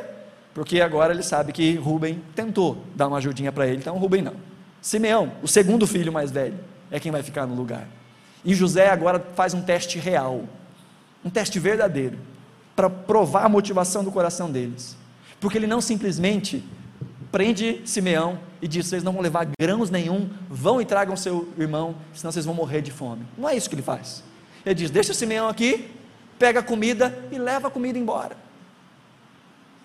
porque 0.57 0.81
agora 0.81 1.13
ele 1.13 1.21
sabe 1.21 1.53
que 1.53 1.75
Rubem 1.75 2.19
tentou 2.33 2.83
dar 2.95 3.07
uma 3.07 3.17
ajudinha 3.17 3.51
para 3.51 3.67
ele, 3.67 3.77
então 3.77 3.95
Rubem 3.99 4.23
não. 4.23 4.33
Simeão, 4.81 5.33
o 5.43 5.47
segundo 5.47 5.85
filho 5.85 6.11
mais 6.11 6.31
velho, 6.31 6.57
é 6.89 6.99
quem 6.99 7.11
vai 7.11 7.21
ficar 7.21 7.45
no 7.45 7.53
lugar. 7.53 7.87
E 8.43 8.55
José 8.55 8.89
agora 8.89 9.23
faz 9.35 9.53
um 9.53 9.61
teste 9.61 9.99
real, 9.99 10.45
um 11.23 11.29
teste 11.29 11.59
verdadeiro, 11.59 12.17
para 12.75 12.89
provar 12.89 13.45
a 13.45 13.49
motivação 13.49 14.03
do 14.03 14.11
coração 14.11 14.51
deles. 14.51 14.97
Porque 15.39 15.59
ele 15.59 15.67
não 15.67 15.79
simplesmente 15.79 16.63
prende 17.31 17.79
Simeão 17.85 18.39
e 18.59 18.67
diz: 18.67 18.87
vocês 18.87 19.03
não 19.03 19.13
vão 19.13 19.21
levar 19.21 19.47
grãos 19.61 19.91
nenhum, 19.91 20.27
vão 20.49 20.81
e 20.81 20.85
tragam 20.85 21.15
seu 21.15 21.47
irmão, 21.55 21.97
senão 22.15 22.31
vocês 22.31 22.45
vão 22.45 22.55
morrer 22.55 22.81
de 22.81 22.89
fome. 22.89 23.27
Não 23.37 23.47
é 23.47 23.55
isso 23.55 23.69
que 23.69 23.75
ele 23.75 23.83
faz. 23.83 24.23
Ele 24.65 24.73
diz: 24.73 24.89
deixa 24.89 25.13
Simeão 25.13 25.47
aqui, 25.47 25.87
pega 26.39 26.61
a 26.61 26.63
comida 26.63 27.15
e 27.31 27.37
leva 27.37 27.67
a 27.67 27.69
comida 27.69 27.99
embora. 27.99 28.46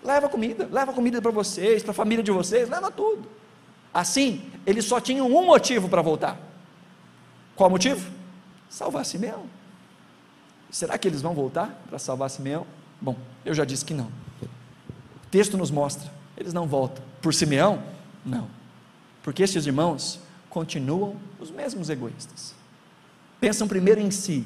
Leva 0.03 0.27
comida, 0.27 0.67
leva 0.71 0.91
comida 0.91 1.21
para 1.21 1.31
vocês, 1.31 1.81
para 1.81 1.91
a 1.91 1.95
família 1.95 2.23
de 2.23 2.31
vocês, 2.31 2.69
leva 2.69 2.91
tudo. 2.91 3.27
Assim, 3.93 4.41
eles 4.65 4.85
só 4.85 4.99
tinham 4.99 5.27
um 5.27 5.45
motivo 5.45 5.87
para 5.87 6.01
voltar. 6.01 6.37
Qual 7.55 7.69
motivo? 7.69 8.11
Salvar 8.69 9.05
Simeão. 9.05 9.45
Será 10.71 10.97
que 10.97 11.07
eles 11.07 11.21
vão 11.21 11.33
voltar 11.33 11.67
para 11.87 11.99
salvar 11.99 12.29
Simeão? 12.29 12.65
Bom, 12.99 13.15
eu 13.45 13.53
já 13.53 13.63
disse 13.63 13.85
que 13.85 13.93
não. 13.93 14.07
O 14.41 15.27
texto 15.29 15.57
nos 15.57 15.69
mostra, 15.69 16.11
eles 16.35 16.53
não 16.53 16.67
voltam. 16.67 17.03
Por 17.21 17.33
Simeão? 17.33 17.81
Não. 18.25 18.47
Porque 19.21 19.43
estes 19.43 19.65
irmãos 19.65 20.19
continuam 20.49 21.15
os 21.39 21.51
mesmos 21.51 21.89
egoístas. 21.89 22.55
Pensam 23.39 23.67
primeiro 23.67 24.01
em 24.01 24.09
si. 24.09 24.45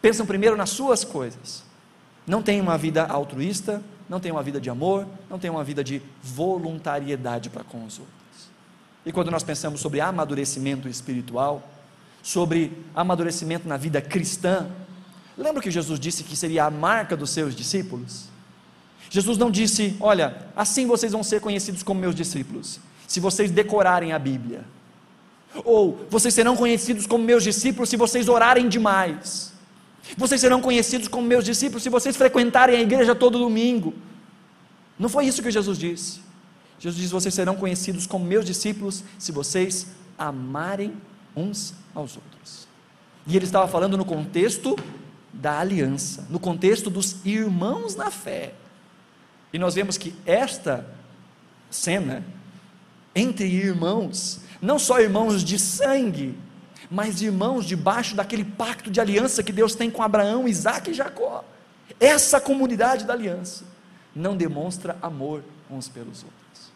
Pensam 0.00 0.24
primeiro 0.26 0.56
nas 0.56 0.70
suas 0.70 1.02
coisas. 1.02 1.64
Não 2.26 2.42
têm 2.42 2.60
uma 2.60 2.78
vida 2.78 3.04
altruísta, 3.04 3.82
não 4.08 4.20
têm 4.20 4.32
uma 4.32 4.42
vida 4.42 4.60
de 4.60 4.68
amor, 4.70 5.06
não 5.30 5.38
têm 5.38 5.50
uma 5.50 5.64
vida 5.64 5.82
de 5.82 6.02
voluntariedade 6.22 7.50
para 7.50 7.64
com 7.64 7.84
os 7.84 7.98
outros. 7.98 8.14
E 9.06 9.12
quando 9.12 9.30
nós 9.30 9.42
pensamos 9.42 9.80
sobre 9.80 10.00
amadurecimento 10.00 10.88
espiritual, 10.88 11.62
sobre 12.22 12.72
amadurecimento 12.94 13.68
na 13.68 13.76
vida 13.76 14.00
cristã, 14.00 14.66
lembra 15.36 15.62
que 15.62 15.70
Jesus 15.70 16.00
disse 16.00 16.24
que 16.24 16.36
seria 16.36 16.64
a 16.64 16.70
marca 16.70 17.16
dos 17.16 17.30
seus 17.30 17.54
discípulos? 17.54 18.24
Jesus 19.10 19.38
não 19.38 19.50
disse, 19.50 19.96
olha, 20.00 20.36
assim 20.56 20.86
vocês 20.86 21.12
vão 21.12 21.22
ser 21.22 21.40
conhecidos 21.40 21.82
como 21.82 22.00
meus 22.00 22.14
discípulos 22.14 22.80
se 23.06 23.20
vocês 23.20 23.50
decorarem 23.50 24.12
a 24.12 24.18
Bíblia. 24.18 24.64
Ou 25.64 26.04
vocês 26.10 26.34
serão 26.34 26.56
conhecidos 26.56 27.06
como 27.06 27.22
meus 27.22 27.44
discípulos 27.44 27.88
se 27.88 27.96
vocês 27.96 28.28
orarem 28.28 28.68
demais. 28.68 29.53
Vocês 30.16 30.40
serão 30.40 30.60
conhecidos 30.60 31.08
como 31.08 31.26
meus 31.26 31.44
discípulos 31.44 31.82
se 31.82 31.88
vocês 31.88 32.16
frequentarem 32.16 32.76
a 32.76 32.80
igreja 32.80 33.14
todo 33.14 33.38
domingo. 33.38 33.94
Não 34.98 35.08
foi 35.08 35.26
isso 35.26 35.42
que 35.42 35.50
Jesus 35.50 35.78
disse. 35.78 36.20
Jesus 36.78 37.00
disse: 37.00 37.12
vocês 37.12 37.34
serão 37.34 37.56
conhecidos 37.56 38.06
como 38.06 38.24
meus 38.24 38.44
discípulos 38.44 39.02
se 39.18 39.32
vocês 39.32 39.88
amarem 40.18 40.94
uns 41.34 41.74
aos 41.94 42.16
outros. 42.16 42.68
E 43.26 43.36
ele 43.36 43.46
estava 43.46 43.66
falando 43.66 43.96
no 43.96 44.04
contexto 44.04 44.76
da 45.32 45.58
aliança, 45.58 46.26
no 46.28 46.38
contexto 46.38 46.90
dos 46.90 47.16
irmãos 47.24 47.96
na 47.96 48.10
fé. 48.10 48.54
E 49.52 49.58
nós 49.58 49.74
vemos 49.74 49.96
que 49.96 50.14
esta 50.26 50.86
cena 51.70 52.24
entre 53.14 53.46
irmãos, 53.46 54.40
não 54.60 54.78
só 54.78 55.00
irmãos 55.00 55.44
de 55.44 55.58
sangue, 55.58 56.36
mas 56.90 57.22
irmãos 57.22 57.64
debaixo 57.64 58.14
daquele 58.14 58.44
pacto 58.44 58.90
de 58.90 59.00
aliança 59.00 59.42
que 59.42 59.52
Deus 59.52 59.74
tem 59.74 59.90
com 59.90 60.02
Abraão, 60.02 60.48
Isaac 60.48 60.90
e 60.90 60.94
Jacó. 60.94 61.44
Essa 61.98 62.40
comunidade 62.40 63.04
da 63.04 63.12
aliança 63.12 63.64
não 64.14 64.36
demonstra 64.36 64.96
amor 65.02 65.42
uns 65.70 65.88
pelos 65.88 66.22
outros. 66.22 66.72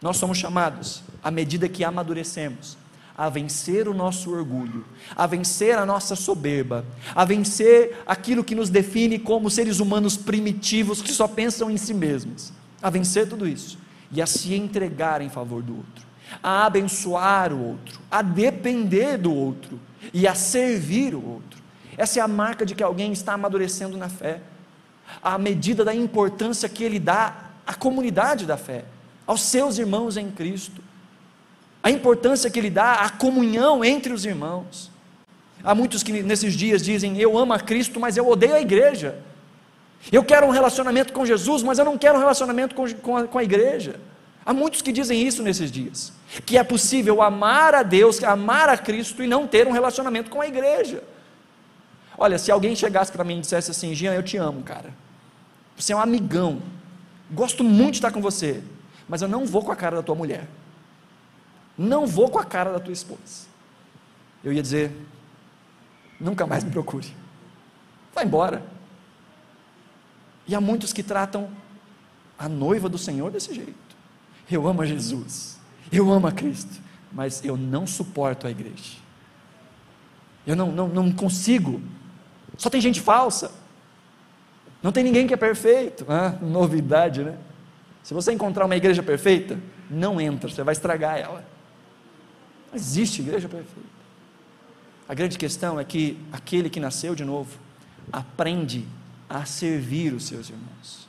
Nós 0.00 0.16
somos 0.16 0.38
chamados, 0.38 1.02
à 1.22 1.30
medida 1.30 1.68
que 1.68 1.84
amadurecemos, 1.84 2.76
a 3.16 3.28
vencer 3.28 3.88
o 3.88 3.94
nosso 3.94 4.30
orgulho, 4.30 4.84
a 5.16 5.26
vencer 5.26 5.76
a 5.76 5.84
nossa 5.84 6.14
soberba, 6.14 6.86
a 7.16 7.24
vencer 7.24 8.00
aquilo 8.06 8.44
que 8.44 8.54
nos 8.54 8.70
define 8.70 9.18
como 9.18 9.50
seres 9.50 9.80
humanos 9.80 10.16
primitivos 10.16 11.02
que 11.02 11.12
só 11.12 11.26
pensam 11.26 11.68
em 11.68 11.76
si 11.76 11.92
mesmos, 11.92 12.52
a 12.80 12.88
vencer 12.88 13.28
tudo 13.28 13.48
isso 13.48 13.76
e 14.12 14.22
a 14.22 14.26
se 14.26 14.54
entregar 14.54 15.20
em 15.20 15.28
favor 15.28 15.64
do 15.64 15.78
outro, 15.78 16.06
a 16.42 16.66
abençoar 16.66 17.52
o 17.52 17.70
outro, 17.70 18.00
a 18.10 18.22
depender 18.22 19.16
do 19.16 19.34
outro 19.34 19.78
e 20.12 20.26
a 20.26 20.34
servir 20.34 21.14
o 21.14 21.24
outro. 21.24 21.58
Essa 21.96 22.20
é 22.20 22.22
a 22.22 22.28
marca 22.28 22.64
de 22.64 22.74
que 22.74 22.82
alguém 22.82 23.12
está 23.12 23.34
amadurecendo 23.34 23.96
na 23.96 24.08
fé, 24.08 24.40
à 25.22 25.38
medida 25.38 25.84
da 25.84 25.94
importância 25.94 26.68
que 26.68 26.84
ele 26.84 26.98
dá 26.98 27.50
à 27.66 27.74
comunidade 27.74 28.46
da 28.46 28.56
fé, 28.56 28.84
aos 29.26 29.42
seus 29.42 29.78
irmãos 29.78 30.16
em 30.16 30.30
Cristo, 30.30 30.82
a 31.82 31.90
importância 31.90 32.50
que 32.50 32.58
ele 32.58 32.70
dá 32.70 32.94
à 32.94 33.10
comunhão 33.10 33.84
entre 33.84 34.12
os 34.12 34.24
irmãos. 34.24 34.90
Há 35.62 35.74
muitos 35.74 36.02
que 36.02 36.22
nesses 36.22 36.54
dias 36.54 36.82
dizem: 36.82 37.18
Eu 37.18 37.36
amo 37.36 37.52
a 37.52 37.58
Cristo, 37.58 37.98
mas 37.98 38.16
eu 38.16 38.28
odeio 38.28 38.54
a 38.54 38.60
igreja. 38.60 39.18
Eu 40.12 40.22
quero 40.22 40.46
um 40.46 40.50
relacionamento 40.50 41.12
com 41.12 41.26
Jesus, 41.26 41.62
mas 41.62 41.78
eu 41.78 41.84
não 41.84 41.98
quero 41.98 42.16
um 42.16 42.20
relacionamento 42.20 42.74
com, 42.74 43.16
a, 43.16 43.26
com 43.26 43.38
a 43.38 43.42
igreja. 43.42 43.98
Há 44.48 44.54
muitos 44.54 44.80
que 44.80 44.90
dizem 44.90 45.26
isso 45.26 45.42
nesses 45.42 45.70
dias, 45.70 46.10
que 46.46 46.56
é 46.56 46.64
possível 46.64 47.20
amar 47.20 47.74
a 47.74 47.82
Deus, 47.82 48.24
amar 48.24 48.70
a 48.70 48.78
Cristo 48.78 49.22
e 49.22 49.26
não 49.26 49.46
ter 49.46 49.68
um 49.68 49.72
relacionamento 49.72 50.30
com 50.30 50.40
a 50.40 50.46
igreja. 50.48 51.04
Olha, 52.16 52.38
se 52.38 52.50
alguém 52.50 52.74
chegasse 52.74 53.12
para 53.12 53.22
mim 53.24 53.36
e 53.36 53.40
dissesse 53.42 53.70
assim, 53.70 53.94
Jean, 53.94 54.14
eu 54.14 54.22
te 54.22 54.38
amo, 54.38 54.62
cara. 54.62 54.94
Você 55.76 55.92
é 55.92 55.96
um 55.96 56.00
amigão. 56.00 56.62
Gosto 57.30 57.62
muito 57.62 57.90
de 57.90 57.98
estar 57.98 58.10
com 58.10 58.22
você, 58.22 58.62
mas 59.06 59.20
eu 59.20 59.28
não 59.28 59.44
vou 59.44 59.62
com 59.62 59.70
a 59.70 59.76
cara 59.76 59.96
da 59.96 60.02
tua 60.02 60.14
mulher. 60.14 60.48
Não 61.76 62.06
vou 62.06 62.30
com 62.30 62.38
a 62.38 62.44
cara 62.44 62.72
da 62.72 62.80
tua 62.80 62.94
esposa. 62.94 63.46
Eu 64.42 64.50
ia 64.50 64.62
dizer, 64.62 64.90
nunca 66.18 66.46
mais 66.46 66.64
me 66.64 66.70
procure. 66.70 67.14
Vai 68.14 68.24
embora. 68.24 68.62
E 70.46 70.54
há 70.54 70.60
muitos 70.60 70.90
que 70.90 71.02
tratam 71.02 71.50
a 72.38 72.48
noiva 72.48 72.88
do 72.88 72.96
Senhor 72.96 73.30
desse 73.30 73.52
jeito. 73.52 73.87
Eu 74.50 74.66
amo 74.66 74.82
a 74.82 74.86
Jesus, 74.86 75.58
eu 75.92 76.10
amo 76.10 76.26
a 76.26 76.32
Cristo, 76.32 76.80
mas 77.12 77.44
eu 77.44 77.56
não 77.56 77.86
suporto 77.86 78.46
a 78.46 78.50
igreja. 78.50 78.96
Eu 80.46 80.56
não, 80.56 80.72
não, 80.72 80.88
não 80.88 81.12
consigo. 81.12 81.80
Só 82.56 82.70
tem 82.70 82.80
gente 82.80 83.00
falsa. 83.00 83.52
Não 84.82 84.92
tem 84.92 85.04
ninguém 85.04 85.26
que 85.26 85.34
é 85.34 85.36
perfeito. 85.36 86.06
Ah, 86.08 86.30
novidade, 86.40 87.22
né? 87.22 87.36
Se 88.02 88.14
você 88.14 88.32
encontrar 88.32 88.64
uma 88.64 88.76
igreja 88.76 89.02
perfeita, 89.02 89.58
não 89.90 90.20
entra, 90.20 90.48
você 90.48 90.62
vai 90.62 90.72
estragar 90.72 91.18
ela. 91.18 91.44
Não 92.70 92.76
existe 92.76 93.20
igreja 93.20 93.48
perfeita. 93.48 93.98
A 95.08 95.14
grande 95.14 95.38
questão 95.38 95.80
é 95.80 95.84
que 95.84 96.18
aquele 96.32 96.70
que 96.70 96.80
nasceu 96.80 97.14
de 97.14 97.24
novo 97.24 97.58
aprende 98.12 98.86
a 99.28 99.44
servir 99.44 100.12
os 100.14 100.24
seus 100.24 100.48
irmãos. 100.48 101.07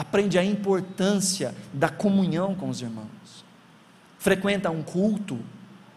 Aprende 0.00 0.38
a 0.38 0.42
importância 0.42 1.54
da 1.74 1.90
comunhão 1.90 2.54
com 2.54 2.70
os 2.70 2.80
irmãos. 2.80 3.44
Frequenta 4.18 4.70
um 4.70 4.82
culto, 4.82 5.38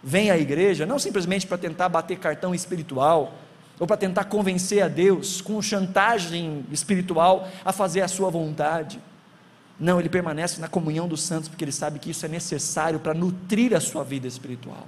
vem 0.03 0.29
à 0.29 0.37
igreja, 0.37 0.85
não 0.85 0.99
simplesmente 0.99 1.47
para 1.47 1.57
tentar 1.57 1.87
bater 1.87 2.19
cartão 2.19 2.53
espiritual, 2.53 3.33
ou 3.79 3.87
para 3.87 3.95
tentar 3.95 4.25
convencer 4.25 4.83
a 4.83 4.89
Deus 4.89 5.39
com 5.39 5.61
chantagem 5.61 6.65
espiritual 6.69 7.47
a 7.63 7.71
fazer 7.71 8.01
a 8.01 8.09
sua 8.09 8.29
vontade. 8.29 8.99
Não, 9.79 10.01
ele 10.01 10.09
permanece 10.09 10.59
na 10.59 10.67
comunhão 10.67 11.07
dos 11.07 11.23
santos 11.23 11.47
porque 11.47 11.63
ele 11.63 11.71
sabe 11.71 11.97
que 11.97 12.11
isso 12.11 12.25
é 12.25 12.29
necessário 12.29 12.99
para 12.99 13.13
nutrir 13.13 13.73
a 13.73 13.79
sua 13.79 14.03
vida 14.03 14.27
espiritual. 14.27 14.85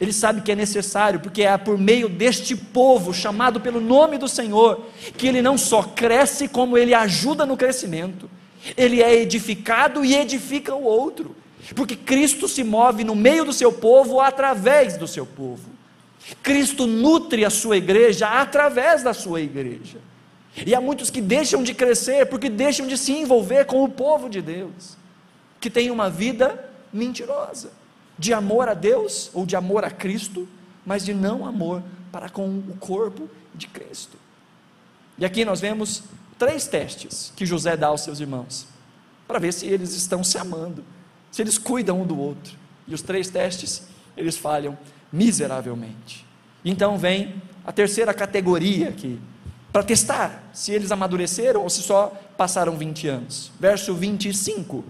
Ele 0.00 0.12
sabe 0.12 0.40
que 0.40 0.50
é 0.50 0.56
necessário, 0.56 1.20
porque 1.20 1.42
é 1.42 1.56
por 1.56 1.78
meio 1.78 2.08
deste 2.08 2.56
povo 2.56 3.12
chamado 3.12 3.60
pelo 3.60 3.80
nome 3.80 4.18
do 4.18 4.28
Senhor 4.28 4.86
que 5.16 5.26
ele 5.26 5.42
não 5.42 5.58
só 5.58 5.82
cresce, 5.82 6.48
como 6.48 6.76
ele 6.76 6.94
ajuda 6.94 7.44
no 7.44 7.56
crescimento. 7.56 8.28
Ele 8.76 9.02
é 9.02 9.14
edificado 9.14 10.04
e 10.04 10.14
edifica 10.14 10.74
o 10.74 10.84
outro, 10.84 11.36
porque 11.74 11.94
Cristo 11.94 12.48
se 12.48 12.64
move 12.64 13.04
no 13.04 13.14
meio 13.14 13.44
do 13.44 13.52
seu 13.52 13.70
povo 13.70 14.20
através 14.20 14.96
do 14.96 15.06
seu 15.06 15.26
povo. 15.26 15.74
Cristo 16.42 16.86
nutre 16.86 17.44
a 17.44 17.50
sua 17.50 17.76
igreja 17.76 18.26
através 18.28 19.02
da 19.02 19.12
sua 19.12 19.42
igreja. 19.42 19.98
E 20.64 20.74
há 20.74 20.80
muitos 20.80 21.10
que 21.10 21.20
deixam 21.20 21.62
de 21.62 21.74
crescer 21.74 22.26
porque 22.26 22.48
deixam 22.48 22.86
de 22.86 22.96
se 22.96 23.12
envolver 23.12 23.66
com 23.66 23.84
o 23.84 23.88
povo 23.88 24.30
de 24.30 24.40
Deus, 24.40 24.96
que 25.60 25.68
tem 25.68 25.90
uma 25.90 26.08
vida 26.08 26.70
mentirosa 26.92 27.83
de 28.18 28.32
amor 28.32 28.68
a 28.68 28.74
Deus 28.74 29.30
ou 29.32 29.44
de 29.44 29.56
amor 29.56 29.84
a 29.84 29.90
Cristo, 29.90 30.48
mas 30.84 31.04
de 31.04 31.12
não 31.12 31.46
amor 31.46 31.82
para 32.12 32.28
com 32.28 32.48
o 32.48 32.76
corpo 32.78 33.28
de 33.54 33.66
Cristo. 33.66 34.16
E 35.18 35.24
aqui 35.24 35.44
nós 35.44 35.60
vemos 35.60 36.02
três 36.38 36.66
testes 36.66 37.32
que 37.36 37.46
José 37.46 37.76
dá 37.76 37.88
aos 37.88 38.02
seus 38.02 38.20
irmãos, 38.20 38.66
para 39.26 39.38
ver 39.38 39.52
se 39.52 39.66
eles 39.66 39.94
estão 39.94 40.22
se 40.22 40.36
amando, 40.38 40.84
se 41.30 41.42
eles 41.42 41.58
cuidam 41.58 42.02
um 42.02 42.06
do 42.06 42.18
outro. 42.18 42.56
E 42.86 42.94
os 42.94 43.02
três 43.02 43.28
testes, 43.30 43.82
eles 44.16 44.36
falham 44.36 44.76
miseravelmente. 45.12 46.26
Então 46.64 46.98
vem 46.98 47.40
a 47.64 47.72
terceira 47.72 48.12
categoria 48.12 48.90
aqui, 48.90 49.18
para 49.72 49.82
testar 49.82 50.50
se 50.52 50.72
eles 50.72 50.92
amadureceram 50.92 51.62
ou 51.62 51.70
se 51.70 51.82
só 51.82 52.12
passaram 52.36 52.76
20 52.76 53.08
anos. 53.08 53.50
Verso 53.58 53.94
25. 53.94 54.84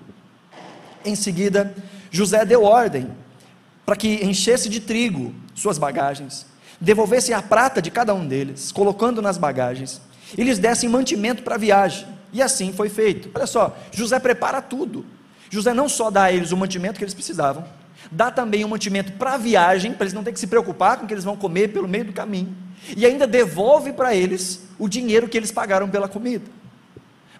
Em 1.05 1.15
seguida, 1.15 1.75
José 2.15 2.45
deu 2.45 2.63
ordem 2.63 3.09
para 3.85 3.97
que 3.97 4.25
enchesse 4.25 4.69
de 4.69 4.79
trigo 4.79 5.35
suas 5.53 5.79
bagagens, 5.79 6.47
devolvesse 6.81 7.33
a 7.33 7.43
prata 7.43 7.83
de 7.83 7.91
cada 7.91 8.15
um 8.15 8.25
deles, 8.25 8.71
colocando 8.71 9.21
nas 9.21 9.37
bagagens, 9.37 10.01
e 10.39 10.45
lhes 10.45 10.61
dessem 10.61 10.89
mantimento 10.89 11.43
para 11.43 11.57
a 11.57 11.59
viagem. 11.59 12.07
E 12.33 12.41
assim 12.41 12.73
foi 12.73 12.89
feito. 12.89 13.29
Olha 13.35 13.49
só, 13.49 13.77
José 13.91 14.21
prepara 14.21 14.63
tudo. 14.63 15.05
José 15.51 15.75
não 15.75 15.89
só 15.89 16.09
dá 16.09 16.25
a 16.25 16.33
eles 16.33 16.53
o 16.53 16.57
mantimento 16.57 16.99
que 16.99 17.05
eles 17.05 17.15
precisavam, 17.15 17.65
dá 18.13 18.31
também 18.31 18.65
o 18.65 18.69
mantimento 18.69 19.15
para 19.15 19.35
a 19.35 19.37
viagem, 19.37 19.93
para 19.93 20.05
eles 20.05 20.15
não 20.15 20.23
terem 20.23 20.35
que 20.35 20.41
se 20.41 20.47
preocupar 20.47 20.99
com 20.99 21.07
o 21.07 21.09
que 21.09 21.15
eles 21.15 21.25
vão 21.25 21.37
comer 21.37 21.73
pelo 21.73 21.89
meio 21.89 22.05
do 22.05 22.13
caminho, 22.13 22.57
e 22.97 23.05
ainda 23.05 23.27
devolve 23.27 23.93
para 23.93 24.15
eles 24.15 24.61
o 24.79 24.89
dinheiro 24.89 25.29
que 25.29 25.37
eles 25.37 25.51
pagaram 25.51 25.91
pela 25.91 26.07
comida. 26.07 26.45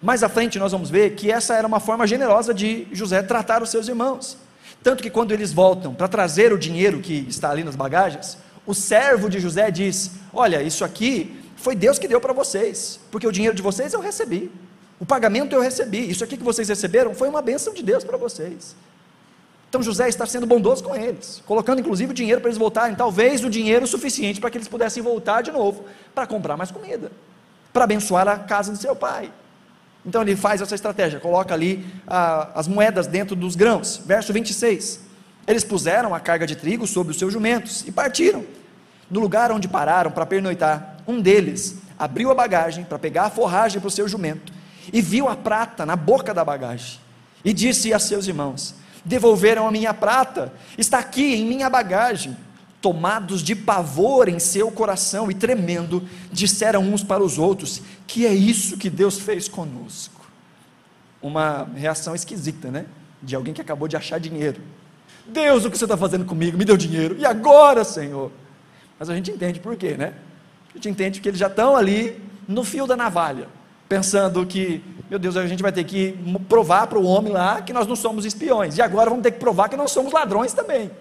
Mais 0.01 0.21
à 0.21 0.27
frente 0.27 0.59
nós 0.59 0.73
vamos 0.73 0.89
ver 0.89 1.15
que 1.15 1.31
essa 1.31 1.55
era 1.55 1.65
uma 1.65 1.79
forma 1.79 2.05
generosa 2.05 2.53
de 2.53 2.87
José 2.91 3.23
tratar 3.23 3.63
os 3.63 3.69
seus 3.69 3.87
irmãos. 3.87 4.43
Tanto 4.85 5.01
que 5.01 5.09
quando 5.09 5.31
eles 5.31 5.51
voltam 5.51 5.95
para 5.95 6.07
trazer 6.07 6.53
o 6.53 6.59
dinheiro 6.59 6.99
que 6.99 7.25
está 7.27 7.49
ali 7.49 7.63
nas 7.63 7.75
bagagens, 7.75 8.37
o 8.67 8.75
servo 8.75 9.31
de 9.31 9.39
José 9.39 9.71
diz: 9.71 10.11
Olha, 10.31 10.61
isso 10.61 10.85
aqui 10.85 11.41
foi 11.55 11.75
Deus 11.75 11.97
que 11.97 12.07
deu 12.07 12.21
para 12.21 12.31
vocês, 12.33 12.99
porque 13.09 13.25
o 13.25 13.31
dinheiro 13.31 13.55
de 13.55 13.63
vocês 13.63 13.93
eu 13.93 13.99
recebi, 13.99 14.51
o 14.99 15.05
pagamento 15.05 15.55
eu 15.55 15.59
recebi, 15.59 16.07
isso 16.07 16.23
aqui 16.23 16.37
que 16.37 16.43
vocês 16.43 16.69
receberam 16.69 17.15
foi 17.15 17.27
uma 17.27 17.41
bênção 17.41 17.73
de 17.73 17.81
Deus 17.81 18.03
para 18.03 18.15
vocês. 18.15 18.75
Então 19.67 19.81
José 19.81 20.07
está 20.07 20.27
sendo 20.27 20.45
bondoso 20.45 20.83
com 20.83 20.95
eles, 20.95 21.41
colocando 21.47 21.79
inclusive 21.81 22.11
o 22.11 22.13
dinheiro 22.13 22.39
para 22.39 22.49
eles 22.51 22.59
voltarem, 22.59 22.95
talvez 22.95 23.43
o 23.43 23.49
dinheiro 23.49 23.87
suficiente 23.87 24.39
para 24.39 24.51
que 24.51 24.57
eles 24.59 24.67
pudessem 24.67 25.01
voltar 25.01 25.41
de 25.41 25.51
novo 25.51 25.83
para 26.13 26.27
comprar 26.27 26.55
mais 26.57 26.69
comida, 26.69 27.11
para 27.73 27.85
abençoar 27.85 28.27
a 28.27 28.37
casa 28.37 28.71
de 28.71 28.77
seu 28.77 28.95
pai. 28.95 29.31
Então 30.05 30.21
ele 30.21 30.35
faz 30.35 30.61
essa 30.61 30.75
estratégia, 30.75 31.19
coloca 31.19 31.53
ali 31.53 31.85
ah, 32.07 32.49
as 32.53 32.67
moedas 32.67 33.07
dentro 33.07 33.35
dos 33.35 33.55
grãos. 33.55 34.01
Verso 34.05 34.31
26. 34.31 34.99
Eles 35.47 35.63
puseram 35.63 36.13
a 36.13 36.19
carga 36.19 36.45
de 36.45 36.55
trigo 36.55 36.85
sobre 36.85 37.11
os 37.11 37.17
seus 37.17 37.33
jumentos 37.33 37.83
e 37.87 37.91
partiram. 37.91 38.43
No 39.09 39.19
lugar 39.19 39.51
onde 39.51 39.67
pararam 39.67 40.11
para 40.11 40.25
pernoitar, 40.25 40.97
um 41.07 41.21
deles 41.21 41.77
abriu 41.97 42.31
a 42.31 42.35
bagagem 42.35 42.83
para 42.83 42.99
pegar 42.99 43.25
a 43.25 43.29
forragem 43.29 43.79
para 43.79 43.87
o 43.87 43.91
seu 43.91 44.07
jumento 44.07 44.51
e 44.91 45.01
viu 45.01 45.27
a 45.27 45.35
prata 45.35 45.85
na 45.85 45.95
boca 45.95 46.33
da 46.33 46.43
bagagem. 46.43 46.99
E 47.43 47.53
disse 47.53 47.93
a 47.93 47.99
seus 47.99 48.27
irmãos: 48.27 48.75
Devolveram 49.03 49.67
a 49.67 49.71
minha 49.71 49.93
prata, 49.93 50.51
está 50.77 50.99
aqui 50.99 51.35
em 51.35 51.45
minha 51.45 51.69
bagagem. 51.69 52.35
Tomados 52.85 53.41
de 53.41 53.55
pavor 53.55 54.29
em 54.29 54.37
seu 54.37 54.69
coração 54.69 55.31
e 55.31 55.33
tremendo, 55.33 56.07
disseram 56.31 56.83
uns 56.83 57.03
para 57.03 57.23
os 57.23 57.39
outros: 57.39 57.81
Que 58.05 58.27
é 58.27 58.31
isso 58.31 58.77
que 58.77 58.91
Deus 58.91 59.17
fez 59.17 59.47
conosco? 59.47 60.23
Uma 61.19 61.67
reação 61.75 62.13
esquisita, 62.13 62.69
né? 62.69 62.85
De 63.23 63.35
alguém 63.35 63.55
que 63.55 63.61
acabou 63.61 63.87
de 63.87 63.97
achar 63.97 64.19
dinheiro. 64.19 64.61
Deus, 65.25 65.65
o 65.65 65.71
que 65.71 65.79
você 65.79 65.85
está 65.85 65.97
fazendo 65.97 66.25
comigo? 66.25 66.59
Me 66.59 66.63
deu 66.63 66.77
dinheiro. 66.77 67.15
E 67.17 67.25
agora, 67.25 67.83
Senhor? 67.83 68.31
Mas 68.99 69.09
a 69.09 69.15
gente 69.15 69.31
entende 69.31 69.59
por 69.59 69.75
quê, 69.75 69.95
né? 69.97 70.13
A 70.69 70.73
gente 70.75 70.87
entende 70.87 71.21
que 71.21 71.27
eles 71.27 71.39
já 71.39 71.47
estão 71.47 71.75
ali 71.75 72.21
no 72.47 72.63
fio 72.63 72.85
da 72.85 72.95
navalha, 72.95 73.47
pensando 73.89 74.45
que, 74.45 74.83
meu 75.09 75.17
Deus, 75.17 75.35
a 75.35 75.47
gente 75.47 75.63
vai 75.63 75.71
ter 75.71 75.85
que 75.85 76.15
provar 76.47 76.85
para 76.85 76.99
o 76.99 77.03
homem 77.03 77.33
lá 77.33 77.63
que 77.63 77.73
nós 77.73 77.87
não 77.87 77.95
somos 77.95 78.25
espiões. 78.25 78.77
E 78.77 78.81
agora 78.83 79.09
vamos 79.09 79.23
ter 79.23 79.31
que 79.31 79.39
provar 79.39 79.69
que 79.69 79.75
não 79.75 79.87
somos 79.87 80.13
ladrões 80.13 80.53
também. 80.53 80.91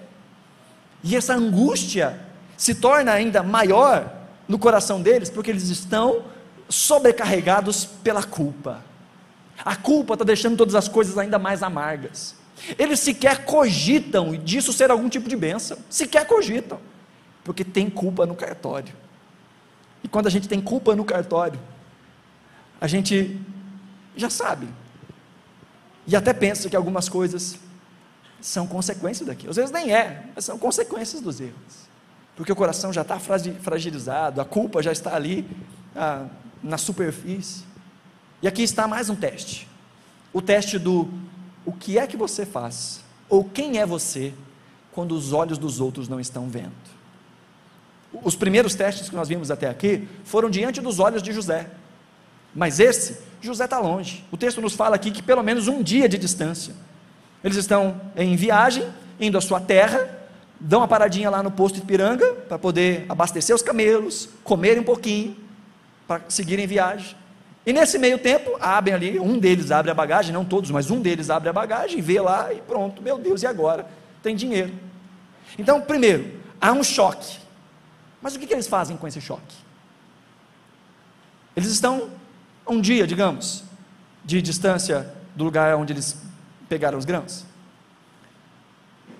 E 1.05 1.15
essa 1.15 1.35
angústia 1.35 2.19
se 2.57 2.75
torna 2.75 3.13
ainda 3.13 3.43
maior 3.43 4.11
no 4.49 4.59
coração 4.59 5.03
deles, 5.03 5.29
porque 5.29 5.51
eles 5.51 5.69
estão 5.69 6.25
sobrecarregados 6.67 7.85
pela 7.85 8.23
culpa. 8.23 8.83
A 9.63 9.77
culpa 9.77 10.15
está 10.15 10.25
deixando 10.25 10.57
todas 10.57 10.75
as 10.75 10.89
coisas 10.89 11.19
ainda 11.19 11.39
mais 11.39 11.63
amargas. 11.63 12.35
Eles 12.79 13.01
sequer 13.01 13.45
cogitam 13.45 14.35
disso 14.35 14.73
ser 14.73 14.91
algum 14.91 15.11
tipo 15.11 15.29
de 15.29 15.37
bênção, 15.37 15.77
sequer 15.91 16.27
cogitam, 16.27 16.81
porque 17.45 17.65
tem 17.65 17.91
culpa 17.91 18.25
no 18.25 18.35
cartório. 18.35 18.95
E 20.03 20.09
quando 20.09 20.27
a 20.27 20.31
gente 20.31 20.49
tem 20.49 20.61
culpa 20.61 20.97
no 20.97 21.05
cartório, 21.05 21.61
a 22.81 22.87
gente 22.87 23.39
já 24.17 24.31
sabe, 24.31 24.69
e 26.07 26.17
até 26.17 26.33
pensa 26.33 26.69
que 26.71 26.77
algumas 26.77 27.09
coisas 27.09 27.59
são 28.45 28.67
consequências 28.67 29.27
daquilo. 29.27 29.51
Às 29.51 29.57
vezes 29.57 29.71
nem 29.71 29.91
é, 29.91 30.27
mas 30.35 30.45
são 30.45 30.59
consequências 30.59 31.23
dos 31.23 31.41
erros. 31.41 31.89
Porque 32.37 32.53
o 32.53 32.57
coração 32.57 32.93
já 32.93 33.01
está 33.01 33.19
fragilizado, 33.19 34.39
a 34.39 34.45
culpa 34.45 34.83
já 34.83 34.93
está 34.93 35.17
ali 35.17 35.49
ah, 35.97 36.27
na 36.63 36.77
superfície. 36.77 37.65
E 38.43 38.47
aqui 38.47 38.63
está 38.63 38.87
mais 38.87 39.09
um 39.09 39.17
teste: 39.17 39.67
o 40.31 40.43
teste 40.43 40.79
do 40.79 41.09
o 41.65 41.73
que 41.73 41.99
é 41.99 42.07
que 42.07 42.19
você 42.19 42.45
faz, 42.45 43.01
ou 43.31 43.45
quem 43.45 43.79
é 43.79 43.87
você, 43.87 44.35
quando 44.93 45.13
os 45.13 45.33
olhos 45.33 45.57
dos 45.57 45.81
outros 45.81 46.07
não 46.07 46.21
estão 46.21 46.47
vendo. 46.47 46.73
Os 48.23 48.37
primeiros 48.37 48.75
testes 48.75 49.09
que 49.09 49.17
nós 49.17 49.27
vimos 49.27 49.51
até 49.51 49.71
aqui 49.71 50.07
foram 50.23 50.51
diante 50.51 50.83
dos 50.83 50.99
olhos 50.99 51.23
de 51.23 51.33
José, 51.33 51.71
mas 52.55 52.79
esse, 52.79 53.21
José 53.41 53.65
está 53.65 53.79
longe. 53.79 54.23
O 54.31 54.37
texto 54.37 54.61
nos 54.61 54.75
fala 54.75 54.97
aqui 54.97 55.11
que 55.11 55.23
pelo 55.23 55.43
menos 55.43 55.67
um 55.67 55.83
dia 55.83 56.07
de 56.07 56.19
distância. 56.19 56.75
Eles 57.45 57.59
estão 57.59 58.01
em 58.17 58.35
viagem, 58.35 58.89
indo 59.21 59.37
à 59.37 59.41
sua 59.43 59.61
terra, 59.61 60.09
dão 60.59 60.81
uma 60.81 60.89
paradinha 60.89 61.29
lá 61.29 61.43
no 61.43 61.51
posto 61.51 61.75
de 61.75 61.83
Piranga 61.83 62.27
para 62.49 62.59
poder 62.59 63.05
abastecer 63.07 63.55
os 63.55 63.61
camelos, 63.61 64.31
comerem 64.43 64.81
um 64.81 64.85
pouquinho, 64.85 65.37
para 66.09 66.23
seguirem 66.27 66.67
viagem. 66.67 67.15
E 67.67 67.73
nesse 67.73 67.99
meio 67.99 68.19
tempo, 68.19 68.57
abrem 68.59 68.95
ali, 68.95 69.21
um 69.21 69.39
deles 69.39 69.71
abre 69.71 69.91
a 69.91 69.95
bagagem, 69.95 70.33
não 70.33 70.45
todos, 70.45 70.71
mas 70.71 70.91
um 70.91 71.03
deles 71.03 71.29
abre 71.29 71.51
a 71.51 71.53
bagagem, 71.53 72.01
vê 72.01 72.19
lá 72.19 72.51
e 72.51 72.63
pronto, 72.63 73.03
meu 73.03 73.19
Deus, 73.19 73.43
e 73.43 73.47
agora? 73.47 73.87
Tem 74.23 74.35
dinheiro. 74.35 74.73
Então, 75.59 75.83
primeiro, 75.83 76.41
há 76.59 76.73
um 76.73 76.83
choque. 76.83 77.39
Mas 78.23 78.35
o 78.35 78.39
que, 78.39 78.47
que 78.47 78.55
eles 78.55 78.67
fazem 78.67 78.97
com 78.97 79.07
esse 79.07 79.21
choque? 79.21 79.55
Eles 81.55 81.71
estão 81.71 82.09
um 82.67 82.81
dia, 82.81 83.07
digamos, 83.07 83.65
de 84.25 84.41
distância 84.41 85.15
do 85.37 85.45
lugar 85.45 85.77
onde 85.77 85.93
eles 85.93 86.25
pegaram 86.69 86.99
os 86.99 87.05
grãos. 87.05 87.45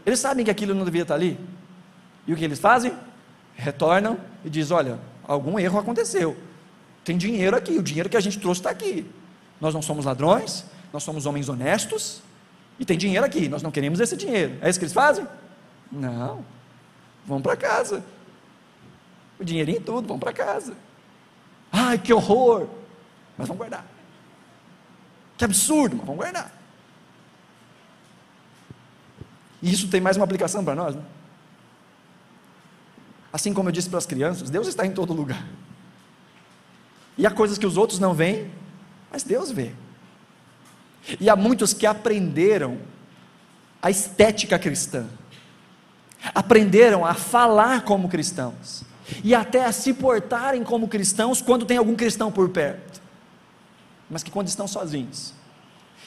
Eles 0.05 0.19
sabem 0.19 0.45
que 0.45 0.51
aquilo 0.51 0.75
não 0.75 0.85
devia 0.85 1.03
estar 1.03 1.15
ali. 1.15 1.39
E 2.27 2.33
o 2.33 2.37
que 2.37 2.45
eles 2.45 2.59
fazem? 2.59 2.93
Retornam 3.55 4.19
e 4.45 4.51
dizem: 4.51 4.77
olha, 4.77 4.99
algum 5.27 5.59
erro 5.59 5.79
aconteceu 5.79 6.37
tem 7.05 7.19
dinheiro 7.19 7.55
aqui, 7.55 7.79
o 7.79 7.83
dinheiro 7.83 8.09
que 8.09 8.17
a 8.17 8.21
gente 8.21 8.41
trouxe 8.41 8.61
está 8.61 8.71
aqui. 8.71 9.09
Nós 9.61 9.75
não 9.75 9.83
somos 9.83 10.07
ladrões, 10.07 10.65
nós 10.93 11.03
somos 11.03 11.27
homens 11.27 11.49
honestos, 11.49 12.23
e 12.79 12.85
tem 12.85 12.97
dinheiro 12.97 13.25
aqui, 13.25 13.49
nós 13.49 13.63
não 13.63 13.71
queremos 13.71 14.01
esse 14.01 14.17
dinheiro. 14.17 14.59
É 14.63 14.71
isso 14.71 14.79
que 14.79 14.87
eles 14.87 14.95
fazem? 14.95 15.27
Não. 15.93 16.45
Vão 17.27 17.41
para 17.43 17.57
casa. 17.57 18.03
O 19.39 19.45
dinheirinho 19.45 19.81
tudo, 19.81 20.09
vão 20.09 20.19
para 20.19 20.33
casa. 20.33 20.75
Ai, 21.71 21.99
que 21.99 22.13
horror! 22.13 22.69
Mas 23.37 23.47
vamos 23.47 23.59
guardar. 23.59 23.85
Que 25.37 25.45
absurdo, 25.45 25.97
mas 25.97 26.07
vamos 26.07 26.23
guardar. 26.23 26.53
E 29.65 29.73
isso 29.73 29.89
tem 29.89 29.99
mais 29.99 30.19
uma 30.19 30.27
aplicação 30.27 30.63
para 30.63 30.75
nós, 30.75 30.95
né? 30.95 31.01
Assim 33.33 33.55
como 33.55 33.71
eu 33.71 33.73
disse 33.73 33.89
para 33.89 33.99
as 33.99 34.05
crianças, 34.05 34.51
Deus 34.51 34.69
está 34.69 34.85
em 34.85 34.93
todo 34.93 35.15
lugar. 35.15 35.43
E 37.17 37.27
há 37.27 37.31
coisas 37.31 37.57
que 37.57 37.67
os 37.67 37.79
outros 37.79 37.99
não 37.99 38.13
veem, 38.13 38.51
mas 39.11 39.23
Deus 39.23 39.51
vê. 39.51 39.73
E 41.19 41.31
há 41.31 41.35
muitos 41.35 41.73
que 41.73 41.87
aprenderam 41.87 42.79
a 43.81 43.91
estética 43.91 44.59
cristã, 44.59 45.07
aprenderam 46.35 47.07
a 47.07 47.15
falar 47.15 47.85
como 47.85 48.07
cristãos, 48.07 48.85
e 49.23 49.35
até 49.35 49.65
a 49.65 49.73
se 49.73 49.95
portarem 49.95 50.63
como 50.63 50.89
cristãos 50.89 51.41
quando 51.41 51.65
tem 51.65 51.79
algum 51.79 51.97
cristão 51.97 52.31
por 52.31 52.51
perto, 52.51 53.01
mas 54.11 54.23
que 54.23 54.31
quando 54.31 54.49
estão 54.49 54.69
sozinhos, 54.69 55.33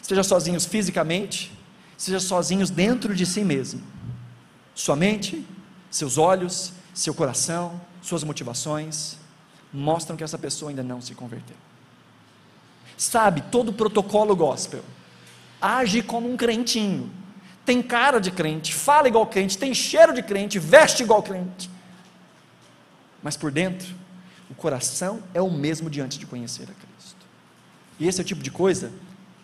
seja 0.04 0.22
sozinhos 0.22 0.64
fisicamente, 0.64 1.57
seja 1.98 2.20
sozinhos 2.20 2.70
dentro 2.70 3.14
de 3.16 3.26
si 3.26 3.44
mesmo, 3.44 3.82
sua 4.76 4.96
mente, 4.96 5.46
seus 5.90 6.18
olhos, 6.18 6.72
seu 6.94 7.14
coração, 7.14 7.82
suas 8.02 8.24
motivações, 8.24 9.18
mostram 9.74 10.16
que 10.16 10.24
essa 10.24 10.38
pessoa 10.38 10.70
ainda 10.70 10.84
não 10.84 11.02
se 11.02 11.16
converteu. 11.16 11.56
Sabe, 12.96 13.42
todo 13.52 13.74
protocolo 13.74 14.36
gospel 14.36 14.84
age 15.62 16.04
como 16.04 16.32
um 16.32 16.38
crentinho, 16.38 17.12
tem 17.66 17.82
cara 17.82 18.20
de 18.20 18.32
crente, 18.32 18.74
fala 18.74 19.08
igual 19.08 19.26
crente, 19.28 19.58
tem 19.58 19.74
cheiro 19.74 20.14
de 20.14 20.22
crente, 20.22 20.60
veste 20.60 21.04
igual 21.04 21.22
crente, 21.22 21.70
mas 23.22 23.36
por 23.36 23.52
dentro, 23.52 23.94
o 24.50 24.56
coração 24.56 25.22
é 25.34 25.42
o 25.42 25.52
mesmo 25.52 25.90
diante 25.90 26.18
de 26.18 26.26
conhecer 26.26 26.64
a 26.64 26.74
Cristo. 26.74 27.26
E 28.00 28.08
esse 28.08 28.22
é 28.22 28.24
o 28.24 28.26
tipo 28.26 28.42
de 28.42 28.52
coisa 28.52 28.92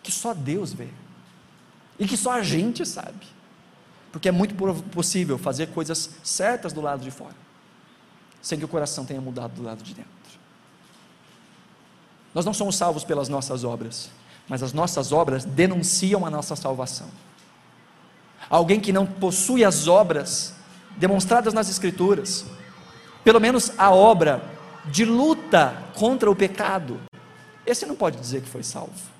que 0.02 0.10
só 0.10 0.32
Deus 0.32 0.72
vê, 0.72 0.88
e 1.98 2.06
que 2.06 2.16
só 2.16 2.32
a 2.32 2.42
gente 2.42 2.84
sabe, 2.84 3.26
porque 4.10 4.28
é 4.28 4.32
muito 4.32 4.54
possível 4.90 5.38
fazer 5.38 5.68
coisas 5.68 6.10
certas 6.22 6.72
do 6.72 6.80
lado 6.80 7.02
de 7.02 7.10
fora, 7.10 7.36
sem 8.42 8.58
que 8.58 8.64
o 8.64 8.68
coração 8.68 9.04
tenha 9.04 9.20
mudado 9.20 9.54
do 9.54 9.62
lado 9.62 9.82
de 9.82 9.94
dentro. 9.94 10.10
Nós 12.34 12.44
não 12.44 12.52
somos 12.52 12.76
salvos 12.76 13.04
pelas 13.04 13.28
nossas 13.28 13.62
obras, 13.62 14.10
mas 14.48 14.62
as 14.62 14.72
nossas 14.72 15.12
obras 15.12 15.44
denunciam 15.44 16.26
a 16.26 16.30
nossa 16.30 16.56
salvação. 16.56 17.08
Alguém 18.50 18.80
que 18.80 18.92
não 18.92 19.06
possui 19.06 19.64
as 19.64 19.86
obras 19.86 20.54
demonstradas 20.96 21.54
nas 21.54 21.68
Escrituras, 21.70 22.44
pelo 23.22 23.40
menos 23.40 23.72
a 23.78 23.90
obra 23.90 24.42
de 24.86 25.04
luta 25.04 25.82
contra 25.94 26.30
o 26.30 26.36
pecado, 26.36 27.00
esse 27.64 27.86
não 27.86 27.96
pode 27.96 28.18
dizer 28.18 28.42
que 28.42 28.48
foi 28.48 28.62
salvo. 28.62 29.13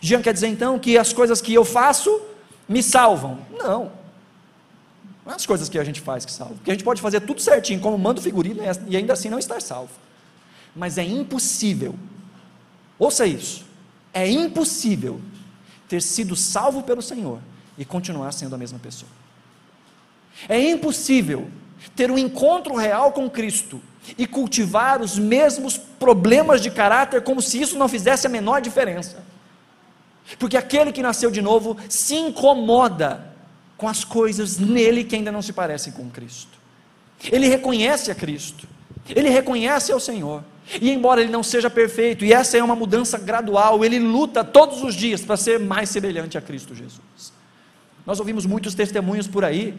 Jean 0.00 0.22
quer 0.22 0.32
dizer 0.32 0.48
então 0.48 0.78
que 0.78 0.96
as 0.96 1.12
coisas 1.12 1.40
que 1.40 1.52
eu 1.52 1.64
faço 1.64 2.20
me 2.68 2.82
salvam? 2.82 3.38
Não. 3.50 3.92
Não 5.24 5.32
é 5.32 5.34
as 5.34 5.46
coisas 5.46 5.68
que 5.68 5.78
a 5.78 5.84
gente 5.84 6.00
faz 6.00 6.24
que 6.24 6.32
salvam. 6.32 6.56
Porque 6.56 6.70
a 6.70 6.74
gente 6.74 6.84
pode 6.84 7.02
fazer 7.02 7.20
tudo 7.20 7.40
certinho, 7.40 7.80
como 7.80 7.98
manda 7.98 8.20
o 8.20 8.22
figurino, 8.22 8.62
e 8.88 8.96
ainda 8.96 9.12
assim 9.12 9.28
não 9.28 9.38
estar 9.38 9.60
salvo. 9.60 9.92
Mas 10.74 10.96
é 10.98 11.02
impossível 11.02 11.94
Ouça 13.00 13.26
isso. 13.26 13.64
É 14.12 14.28
impossível 14.28 15.22
ter 15.88 16.02
sido 16.02 16.36
salvo 16.36 16.82
pelo 16.82 17.00
Senhor 17.00 17.40
e 17.78 17.84
continuar 17.84 18.30
sendo 18.32 18.54
a 18.54 18.58
mesma 18.58 18.78
pessoa. 18.78 19.10
É 20.46 20.60
impossível 20.60 21.48
ter 21.96 22.10
um 22.10 22.18
encontro 22.18 22.76
real 22.76 23.10
com 23.12 23.28
Cristo 23.30 23.80
e 24.18 24.26
cultivar 24.26 25.00
os 25.00 25.18
mesmos 25.18 25.78
problemas 25.78 26.60
de 26.60 26.70
caráter 26.70 27.22
como 27.22 27.40
se 27.40 27.58
isso 27.58 27.78
não 27.78 27.88
fizesse 27.88 28.26
a 28.26 28.30
menor 28.30 28.60
diferença. 28.60 29.24
Porque 30.38 30.56
aquele 30.56 30.92
que 30.92 31.02
nasceu 31.02 31.30
de 31.30 31.42
novo 31.42 31.76
se 31.88 32.14
incomoda 32.14 33.30
com 33.76 33.88
as 33.88 34.04
coisas 34.04 34.58
nele 34.58 35.04
que 35.04 35.16
ainda 35.16 35.32
não 35.32 35.42
se 35.42 35.52
parecem 35.52 35.92
com 35.92 36.08
Cristo. 36.10 36.58
Ele 37.30 37.48
reconhece 37.48 38.10
a 38.10 38.14
Cristo, 38.14 38.66
ele 39.08 39.28
reconhece 39.28 39.92
ao 39.92 40.00
Senhor. 40.00 40.42
E 40.80 40.90
embora 40.90 41.20
ele 41.20 41.32
não 41.32 41.42
seja 41.42 41.68
perfeito, 41.68 42.24
e 42.24 42.32
essa 42.32 42.56
é 42.56 42.62
uma 42.62 42.76
mudança 42.76 43.18
gradual, 43.18 43.84
ele 43.84 43.98
luta 43.98 44.44
todos 44.44 44.82
os 44.82 44.94
dias 44.94 45.20
para 45.20 45.36
ser 45.36 45.58
mais 45.58 45.88
semelhante 45.88 46.38
a 46.38 46.40
Cristo 46.40 46.74
Jesus. 46.74 47.32
Nós 48.06 48.20
ouvimos 48.20 48.46
muitos 48.46 48.74
testemunhos 48.74 49.26
por 49.26 49.44
aí, 49.44 49.74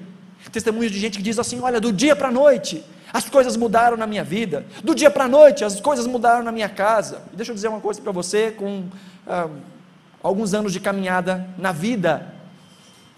testemunhos 0.51 0.91
de 0.91 0.99
gente 0.99 1.17
que 1.17 1.23
diz 1.23 1.39
assim: 1.39 1.61
olha, 1.61 1.79
do 1.79 1.93
dia 1.93 2.15
para 2.15 2.27
a 2.27 2.31
noite, 2.31 2.83
as 3.13 3.29
coisas 3.29 3.55
mudaram 3.55 3.95
na 3.95 4.07
minha 4.07 4.23
vida, 4.23 4.65
do 4.83 4.93
dia 4.93 5.09
para 5.09 5.25
a 5.25 5.27
noite, 5.27 5.63
as 5.63 5.79
coisas 5.79 6.07
mudaram 6.07 6.43
na 6.43 6.51
minha 6.51 6.69
casa. 6.69 7.21
E 7.33 7.35
deixa 7.35 7.51
eu 7.51 7.55
dizer 7.55 7.67
uma 7.67 7.79
coisa 7.79 8.01
para 8.01 8.11
você, 8.11 8.51
com 8.51 8.85
ah, 9.27 9.47
alguns 10.23 10.53
anos 10.53 10.73
de 10.73 10.79
caminhada 10.79 11.47
na 11.57 11.71
vida 11.71 12.33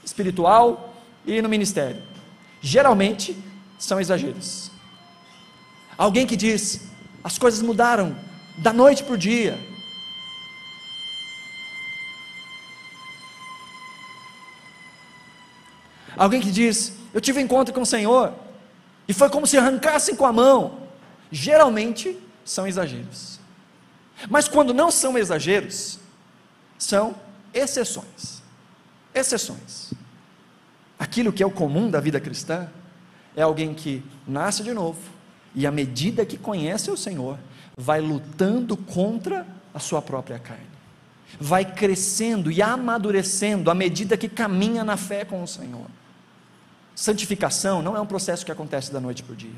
espiritual 0.03 0.93
e 1.25 1.41
no 1.41 1.49
ministério. 1.49 2.01
Geralmente 2.61 3.37
são 3.77 3.99
exageros. 3.99 4.71
Alguém 5.97 6.25
que 6.25 6.35
diz, 6.35 6.87
as 7.23 7.37
coisas 7.37 7.61
mudaram 7.61 8.15
da 8.57 8.73
noite 8.73 9.03
para 9.03 9.13
o 9.13 9.17
dia. 9.17 9.57
Alguém 16.15 16.41
que 16.41 16.51
diz, 16.51 16.93
eu 17.13 17.19
tive 17.19 17.39
um 17.39 17.43
encontro 17.43 17.73
com 17.73 17.81
o 17.81 17.85
Senhor, 17.85 18.33
e 19.07 19.13
foi 19.13 19.29
como 19.29 19.47
se 19.47 19.57
arrancassem 19.57 20.15
com 20.15 20.25
a 20.25 20.31
mão. 20.31 20.79
Geralmente 21.31 22.17
são 22.45 22.67
exageros. 22.67 23.39
Mas 24.29 24.47
quando 24.47 24.73
não 24.73 24.91
são 24.91 25.17
exageros, 25.17 25.99
são 26.83 27.15
exceções. 27.53 28.41
Exceções. 29.13 29.93
Aquilo 30.99 31.31
que 31.31 31.41
é 31.41 31.45
o 31.45 31.51
comum 31.51 31.89
da 31.89 31.99
vida 31.99 32.19
cristã 32.19 32.67
é 33.35 33.41
alguém 33.41 33.73
que 33.73 34.03
nasce 34.27 34.63
de 34.63 34.73
novo 34.73 34.99
e, 35.55 35.65
à 35.65 35.71
medida 35.71 36.25
que 36.25 36.37
conhece 36.37 36.91
o 36.91 36.97
Senhor, 36.97 37.37
vai 37.77 38.01
lutando 38.01 38.75
contra 38.77 39.45
a 39.73 39.79
sua 39.79 40.01
própria 40.01 40.37
carne, 40.37 40.67
vai 41.39 41.65
crescendo 41.65 42.51
e 42.51 42.61
amadurecendo 42.61 43.71
à 43.71 43.73
medida 43.73 44.17
que 44.17 44.29
caminha 44.29 44.83
na 44.83 44.97
fé 44.97 45.25
com 45.25 45.41
o 45.41 45.47
Senhor. 45.47 45.87
Santificação 46.95 47.81
não 47.81 47.97
é 47.97 48.01
um 48.01 48.05
processo 48.05 48.45
que 48.45 48.51
acontece 48.51 48.91
da 48.91 48.99
noite 48.99 49.23
para 49.23 49.33
o 49.33 49.35
dia. 49.35 49.51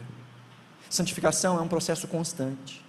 Santificação 0.90 1.58
é 1.58 1.62
um 1.62 1.68
processo 1.68 2.08
constante. 2.08 2.86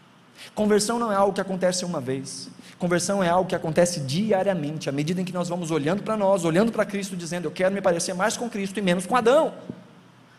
Conversão 0.54 0.98
não 0.98 1.10
é 1.10 1.16
algo 1.16 1.32
que 1.32 1.40
acontece 1.40 1.84
uma 1.84 2.00
vez. 2.00 2.48
Conversão 2.78 3.22
é 3.24 3.28
algo 3.28 3.48
que 3.48 3.54
acontece 3.54 4.00
diariamente, 4.00 4.88
à 4.88 4.92
medida 4.92 5.20
em 5.20 5.24
que 5.24 5.32
nós 5.32 5.48
vamos 5.48 5.70
olhando 5.70 6.02
para 6.02 6.16
nós, 6.16 6.44
olhando 6.44 6.70
para 6.70 6.84
Cristo, 6.84 7.16
dizendo: 7.16 7.46
Eu 7.46 7.50
quero 7.50 7.74
me 7.74 7.80
parecer 7.80 8.14
mais 8.14 8.36
com 8.36 8.50
Cristo 8.50 8.78
e 8.78 8.82
menos 8.82 9.06
com 9.06 9.16
Adão. 9.16 9.54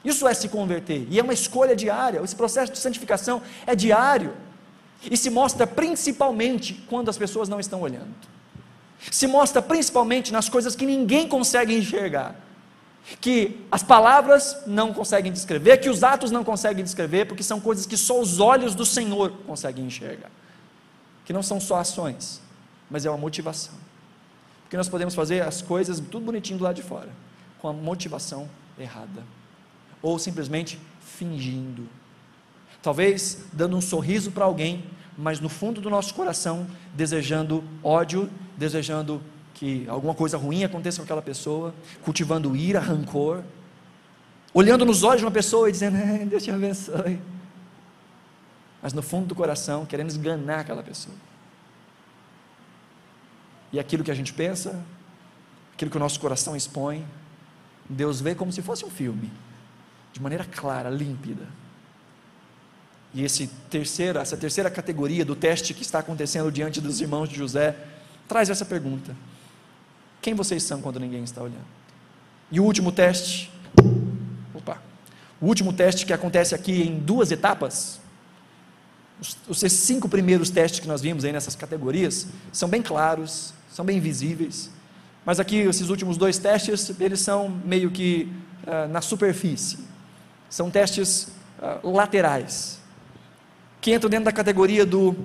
Isso 0.05 0.27
é 0.27 0.33
se 0.33 0.47
converter, 0.47 1.07
e 1.09 1.19
é 1.19 1.23
uma 1.23 1.33
escolha 1.33 1.75
diária. 1.75 2.21
Esse 2.23 2.35
processo 2.35 2.71
de 2.71 2.77
santificação 2.77 3.41
é 3.65 3.75
diário 3.75 4.33
e 5.09 5.17
se 5.17 5.29
mostra 5.29 5.67
principalmente 5.67 6.73
quando 6.87 7.09
as 7.09 7.17
pessoas 7.17 7.49
não 7.49 7.59
estão 7.59 7.81
olhando. 7.81 8.13
Se 9.11 9.27
mostra 9.27 9.61
principalmente 9.61 10.31
nas 10.31 10.49
coisas 10.49 10.75
que 10.75 10.85
ninguém 10.85 11.27
consegue 11.27 11.75
enxergar 11.75 12.35
que 13.21 13.65
as 13.71 13.81
palavras 13.81 14.63
não 14.67 14.93
conseguem 14.93 15.31
descrever, 15.31 15.77
que 15.77 15.89
os 15.89 16.03
atos 16.03 16.29
não 16.29 16.43
conseguem 16.43 16.83
descrever, 16.83 17.25
porque 17.25 17.41
são 17.41 17.59
coisas 17.59 17.85
que 17.85 17.95
só 17.95 18.19
os 18.19 18.39
olhos 18.39 18.75
do 18.75 18.85
Senhor 18.85 19.31
conseguem 19.45 19.85
enxergar. 19.85 20.29
Que 21.27 21.33
não 21.33 21.43
são 21.43 21.59
só 21.59 21.75
ações, 21.75 22.41
mas 22.89 23.05
é 23.05 23.09
uma 23.09 23.17
motivação. 23.17 23.73
Porque 24.63 24.77
nós 24.77 24.87
podemos 24.87 25.13
fazer 25.13 25.41
as 25.41 25.61
coisas 25.61 25.99
tudo 25.99 26.25
bonitinho 26.25 26.57
do 26.57 26.63
lado 26.63 26.77
de 26.77 26.81
fora, 26.81 27.09
com 27.59 27.67
a 27.67 27.73
motivação 27.73 28.49
errada, 28.79 29.23
ou 30.01 30.17
simplesmente 30.17 30.79
fingindo. 31.01 31.85
Talvez 32.81 33.39
dando 33.51 33.75
um 33.75 33.81
sorriso 33.81 34.31
para 34.31 34.45
alguém, 34.45 34.85
mas 35.17 35.41
no 35.41 35.49
fundo 35.49 35.81
do 35.81 35.89
nosso 35.89 36.13
coração 36.13 36.65
desejando 36.93 37.61
ódio, 37.83 38.29
desejando 38.55 39.21
que 39.53 39.85
alguma 39.89 40.13
coisa 40.13 40.37
ruim 40.37 40.63
aconteça 40.63 40.99
com 40.99 41.03
aquela 41.03 41.21
pessoa, 41.21 41.75
cultivando 42.03 42.55
ira, 42.55 42.79
rancor, 42.79 43.43
olhando 44.53 44.85
nos 44.85 45.03
olhos 45.03 45.19
de 45.19 45.25
uma 45.25 45.31
pessoa 45.31 45.67
e 45.67 45.73
dizendo, 45.73 45.97
Deus 46.29 46.41
te 46.41 46.51
abençoe, 46.51 47.19
mas 48.87 48.93
no 48.93 49.01
fundo 49.01 49.27
do 49.27 49.35
coração 49.35 49.85
querendo 49.85 50.09
esganar 50.09 50.61
aquela 50.61 50.81
pessoa. 50.81 51.13
E 53.69 53.81
aquilo 53.81 54.01
que 54.01 54.09
a 54.09 54.13
gente 54.13 54.31
pensa, 54.31 54.81
aquilo 55.73 55.91
que 55.91 55.97
o 55.97 55.99
nosso 55.99 56.17
coração 56.21 56.55
expõe, 56.55 57.05
Deus 57.89 58.21
vê 58.21 58.33
como 58.33 58.49
se 58.49 58.61
fosse 58.61 58.85
um 58.85 58.89
filme, 58.89 59.29
de 60.13 60.21
maneira 60.21 60.45
clara, 60.45 60.89
límpida. 60.89 61.45
E 63.13 63.25
esse 63.25 63.47
terceira, 63.69 64.21
essa 64.21 64.37
terceira 64.37 64.71
categoria 64.71 65.25
do 65.25 65.35
teste 65.35 65.73
que 65.73 65.81
está 65.81 65.99
acontecendo 65.99 66.49
diante 66.49 66.79
dos 66.79 67.01
irmãos 67.01 67.27
de 67.27 67.35
José 67.35 67.75
traz 68.25 68.49
essa 68.49 68.63
pergunta: 68.63 69.13
quem 70.21 70.33
vocês 70.33 70.63
são 70.63 70.81
quando 70.81 70.97
ninguém 70.97 71.25
está 71.25 71.41
olhando? 71.41 71.67
E 72.49 72.57
o 72.57 72.63
último 72.63 72.93
teste, 72.93 73.51
opa, 74.55 74.81
o 75.41 75.45
último 75.45 75.73
teste 75.73 76.05
que 76.05 76.13
acontece 76.13 76.55
aqui 76.55 76.83
em 76.83 76.97
duas 76.97 77.33
etapas, 77.33 78.06
os, 79.19 79.37
os 79.47 79.59
cinco 79.71 80.07
primeiros 80.07 80.49
testes 80.49 80.79
que 80.79 80.87
nós 80.87 81.01
vimos 81.01 81.25
aí 81.25 81.31
nessas 81.31 81.55
categorias 81.55 82.27
são 82.51 82.69
bem 82.69 82.81
claros, 82.81 83.53
são 83.71 83.83
bem 83.83 83.99
visíveis, 83.99 84.69
mas 85.25 85.39
aqui 85.39 85.57
esses 85.57 85.89
últimos 85.89 86.17
dois 86.17 86.37
testes, 86.37 86.89
eles 86.99 87.19
são 87.19 87.49
meio 87.49 87.91
que 87.91 88.31
uh, 88.63 88.87
na 88.87 89.01
superfície, 89.01 89.79
são 90.49 90.71
testes 90.71 91.29
uh, 91.59 91.89
laterais, 91.89 92.79
que 93.81 93.93
entram 93.93 94.09
dentro 94.09 94.25
da 94.25 94.31
categoria 94.31 94.85
do 94.85 95.15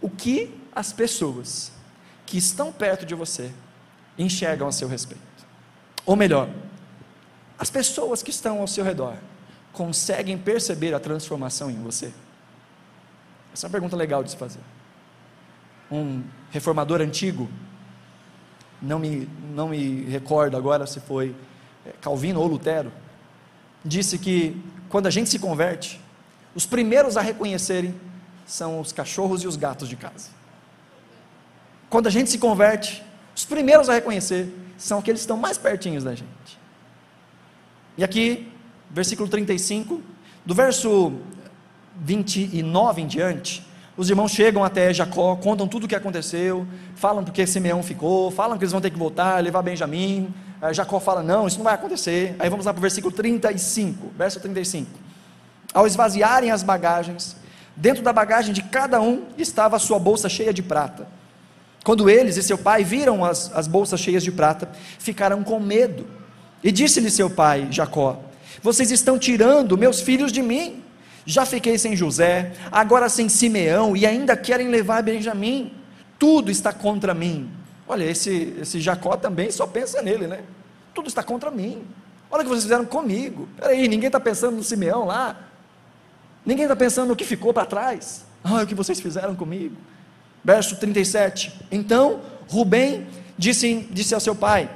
o 0.00 0.10
que 0.10 0.54
as 0.74 0.92
pessoas 0.92 1.72
que 2.26 2.38
estão 2.38 2.72
perto 2.72 3.06
de 3.06 3.14
você 3.14 3.50
enxergam 4.18 4.68
a 4.68 4.72
seu 4.72 4.88
respeito. 4.88 5.22
Ou 6.04 6.16
melhor, 6.16 6.48
as 7.58 7.70
pessoas 7.70 8.22
que 8.22 8.30
estão 8.30 8.60
ao 8.60 8.66
seu 8.66 8.84
redor 8.84 9.16
conseguem 9.72 10.36
perceber 10.36 10.94
a 10.94 11.00
transformação 11.00 11.70
em 11.70 11.80
você? 11.82 12.12
Essa 13.58 13.66
é 13.66 13.68
uma 13.68 13.72
pergunta 13.72 13.96
legal 13.96 14.22
de 14.22 14.30
se 14.30 14.36
fazer. 14.36 14.60
Um 15.90 16.22
reformador 16.52 17.00
antigo, 17.00 17.48
não 18.80 19.00
me, 19.00 19.28
não 19.52 19.70
me 19.70 20.04
recordo 20.04 20.56
agora 20.56 20.86
se 20.86 21.00
foi 21.00 21.34
é, 21.84 21.90
Calvino 22.00 22.40
ou 22.40 22.46
Lutero, 22.46 22.92
disse 23.84 24.16
que 24.16 24.56
quando 24.88 25.08
a 25.08 25.10
gente 25.10 25.28
se 25.28 25.40
converte, 25.40 26.00
os 26.54 26.66
primeiros 26.66 27.16
a 27.16 27.20
reconhecerem 27.20 27.96
são 28.46 28.78
os 28.78 28.92
cachorros 28.92 29.42
e 29.42 29.48
os 29.48 29.56
gatos 29.56 29.88
de 29.88 29.96
casa. 29.96 30.30
Quando 31.90 32.06
a 32.06 32.10
gente 32.10 32.30
se 32.30 32.38
converte, 32.38 33.02
os 33.34 33.44
primeiros 33.44 33.88
a 33.88 33.94
reconhecer 33.94 34.54
são 34.76 35.00
aqueles 35.00 35.22
que 35.22 35.24
estão 35.24 35.36
mais 35.36 35.58
pertinhos 35.58 36.04
da 36.04 36.14
gente. 36.14 36.60
E 37.96 38.04
aqui, 38.04 38.52
versículo 38.88 39.28
35, 39.28 40.00
do 40.46 40.54
verso 40.54 41.12
29 42.00 43.02
em 43.02 43.06
diante, 43.06 43.66
os 43.96 44.08
irmãos 44.08 44.30
chegam 44.30 44.62
até 44.62 44.92
Jacó, 44.94 45.34
contam 45.36 45.66
tudo 45.66 45.84
o 45.84 45.88
que 45.88 45.94
aconteceu, 45.94 46.66
falam 46.94 47.24
porque 47.24 47.46
Simeão 47.46 47.82
ficou, 47.82 48.30
falam 48.30 48.56
que 48.56 48.64
eles 48.64 48.72
vão 48.72 48.80
ter 48.80 48.90
que 48.90 48.98
voltar, 48.98 49.42
levar 49.42 49.62
Benjamim. 49.62 50.32
Jacó 50.72 51.00
fala: 51.00 51.22
Não, 51.22 51.46
isso 51.46 51.58
não 51.58 51.64
vai 51.64 51.74
acontecer. 51.74 52.36
Aí 52.38 52.48
vamos 52.48 52.66
lá 52.66 52.72
para 52.72 52.78
o 52.78 52.82
versículo 52.82 53.12
35, 53.12 54.12
verso 54.16 54.38
35. 54.40 54.88
Ao 55.74 55.86
esvaziarem 55.86 56.50
as 56.50 56.62
bagagens, 56.62 57.36
dentro 57.76 58.02
da 58.02 58.12
bagagem 58.12 58.52
de 58.52 58.62
cada 58.62 59.00
um 59.00 59.24
estava 59.36 59.76
a 59.76 59.78
sua 59.80 59.98
bolsa 59.98 60.28
cheia 60.28 60.52
de 60.52 60.62
prata 60.62 61.18
quando 61.88 62.10
eles 62.10 62.36
e 62.36 62.42
seu 62.42 62.58
pai 62.58 62.84
viram 62.84 63.24
as, 63.24 63.50
as 63.54 63.66
bolsas 63.66 63.98
cheias 63.98 64.22
de 64.22 64.30
prata, 64.30 64.68
ficaram 64.98 65.42
com 65.42 65.58
medo. 65.58 66.06
E 66.62 66.70
disse-lhe 66.70 67.10
seu 67.10 67.30
pai, 67.30 67.66
Jacó: 67.70 68.20
Vocês 68.62 68.90
estão 68.90 69.18
tirando 69.18 69.78
meus 69.78 70.02
filhos 70.02 70.30
de 70.30 70.42
mim. 70.42 70.84
Já 71.28 71.44
fiquei 71.44 71.76
sem 71.76 71.94
José, 71.94 72.52
agora 72.72 73.06
sem 73.10 73.28
Simeão, 73.28 73.94
e 73.94 74.06
ainda 74.06 74.34
querem 74.34 74.68
levar 74.68 75.02
Benjamim. 75.02 75.74
Tudo 76.18 76.50
está 76.50 76.72
contra 76.72 77.12
mim. 77.12 77.50
Olha, 77.86 78.04
esse, 78.04 78.56
esse 78.58 78.80
Jacó 78.80 79.14
também 79.14 79.50
só 79.50 79.66
pensa 79.66 80.00
nele, 80.00 80.26
né? 80.26 80.40
Tudo 80.94 81.06
está 81.06 81.22
contra 81.22 81.50
mim. 81.50 81.82
Olha 82.30 82.40
o 82.40 82.44
que 82.44 82.48
vocês 82.48 82.62
fizeram 82.62 82.86
comigo. 82.86 83.46
Peraí, 83.58 83.86
ninguém 83.88 84.06
está 84.06 84.18
pensando 84.18 84.56
no 84.56 84.64
Simeão 84.64 85.04
lá. 85.04 85.38
Ninguém 86.46 86.64
está 86.64 86.74
pensando 86.74 87.08
no 87.08 87.16
que 87.16 87.26
ficou 87.26 87.52
para 87.52 87.66
trás. 87.66 88.24
Olha 88.42 88.64
o 88.64 88.66
que 88.66 88.74
vocês 88.74 88.98
fizeram 88.98 89.34
comigo. 89.34 89.76
Verso 90.42 90.76
37. 90.76 91.52
Então 91.70 92.22
Rubem 92.48 93.06
disse, 93.36 93.86
disse 93.90 94.14
ao 94.14 94.20
seu 94.20 94.34
pai: 94.34 94.70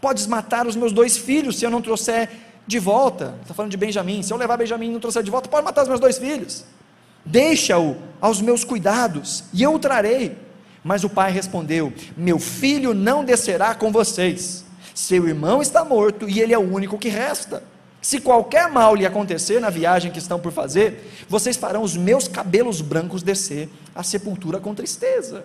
Podes 0.00 0.26
matar 0.26 0.66
os 0.66 0.76
meus 0.76 0.92
dois 0.92 1.18
filhos 1.18 1.58
se 1.58 1.66
eu 1.66 1.70
não 1.70 1.82
trouxer 1.82 2.30
de 2.70 2.78
volta. 2.78 3.34
Está 3.42 3.52
falando 3.52 3.72
de 3.72 3.76
Benjamim. 3.76 4.22
Se 4.22 4.32
eu 4.32 4.36
levar 4.36 4.56
Benjamim 4.56 4.88
e 4.88 4.92
não 4.92 5.00
trouxer 5.00 5.22
de 5.22 5.30
volta, 5.30 5.48
pode 5.48 5.64
matar 5.64 5.82
os 5.82 5.88
meus 5.88 6.00
dois 6.00 6.16
filhos. 6.16 6.64
Deixa-o 7.24 7.96
aos 8.20 8.40
meus 8.40 8.64
cuidados 8.64 9.44
e 9.52 9.62
eu 9.62 9.74
o 9.74 9.78
trarei. 9.78 10.38
Mas 10.82 11.04
o 11.04 11.10
pai 11.10 11.32
respondeu: 11.32 11.92
Meu 12.16 12.38
filho 12.38 12.94
não 12.94 13.24
descerá 13.24 13.74
com 13.74 13.90
vocês. 13.90 14.64
Seu 14.94 15.28
irmão 15.28 15.60
está 15.60 15.84
morto 15.84 16.28
e 16.28 16.40
ele 16.40 16.54
é 16.54 16.58
o 16.58 16.72
único 16.74 16.96
que 16.96 17.08
resta. 17.08 17.62
Se 18.00 18.20
qualquer 18.20 18.70
mal 18.70 18.94
lhe 18.94 19.04
acontecer 19.04 19.60
na 19.60 19.68
viagem 19.68 20.10
que 20.10 20.18
estão 20.18 20.38
por 20.38 20.52
fazer, 20.52 21.12
vocês 21.28 21.56
farão 21.56 21.82
os 21.82 21.96
meus 21.96 22.28
cabelos 22.28 22.80
brancos 22.80 23.22
descer 23.22 23.68
à 23.94 24.02
sepultura 24.02 24.58
com 24.58 24.74
tristeza. 24.74 25.44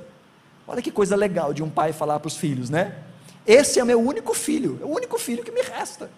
Olha 0.65 0.81
que 0.81 0.91
coisa 0.91 1.15
legal 1.15 1.53
de 1.53 1.61
um 1.61 1.69
pai 1.69 1.91
falar 1.91 2.19
para 2.19 2.27
os 2.27 2.37
filhos, 2.37 2.69
né? 2.69 2.95
Esse 3.45 3.79
é 3.79 3.83
meu 3.83 3.99
único 3.99 4.33
filho, 4.33 4.79
é 4.81 4.85
o 4.85 4.89
único 4.89 5.17
filho 5.19 5.43
que 5.43 5.51
me 5.51 5.61
resta. 5.61 6.09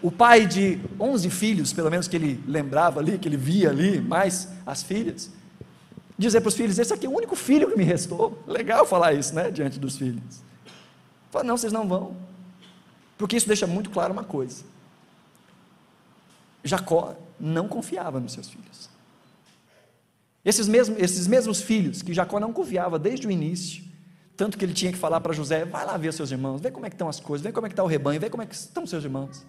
O 0.00 0.10
pai 0.10 0.46
de 0.46 0.80
11 0.98 1.28
filhos, 1.30 1.72
pelo 1.72 1.90
menos 1.90 2.08
que 2.08 2.16
ele 2.16 2.42
lembrava 2.46 3.00
ali, 3.00 3.18
que 3.18 3.28
ele 3.28 3.36
via 3.36 3.70
ali, 3.70 4.00
mais 4.00 4.48
as 4.64 4.82
filhas, 4.82 5.30
dizer 6.16 6.40
para 6.40 6.48
os 6.48 6.54
filhos: 6.54 6.78
Esse 6.78 6.94
aqui 6.94 7.06
é 7.06 7.08
o 7.08 7.14
único 7.14 7.36
filho 7.36 7.70
que 7.70 7.76
me 7.76 7.84
restou. 7.84 8.42
Legal 8.46 8.86
falar 8.86 9.12
isso, 9.12 9.34
né? 9.34 9.50
Diante 9.50 9.78
dos 9.78 9.96
filhos. 9.96 10.42
Fala, 11.30 11.44
não, 11.44 11.56
vocês 11.56 11.72
não 11.72 11.86
vão. 11.86 12.16
Porque 13.18 13.36
isso 13.36 13.46
deixa 13.46 13.66
muito 13.66 13.90
claro 13.90 14.12
uma 14.12 14.24
coisa: 14.24 14.64
Jacó 16.64 17.14
não 17.38 17.68
confiava 17.68 18.20
nos 18.20 18.32
seus 18.32 18.48
filhos. 18.48 18.90
Esses 20.44 20.66
mesmos, 20.66 20.98
esses 20.98 21.26
mesmos 21.26 21.60
filhos 21.60 22.02
que 22.02 22.12
Jacó 22.12 22.40
não 22.40 22.52
confiava 22.52 22.98
desde 22.98 23.26
o 23.26 23.30
início, 23.30 23.84
tanto 24.36 24.58
que 24.58 24.64
ele 24.64 24.72
tinha 24.72 24.90
que 24.90 24.98
falar 24.98 25.20
para 25.20 25.32
José: 25.32 25.64
vai 25.64 25.84
lá 25.86 25.96
ver 25.96 26.12
seus 26.12 26.30
irmãos, 26.30 26.60
vê 26.60 26.70
como 26.70 26.84
é 26.84 26.90
que 26.90 26.94
estão 26.94 27.08
as 27.08 27.20
coisas, 27.20 27.44
vê 27.44 27.52
como 27.52 27.66
é 27.66 27.70
que 27.70 27.74
está 27.74 27.84
o 27.84 27.86
rebanho, 27.86 28.20
vê 28.20 28.28
como 28.28 28.42
é 28.42 28.46
que 28.46 28.54
estão 28.54 28.86
seus 28.86 29.04
irmãos. 29.04 29.44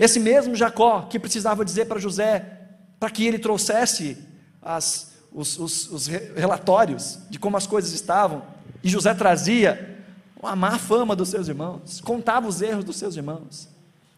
Esse 0.00 0.18
mesmo 0.18 0.54
Jacó 0.54 1.02
que 1.02 1.18
precisava 1.18 1.64
dizer 1.64 1.86
para 1.86 2.00
José, 2.00 2.68
para 2.98 3.10
que 3.10 3.26
ele 3.26 3.38
trouxesse 3.38 4.18
as, 4.60 5.12
os, 5.32 5.58
os, 5.58 5.90
os 5.90 6.06
relatórios 6.06 7.18
de 7.30 7.38
como 7.38 7.56
as 7.56 7.66
coisas 7.66 7.92
estavam, 7.92 8.42
e 8.82 8.88
José 8.88 9.14
trazia 9.14 10.04
uma 10.40 10.56
má 10.56 10.78
fama 10.78 11.14
dos 11.14 11.28
seus 11.28 11.48
irmãos, 11.48 12.00
contava 12.00 12.46
os 12.46 12.60
erros 12.60 12.84
dos 12.84 12.96
seus 12.96 13.16
irmãos. 13.16 13.68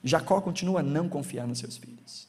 Jacó 0.03 0.41
continua 0.41 0.81
a 0.81 0.83
não 0.83 1.09
confiar 1.09 1.47
nos 1.47 1.59
seus 1.59 1.77
filhos. 1.77 2.29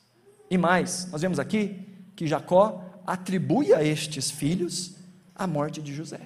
E 0.49 0.57
mais, 0.57 1.07
nós 1.11 1.21
vemos 1.21 1.39
aqui 1.39 1.87
que 2.15 2.27
Jacó 2.27 2.83
atribui 3.05 3.73
a 3.73 3.83
estes 3.83 4.29
filhos 4.29 4.95
a 5.35 5.47
morte 5.47 5.81
de 5.81 5.93
José. 5.93 6.19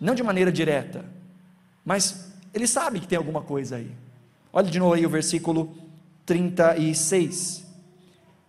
Não 0.00 0.14
de 0.14 0.22
maneira 0.22 0.52
direta, 0.52 1.04
mas 1.84 2.32
ele 2.54 2.66
sabe 2.66 3.00
que 3.00 3.08
tem 3.08 3.18
alguma 3.18 3.42
coisa 3.42 3.76
aí. 3.76 3.90
Olha 4.52 4.70
de 4.70 4.78
novo 4.78 4.94
aí 4.94 5.04
o 5.04 5.10
versículo 5.10 5.74
36. 6.30 7.66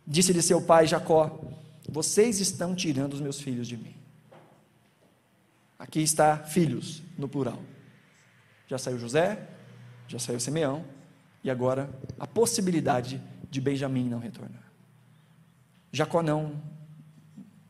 Disse-lhe 0.05 0.39
seu 0.43 0.61
pai 0.61 0.85
Jacó: 0.85 1.41
Vocês 1.89 2.39
estão 2.39 2.75
tirando 2.75 3.15
os 3.15 3.21
meus 3.21 3.41
filhos 3.41 3.67
de 3.67 3.75
mim. 3.75 3.95
Aqui 5.79 5.99
está 5.99 6.37
filhos, 6.37 7.01
no 7.17 7.27
plural. 7.27 7.59
Já 8.67 8.77
saiu 8.77 8.99
José, 8.99 9.49
já 10.07 10.19
saiu 10.19 10.39
Simeão, 10.39 10.85
e 11.43 11.49
agora 11.49 11.89
a 12.19 12.27
possibilidade 12.27 13.19
de 13.49 13.59
Benjamim 13.59 14.07
não 14.07 14.19
retornar. 14.19 14.71
Jacó 15.91 16.21
não 16.21 16.61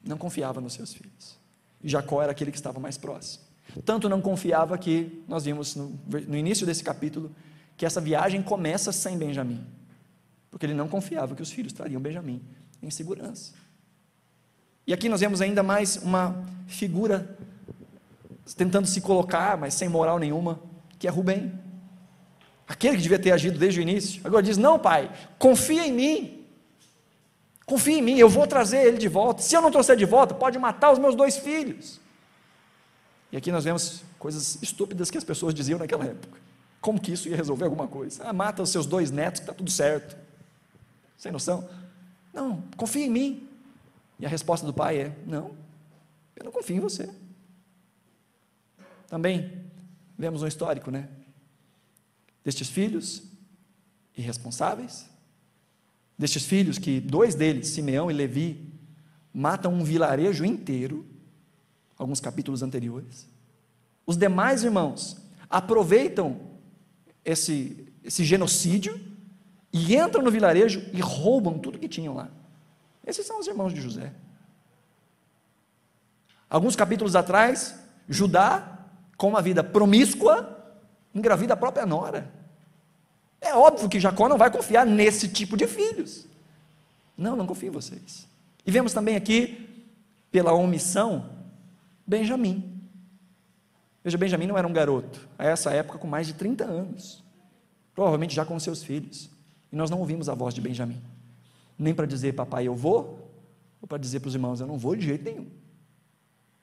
não 0.03 0.17
confiava 0.17 0.59
nos 0.59 0.73
seus 0.73 0.93
filhos. 0.93 1.39
E 1.81 1.87
Jacó 1.87 2.21
era 2.21 2.33
aquele 2.33 2.51
que 2.51 2.57
estava 2.57 2.81
mais 2.81 2.97
próximo. 2.97 3.45
Tanto 3.85 4.09
não 4.09 4.19
confiava 4.19 4.77
que 4.77 5.23
nós 5.25 5.45
vimos 5.45 5.73
no, 5.77 5.97
no 6.27 6.35
início 6.35 6.65
desse 6.65 6.83
capítulo 6.83 7.33
que 7.77 7.85
essa 7.85 8.01
viagem 8.01 8.43
começa 8.43 8.91
sem 8.91 9.17
Benjamim, 9.17 9.65
porque 10.51 10.65
ele 10.65 10.73
não 10.73 10.89
confiava 10.89 11.33
que 11.33 11.41
os 11.41 11.51
filhos 11.51 11.71
trariam 11.71 12.01
Benjamim 12.01 12.43
em 12.83 12.91
segurança. 12.91 13.53
E 14.85 14.93
aqui 14.93 15.07
nós 15.07 15.21
vemos 15.21 15.41
ainda 15.41 15.63
mais 15.63 15.95
uma 15.97 16.43
figura 16.67 17.37
tentando 18.57 18.85
se 18.85 18.99
colocar, 18.99 19.57
mas 19.57 19.73
sem 19.73 19.87
moral 19.87 20.19
nenhuma, 20.19 20.59
que 20.99 21.07
é 21.07 21.09
Rubem. 21.09 21.57
Aquele 22.67 22.97
que 22.97 23.03
devia 23.03 23.19
ter 23.19 23.31
agido 23.31 23.57
desde 23.57 23.79
o 23.79 23.81
início. 23.81 24.21
Agora 24.23 24.43
diz: 24.43 24.57
Não, 24.57 24.77
pai, 24.77 25.11
confia 25.39 25.87
em 25.87 25.93
mim. 25.93 26.45
Confia 27.65 27.97
em 27.97 28.01
mim, 28.01 28.17
eu 28.17 28.27
vou 28.27 28.45
trazer 28.45 28.85
ele 28.85 28.97
de 28.97 29.07
volta. 29.07 29.41
Se 29.41 29.55
eu 29.55 29.61
não 29.61 29.71
trouxer 29.71 29.95
de 29.95 30.03
volta, 30.03 30.33
pode 30.33 30.59
matar 30.59 30.91
os 30.91 30.99
meus 30.99 31.15
dois 31.15 31.37
filhos. 31.37 32.01
E 33.31 33.37
aqui 33.37 33.51
nós 33.51 33.63
vemos 33.63 34.03
coisas 34.19 34.61
estúpidas 34.61 35.09
que 35.09 35.17
as 35.17 35.23
pessoas 35.23 35.53
diziam 35.53 35.79
naquela 35.79 36.03
época. 36.03 36.37
Como 36.81 36.99
que 36.99 37.13
isso 37.13 37.29
ia 37.29 37.37
resolver 37.37 37.63
alguma 37.65 37.87
coisa? 37.87 38.23
Ah, 38.25 38.33
mata 38.33 38.61
os 38.61 38.69
seus 38.69 38.85
dois 38.85 39.09
netos, 39.11 39.39
que 39.39 39.43
está 39.45 39.53
tudo 39.53 39.71
certo. 39.71 40.17
Sem 41.21 41.31
noção? 41.31 41.69
Não, 42.33 42.63
confia 42.75 43.05
em 43.05 43.09
mim. 43.11 43.47
E 44.17 44.25
a 44.25 44.29
resposta 44.29 44.65
do 44.65 44.73
pai 44.73 44.97
é: 44.97 45.15
Não, 45.27 45.55
eu 46.35 46.43
não 46.43 46.51
confio 46.51 46.77
em 46.77 46.79
você. 46.79 47.07
Também 49.07 49.69
vemos 50.17 50.41
um 50.41 50.47
histórico, 50.47 50.89
né? 50.89 51.07
destes 52.43 52.69
filhos 52.69 53.21
irresponsáveis, 54.17 55.07
destes 56.17 56.43
filhos 56.43 56.79
que 56.79 56.99
dois 56.99 57.35
deles, 57.35 57.67
Simeão 57.67 58.09
e 58.09 58.15
Levi, 58.15 58.73
matam 59.31 59.75
um 59.75 59.83
vilarejo 59.83 60.43
inteiro, 60.43 61.05
alguns 61.99 62.19
capítulos 62.19 62.63
anteriores. 62.63 63.27
Os 64.07 64.17
demais 64.17 64.63
irmãos 64.63 65.17
aproveitam 65.47 66.41
esse, 67.23 67.85
esse 68.03 68.25
genocídio 68.25 69.10
e 69.73 69.95
entram 69.95 70.21
no 70.21 70.31
vilarejo 70.31 70.83
e 70.93 70.99
roubam 70.99 71.57
tudo 71.57 71.79
que 71.79 71.87
tinham 71.87 72.13
lá. 72.13 72.29
Esses 73.05 73.25
são 73.25 73.39
os 73.39 73.47
irmãos 73.47 73.73
de 73.73 73.81
José. 73.81 74.11
Alguns 76.49 76.75
capítulos 76.75 77.15
atrás, 77.15 77.79
Judá, 78.07 78.79
com 79.17 79.29
uma 79.29 79.41
vida 79.41 79.63
promíscua, 79.63 80.75
engravida 81.15 81.53
a 81.53 81.57
própria 81.57 81.85
nora. 81.85 82.31
É 83.39 83.55
óbvio 83.55 83.89
que 83.89 83.99
Jacó 83.99 84.27
não 84.27 84.37
vai 84.37 84.51
confiar 84.51 84.85
nesse 84.85 85.29
tipo 85.29 85.55
de 85.55 85.65
filhos. 85.65 86.27
Não, 87.17 87.35
não 87.35 87.47
confio 87.47 87.69
em 87.69 87.71
vocês. 87.71 88.27
E 88.65 88.71
vemos 88.71 88.93
também 88.93 89.15
aqui, 89.15 89.85
pela 90.31 90.53
omissão, 90.53 91.29
Benjamim. 92.05 92.81
Veja, 94.03 94.17
Benjamim 94.17 94.47
não 94.47 94.57
era 94.57 94.67
um 94.67 94.73
garoto, 94.73 95.27
a 95.37 95.45
essa 95.45 95.71
época 95.71 95.97
com 95.97 96.07
mais 96.07 96.27
de 96.27 96.33
30 96.33 96.65
anos, 96.65 97.23
provavelmente 97.93 98.35
já 98.35 98.43
com 98.43 98.59
seus 98.59 98.83
filhos. 98.83 99.29
E 99.71 99.75
nós 99.75 99.89
não 99.89 99.99
ouvimos 99.99 100.27
a 100.27 100.33
voz 100.33 100.53
de 100.53 100.61
Benjamim, 100.61 101.01
nem 101.77 101.93
para 101.93 102.05
dizer, 102.05 102.33
papai, 102.33 102.67
eu 102.67 102.75
vou, 102.75 103.31
ou 103.81 103.87
para 103.87 103.97
dizer 103.97 104.19
para 104.19 104.27
os 104.27 104.35
irmãos, 104.35 104.59
eu 104.59 104.67
não 104.67 104.77
vou 104.77 104.95
de 104.95 105.05
jeito 105.05 105.23
nenhum. 105.23 105.49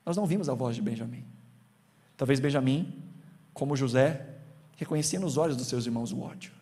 Nós 0.04 0.16
não 0.16 0.22
ouvimos 0.22 0.48
a 0.48 0.54
voz 0.54 0.76
de 0.76 0.82
Benjamim. 0.82 1.24
Talvez 2.16 2.40
Benjamim, 2.40 3.02
como 3.52 3.76
José, 3.76 4.38
reconhecia 4.76 5.18
nos 5.18 5.36
olhos 5.36 5.56
dos 5.56 5.66
seus 5.66 5.86
irmãos 5.86 6.12
o 6.12 6.20
ódio. 6.20 6.52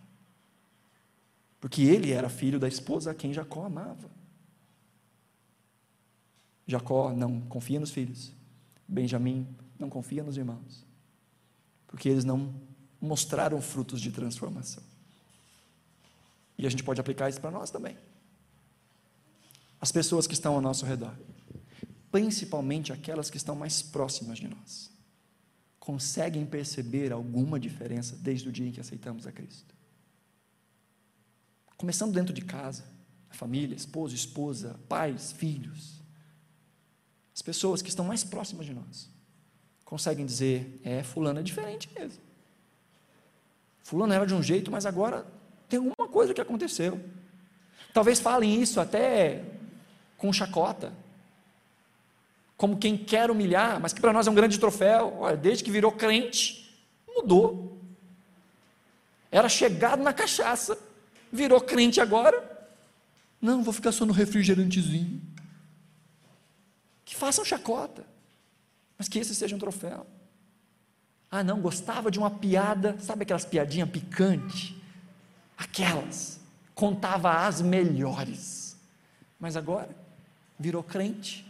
Porque 1.60 1.82
ele 1.82 2.12
era 2.12 2.28
filho 2.28 2.58
da 2.58 2.68
esposa 2.68 3.10
a 3.10 3.14
quem 3.14 3.32
Jacó 3.32 3.64
amava. 3.64 4.10
Jacó 6.66 7.12
não 7.12 7.40
confia 7.42 7.78
nos 7.78 7.90
filhos. 7.90 8.32
Benjamim 8.86 9.46
não 9.78 9.88
confia 9.88 10.22
nos 10.22 10.36
irmãos. 10.36 10.84
Porque 11.86 12.08
eles 12.08 12.24
não 12.24 12.54
mostraram 13.00 13.60
frutos 13.60 14.00
de 14.00 14.10
transformação. 14.10 14.82
E 16.58 16.66
a 16.66 16.70
gente 16.70 16.82
pode 16.82 17.00
aplicar 17.00 17.28
isso 17.28 17.40
para 17.40 17.50
nós 17.50 17.70
também. 17.70 17.96
As 19.80 19.92
pessoas 19.92 20.26
que 20.26 20.34
estão 20.34 20.54
ao 20.54 20.60
nosso 20.60 20.86
redor, 20.86 21.14
principalmente 22.10 22.92
aquelas 22.92 23.28
que 23.28 23.36
estão 23.36 23.54
mais 23.54 23.82
próximas 23.82 24.38
de 24.38 24.48
nós, 24.48 24.90
conseguem 25.78 26.44
perceber 26.46 27.12
alguma 27.12 27.60
diferença 27.60 28.16
desde 28.16 28.48
o 28.48 28.52
dia 28.52 28.68
em 28.68 28.72
que 28.72 28.80
aceitamos 28.80 29.26
a 29.26 29.32
Cristo? 29.32 29.74
Começando 31.76 32.12
dentro 32.14 32.32
de 32.32 32.40
casa, 32.40 32.84
a 33.30 33.34
família, 33.34 33.76
esposo, 33.76 34.14
esposa, 34.14 34.80
pais, 34.88 35.32
filhos. 35.32 36.00
As 37.34 37.42
pessoas 37.42 37.82
que 37.82 37.90
estão 37.90 38.04
mais 38.04 38.24
próximas 38.24 38.64
de 38.64 38.72
nós 38.72 39.10
conseguem 39.84 40.24
dizer: 40.24 40.80
é, 40.82 41.02
Fulano 41.02 41.38
é 41.38 41.42
diferente 41.42 41.88
mesmo. 41.94 42.22
Fulano 43.82 44.12
era 44.12 44.26
de 44.26 44.34
um 44.34 44.42
jeito, 44.42 44.70
mas 44.70 44.86
agora 44.86 45.24
tem 45.68 45.78
alguma 45.78 46.08
coisa 46.08 46.32
que 46.32 46.40
aconteceu. 46.40 47.00
Talvez 47.92 48.20
falem 48.20 48.60
isso 48.60 48.80
até 48.80 49.42
com 50.16 50.32
chacota 50.32 50.92
como 52.56 52.78
quem 52.78 52.96
quer 52.96 53.30
humilhar, 53.30 53.78
mas 53.80 53.92
que 53.92 54.00
para 54.00 54.12
nós 54.12 54.26
é 54.26 54.30
um 54.30 54.34
grande 54.34 54.58
troféu. 54.58 55.14
Olha, 55.18 55.36
desde 55.36 55.62
que 55.62 55.70
virou 55.70 55.92
crente, 55.92 56.74
mudou. 57.06 57.78
Era 59.30 59.48
chegado 59.48 60.02
na 60.02 60.12
cachaça, 60.12 60.78
virou 61.30 61.60
crente 61.60 62.00
agora. 62.00 62.42
Não, 63.40 63.62
vou 63.62 63.74
ficar 63.74 63.92
só 63.92 64.06
no 64.06 64.12
refrigerantezinho. 64.12 65.20
Que 67.04 67.14
façam 67.14 67.44
chacota. 67.44 68.04
Mas 68.96 69.08
que 69.08 69.18
esse 69.18 69.34
seja 69.34 69.54
um 69.54 69.58
troféu. 69.58 70.06
Ah, 71.30 71.44
não, 71.44 71.60
gostava 71.60 72.10
de 72.10 72.18
uma 72.18 72.30
piada, 72.30 72.96
sabe 73.00 73.24
aquelas 73.24 73.44
piadinhas 73.44 73.90
picantes? 73.90 74.74
Aquelas. 75.56 76.40
Contava 76.74 77.46
as 77.46 77.60
melhores. 77.60 78.76
Mas 79.38 79.56
agora 79.56 79.94
virou 80.58 80.82
crente. 80.82 81.46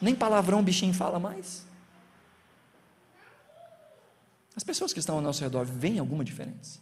Nem 0.00 0.14
palavrão 0.14 0.62
bichinho 0.62 0.94
fala 0.94 1.18
mais. 1.18 1.66
As 4.54 4.64
pessoas 4.64 4.92
que 4.92 4.98
estão 4.98 5.16
ao 5.16 5.20
nosso 5.20 5.42
redor 5.42 5.64
veem 5.64 5.98
alguma 5.98 6.24
diferença? 6.24 6.80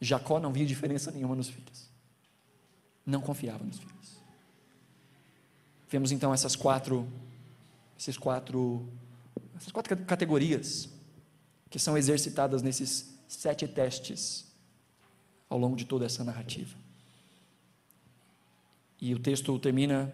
Jacó 0.00 0.40
não 0.40 0.52
via 0.52 0.66
diferença 0.66 1.10
nenhuma 1.10 1.34
nos 1.36 1.48
filhos. 1.48 1.88
Não 3.04 3.20
confiava 3.20 3.62
nos 3.62 3.78
filhos. 3.78 4.20
Vemos 5.88 6.10
então 6.12 6.32
essas 6.32 6.56
quatro, 6.56 7.06
esses 7.98 8.16
quatro, 8.16 8.88
essas 9.56 9.72
quatro 9.72 9.96
categorias 10.04 10.88
que 11.68 11.78
são 11.78 11.98
exercitadas 11.98 12.62
nesses 12.62 13.14
sete 13.30 13.68
testes 13.68 14.44
ao 15.48 15.56
longo 15.56 15.76
de 15.76 15.84
toda 15.84 16.04
essa 16.04 16.24
narrativa. 16.24 16.76
E 19.00 19.14
o 19.14 19.20
texto 19.20 19.56
termina 19.58 20.12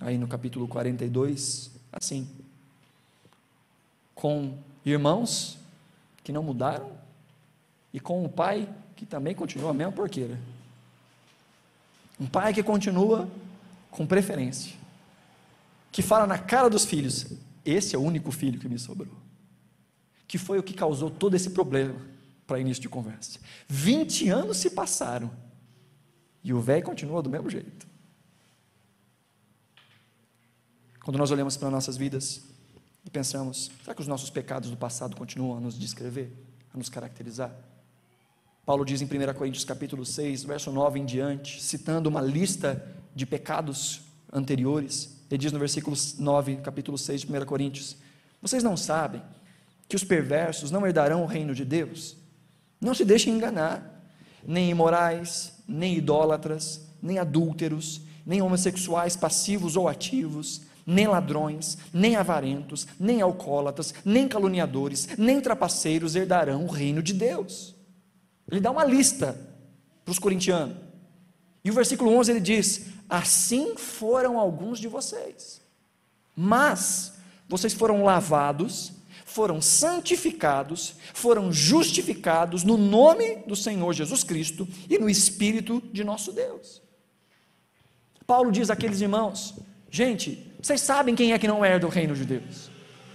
aí 0.00 0.18
no 0.18 0.26
capítulo 0.26 0.66
42 0.66 1.70
assim: 1.92 2.28
com 4.14 4.58
irmãos 4.84 5.58
que 6.24 6.32
não 6.32 6.42
mudaram 6.42 6.90
e 7.92 8.00
com 8.00 8.24
um 8.24 8.28
pai 8.28 8.68
que 8.96 9.06
também 9.06 9.34
continua 9.34 9.70
a 9.70 9.74
mesma 9.74 9.92
porqueira. 9.92 10.38
Um 12.18 12.26
pai 12.26 12.52
que 12.52 12.62
continua 12.64 13.30
com 13.90 14.06
preferência, 14.06 14.76
que 15.92 16.02
fala 16.02 16.26
na 16.26 16.36
cara 16.36 16.68
dos 16.68 16.84
filhos: 16.84 17.26
esse 17.64 17.94
é 17.94 17.98
o 17.98 18.02
único 18.02 18.32
filho 18.32 18.58
que 18.58 18.68
me 18.68 18.78
sobrou. 18.78 19.14
Que 20.26 20.36
foi 20.36 20.58
o 20.58 20.62
que 20.62 20.74
causou 20.74 21.10
todo 21.10 21.34
esse 21.34 21.50
problema 21.50 22.10
para 22.50 22.58
início 22.58 22.82
de 22.82 22.88
conversa. 22.88 23.38
20 23.68 24.28
anos 24.28 24.56
se 24.56 24.70
passaram 24.70 25.30
e 26.42 26.52
o 26.52 26.60
velho 26.60 26.82
continua 26.82 27.22
do 27.22 27.30
mesmo 27.30 27.48
jeito. 27.48 27.86
Quando 31.04 31.16
nós 31.16 31.30
olhamos 31.30 31.56
para 31.56 31.70
nossas 31.70 31.96
vidas 31.96 32.42
e 33.04 33.10
pensamos, 33.10 33.70
será 33.84 33.94
que 33.94 34.00
os 34.00 34.08
nossos 34.08 34.30
pecados 34.30 34.68
do 34.68 34.76
passado 34.76 35.14
continuam 35.14 35.58
a 35.58 35.60
nos 35.60 35.78
descrever, 35.78 36.32
a 36.74 36.76
nos 36.76 36.88
caracterizar? 36.88 37.54
Paulo 38.66 38.84
diz 38.84 39.00
em 39.00 39.04
1 39.04 39.32
Coríntios 39.34 39.64
capítulo 39.64 40.04
6, 40.04 40.42
verso 40.42 40.72
9 40.72 40.98
em 40.98 41.04
diante, 41.04 41.62
citando 41.62 42.08
uma 42.08 42.20
lista 42.20 42.84
de 43.14 43.26
pecados 43.26 44.00
anteriores, 44.32 45.22
ele 45.30 45.38
diz 45.38 45.52
no 45.52 45.58
versículo 45.60 45.96
9, 46.18 46.56
capítulo 46.56 46.98
6 46.98 47.20
de 47.20 47.32
1 47.32 47.44
Coríntios: 47.44 47.96
Vocês 48.42 48.64
não 48.64 48.76
sabem 48.76 49.22
que 49.88 49.94
os 49.94 50.02
perversos 50.02 50.72
não 50.72 50.84
herdarão 50.84 51.22
o 51.22 51.26
reino 51.26 51.54
de 51.54 51.64
Deus? 51.64 52.18
Não 52.80 52.94
se 52.94 53.04
deixem 53.04 53.34
enganar, 53.34 54.02
nem 54.46 54.70
imorais, 54.70 55.52
nem 55.68 55.96
idólatras, 55.96 56.80
nem 57.02 57.18
adúlteros, 57.18 58.00
nem 58.24 58.40
homossexuais 58.40 59.16
passivos 59.16 59.76
ou 59.76 59.88
ativos, 59.88 60.62
nem 60.86 61.06
ladrões, 61.06 61.78
nem 61.92 62.16
avarentos, 62.16 62.86
nem 62.98 63.20
alcoólatras, 63.20 63.94
nem 64.04 64.26
caluniadores, 64.26 65.08
nem 65.18 65.40
trapaceiros 65.40 66.16
herdarão 66.16 66.64
o 66.64 66.70
reino 66.70 67.02
de 67.02 67.12
Deus. 67.12 67.74
Ele 68.50 68.60
dá 68.60 68.70
uma 68.70 68.84
lista 68.84 69.38
para 70.04 70.12
os 70.12 70.18
corintianos. 70.18 70.76
E 71.64 71.70
o 71.70 71.74
versículo 71.74 72.12
11 72.16 72.32
ele 72.32 72.40
diz: 72.40 72.86
Assim 73.08 73.76
foram 73.76 74.38
alguns 74.38 74.78
de 74.78 74.88
vocês, 74.88 75.60
mas 76.34 77.12
vocês 77.48 77.74
foram 77.74 78.02
lavados, 78.02 78.92
foram 79.30 79.60
santificados, 79.60 80.94
foram 81.14 81.52
justificados 81.52 82.64
no 82.64 82.76
nome 82.76 83.36
do 83.46 83.56
Senhor 83.56 83.92
Jesus 83.92 84.22
Cristo 84.22 84.68
e 84.88 84.98
no 84.98 85.08
Espírito 85.08 85.82
de 85.92 86.04
nosso 86.04 86.32
Deus. 86.32 86.82
Paulo 88.26 88.52
diz 88.52 88.70
àqueles 88.70 89.00
irmãos: 89.00 89.54
Gente, 89.90 90.52
vocês 90.60 90.80
sabem 90.80 91.14
quem 91.14 91.32
é 91.32 91.38
que 91.38 91.48
não 91.48 91.64
herda 91.64 91.86
o 91.86 91.90
reino 91.90 92.14
de 92.14 92.24
Deus. 92.24 92.70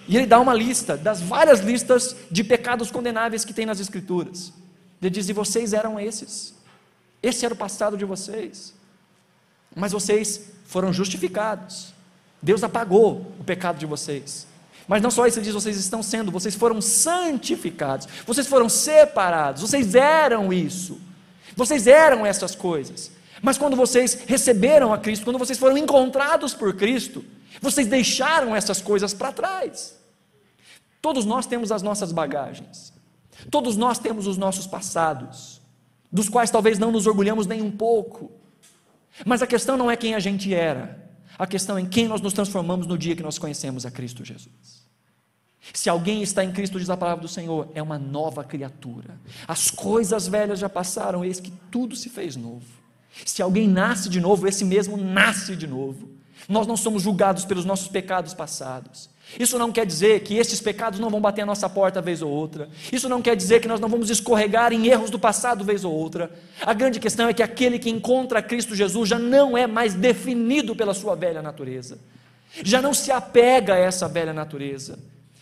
E 0.08 0.18
ele 0.18 0.26
dá 0.26 0.40
uma 0.40 0.54
lista 0.54 0.96
das 0.96 1.22
várias 1.22 1.60
listas 1.62 2.16
de 2.30 2.44
pecados 2.44 2.92
condenáveis 2.92 3.44
que 3.44 3.54
tem 3.54 3.66
nas 3.66 3.80
Escrituras. 3.80 4.54
Ele 5.02 5.10
diz: 5.10 5.30
e 5.30 5.34
vocês 5.34 5.74
eram 5.74 6.00
esses. 6.00 6.54
Esse 7.22 7.46
era 7.46 7.54
o 7.54 7.58
passado 7.58 7.98
de 7.98 8.06
vocês. 8.06 8.74
Mas 9.76 9.92
vocês 9.92 10.52
foram 10.66 10.94
justificados. 10.94 11.94
Deus 12.42 12.64
apagou 12.64 13.34
o 13.40 13.44
pecado 13.44 13.78
de 13.78 13.86
vocês. 13.86 14.48
Mas 14.88 15.02
não 15.02 15.10
só 15.10 15.26
isso, 15.26 15.40
ele 15.40 15.46
diz: 15.46 15.54
vocês 15.54 15.78
estão 15.78 16.04
sendo, 16.04 16.32
vocês 16.32 16.56
foram 16.56 16.82
santificados, 16.82 18.08
vocês 18.26 18.48
foram 18.48 18.70
separados, 18.70 19.62
vocês 19.62 19.96
eram 19.96 20.54
isso, 20.54 21.00
vocês 21.56 21.88
eram 21.88 22.26
essas 22.26 22.56
coisas. 22.56 23.12
Mas 23.42 23.58
quando 23.58 23.76
vocês 23.76 24.24
receberam 24.28 24.94
a 24.94 24.98
Cristo, 24.98 25.26
quando 25.26 25.40
vocês 25.40 25.58
foram 25.58 25.78
encontrados 25.78 26.54
por 26.54 26.74
Cristo, 26.76 27.24
vocês 27.62 27.88
deixaram 27.88 28.56
essas 28.56 28.82
coisas 28.82 29.14
para 29.14 29.32
trás. 29.32 29.96
Todos 31.02 31.26
nós 31.26 31.46
temos 31.46 31.72
as 31.72 31.82
nossas 31.82 32.12
bagagens. 32.12 32.94
Todos 33.52 33.76
nós 33.78 34.00
temos 34.00 34.28
os 34.28 34.38
nossos 34.38 34.66
passados, 34.66 35.62
dos 36.12 36.30
quais 36.30 36.50
talvez 36.50 36.80
não 36.80 36.92
nos 36.92 37.06
orgulhamos 37.06 37.46
nem 37.46 37.62
um 37.62 37.72
pouco. 37.72 38.32
Mas 39.26 39.42
a 39.42 39.48
questão 39.48 39.78
não 39.78 39.92
é 39.92 39.96
quem 39.96 40.16
a 40.16 40.20
gente 40.20 40.54
era, 40.54 41.05
a 41.38 41.48
questão 41.48 41.78
é 41.78 41.82
em 41.82 41.86
quem 41.86 42.08
nós 42.08 42.22
nos 42.22 42.34
transformamos 42.34 42.88
no 42.88 42.98
dia 42.98 43.16
que 43.16 43.24
nós 43.24 43.38
conhecemos 43.38 43.86
a 43.86 43.92
Cristo 43.92 44.24
Jesus. 44.24 44.86
Se 45.74 45.90
alguém 45.90 46.22
está 46.22 46.44
em 46.44 46.52
Cristo, 46.52 46.80
diz 46.80 46.90
a 46.90 46.98
palavra 46.98 47.22
do 47.22 47.28
Senhor, 47.28 47.70
é 47.74 47.82
uma 47.82 47.98
nova 47.98 48.44
criatura. 48.44 49.20
As 49.48 49.72
coisas 49.72 50.28
velhas 50.28 50.60
já 50.60 50.70
passaram, 50.70 51.26
eis 51.26 51.40
que 51.40 51.52
tudo 51.72 51.96
se 51.96 52.10
fez 52.10 52.36
novo. 52.36 52.66
Se 53.26 53.42
alguém 53.42 53.68
nasce 53.68 54.10
de 54.10 54.20
novo, 54.20 54.48
esse 54.48 54.64
mesmo 54.64 54.98
nasce 54.98 55.56
de 55.56 55.66
novo. 55.66 56.10
Nós 56.48 56.68
não 56.68 56.78
somos 56.78 57.02
julgados 57.02 57.46
pelos 57.46 57.66
nossos 57.66 57.88
pecados 57.88 58.34
passados. 58.34 59.10
Isso 59.40 59.58
não 59.58 59.72
quer 59.72 59.86
dizer 59.86 60.22
que 60.22 60.38
esses 60.38 60.62
pecados 60.62 61.00
não 61.00 61.10
vão 61.10 61.20
bater 61.20 61.42
a 61.42 61.46
nossa 61.46 61.68
porta 61.68 62.02
vez 62.02 62.22
ou 62.22 62.32
outra. 62.32 62.70
Isso 62.92 63.10
não 63.10 63.22
quer 63.22 63.36
dizer 63.36 63.60
que 63.60 63.68
nós 63.68 63.80
não 63.80 63.90
vamos 63.90 64.10
escorregar 64.10 64.72
em 64.72 64.88
erros 64.88 65.10
do 65.10 65.20
passado 65.20 65.64
vez 65.64 65.84
ou 65.84 65.94
outra. 65.94 66.32
A 66.62 66.74
grande 66.74 67.00
questão 67.00 67.28
é 67.28 67.34
que 67.34 67.44
aquele 67.44 67.78
que 67.78 67.90
encontra 67.90 68.42
Cristo 68.42 68.76
Jesus 68.76 69.10
já 69.10 69.20
não 69.20 69.58
é 69.58 69.68
mais 69.68 69.94
definido 69.94 70.76
pela 70.76 70.94
sua 70.94 71.16
velha 71.16 71.42
natureza. 71.42 72.00
Já 72.64 72.82
não 72.82 72.94
se 72.94 73.12
apega 73.12 73.74
a 73.74 73.78
essa 73.78 74.08
velha 74.08 74.34
natureza. 74.34 74.98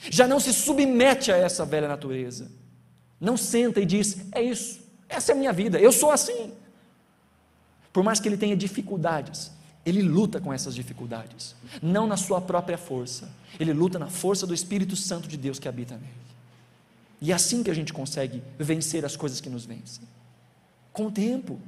Já 0.09 0.27
não 0.27 0.39
se 0.39 0.51
submete 0.53 1.31
a 1.31 1.37
essa 1.37 1.63
velha 1.63 1.87
natureza. 1.87 2.51
Não 3.19 3.37
senta 3.37 3.79
e 3.79 3.85
diz: 3.85 4.17
"É 4.31 4.41
isso. 4.41 4.81
Essa 5.07 5.31
é 5.31 5.35
a 5.35 5.37
minha 5.37 5.53
vida. 5.53 5.77
Eu 5.79 5.91
sou 5.91 6.09
assim." 6.09 6.51
Por 7.91 8.03
mais 8.03 8.19
que 8.19 8.27
ele 8.27 8.37
tenha 8.37 8.57
dificuldades, 8.57 9.51
ele 9.85 10.01
luta 10.01 10.39
com 10.39 10.53
essas 10.53 10.73
dificuldades, 10.73 11.55
não 11.81 12.07
na 12.07 12.15
sua 12.15 12.39
própria 12.39 12.77
força, 12.77 13.29
ele 13.59 13.73
luta 13.73 13.99
na 13.99 14.07
força 14.07 14.47
do 14.47 14.53
Espírito 14.53 14.95
Santo 14.95 15.27
de 15.27 15.35
Deus 15.35 15.59
que 15.59 15.67
habita 15.67 15.95
nele. 15.95 16.23
E 17.21 17.31
é 17.31 17.35
assim 17.35 17.63
que 17.63 17.69
a 17.69 17.73
gente 17.73 17.91
consegue 17.91 18.41
vencer 18.57 19.05
as 19.05 19.15
coisas 19.15 19.41
que 19.41 19.49
nos 19.49 19.65
vencem 19.65 20.03
com 20.91 21.07
o 21.07 21.11
tempo, 21.11 21.59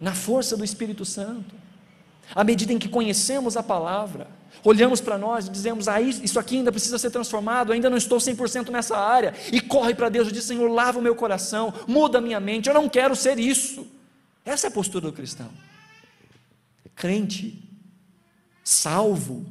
na 0.00 0.14
força 0.14 0.56
do 0.56 0.64
Espírito 0.64 1.04
Santo. 1.04 1.54
À 2.34 2.44
medida 2.44 2.72
em 2.72 2.78
que 2.78 2.88
conhecemos 2.88 3.56
a 3.56 3.62
palavra, 3.62 4.28
olhamos 4.62 5.00
para 5.00 5.18
nós 5.18 5.48
e 5.48 5.50
dizemos: 5.50 5.88
ah, 5.88 6.00
isso 6.00 6.38
aqui 6.38 6.58
ainda 6.58 6.70
precisa 6.70 6.96
ser 6.96 7.10
transformado, 7.10 7.72
ainda 7.72 7.90
não 7.90 7.96
estou 7.96 8.18
100% 8.18 8.68
nessa 8.68 8.96
área, 8.96 9.34
e 9.52 9.60
corre 9.60 9.94
para 9.94 10.08
Deus 10.08 10.28
e 10.28 10.32
diz: 10.32 10.44
Senhor, 10.44 10.70
lava 10.70 11.00
o 11.00 11.02
meu 11.02 11.16
coração, 11.16 11.74
muda 11.88 12.18
a 12.18 12.20
minha 12.20 12.38
mente, 12.38 12.68
eu 12.68 12.74
não 12.74 12.88
quero 12.88 13.16
ser 13.16 13.38
isso. 13.38 13.86
Essa 14.44 14.68
é 14.68 14.70
a 14.70 14.72
postura 14.72 15.08
do 15.08 15.12
cristão 15.12 15.50
crente, 17.00 17.66
salvo, 18.62 19.46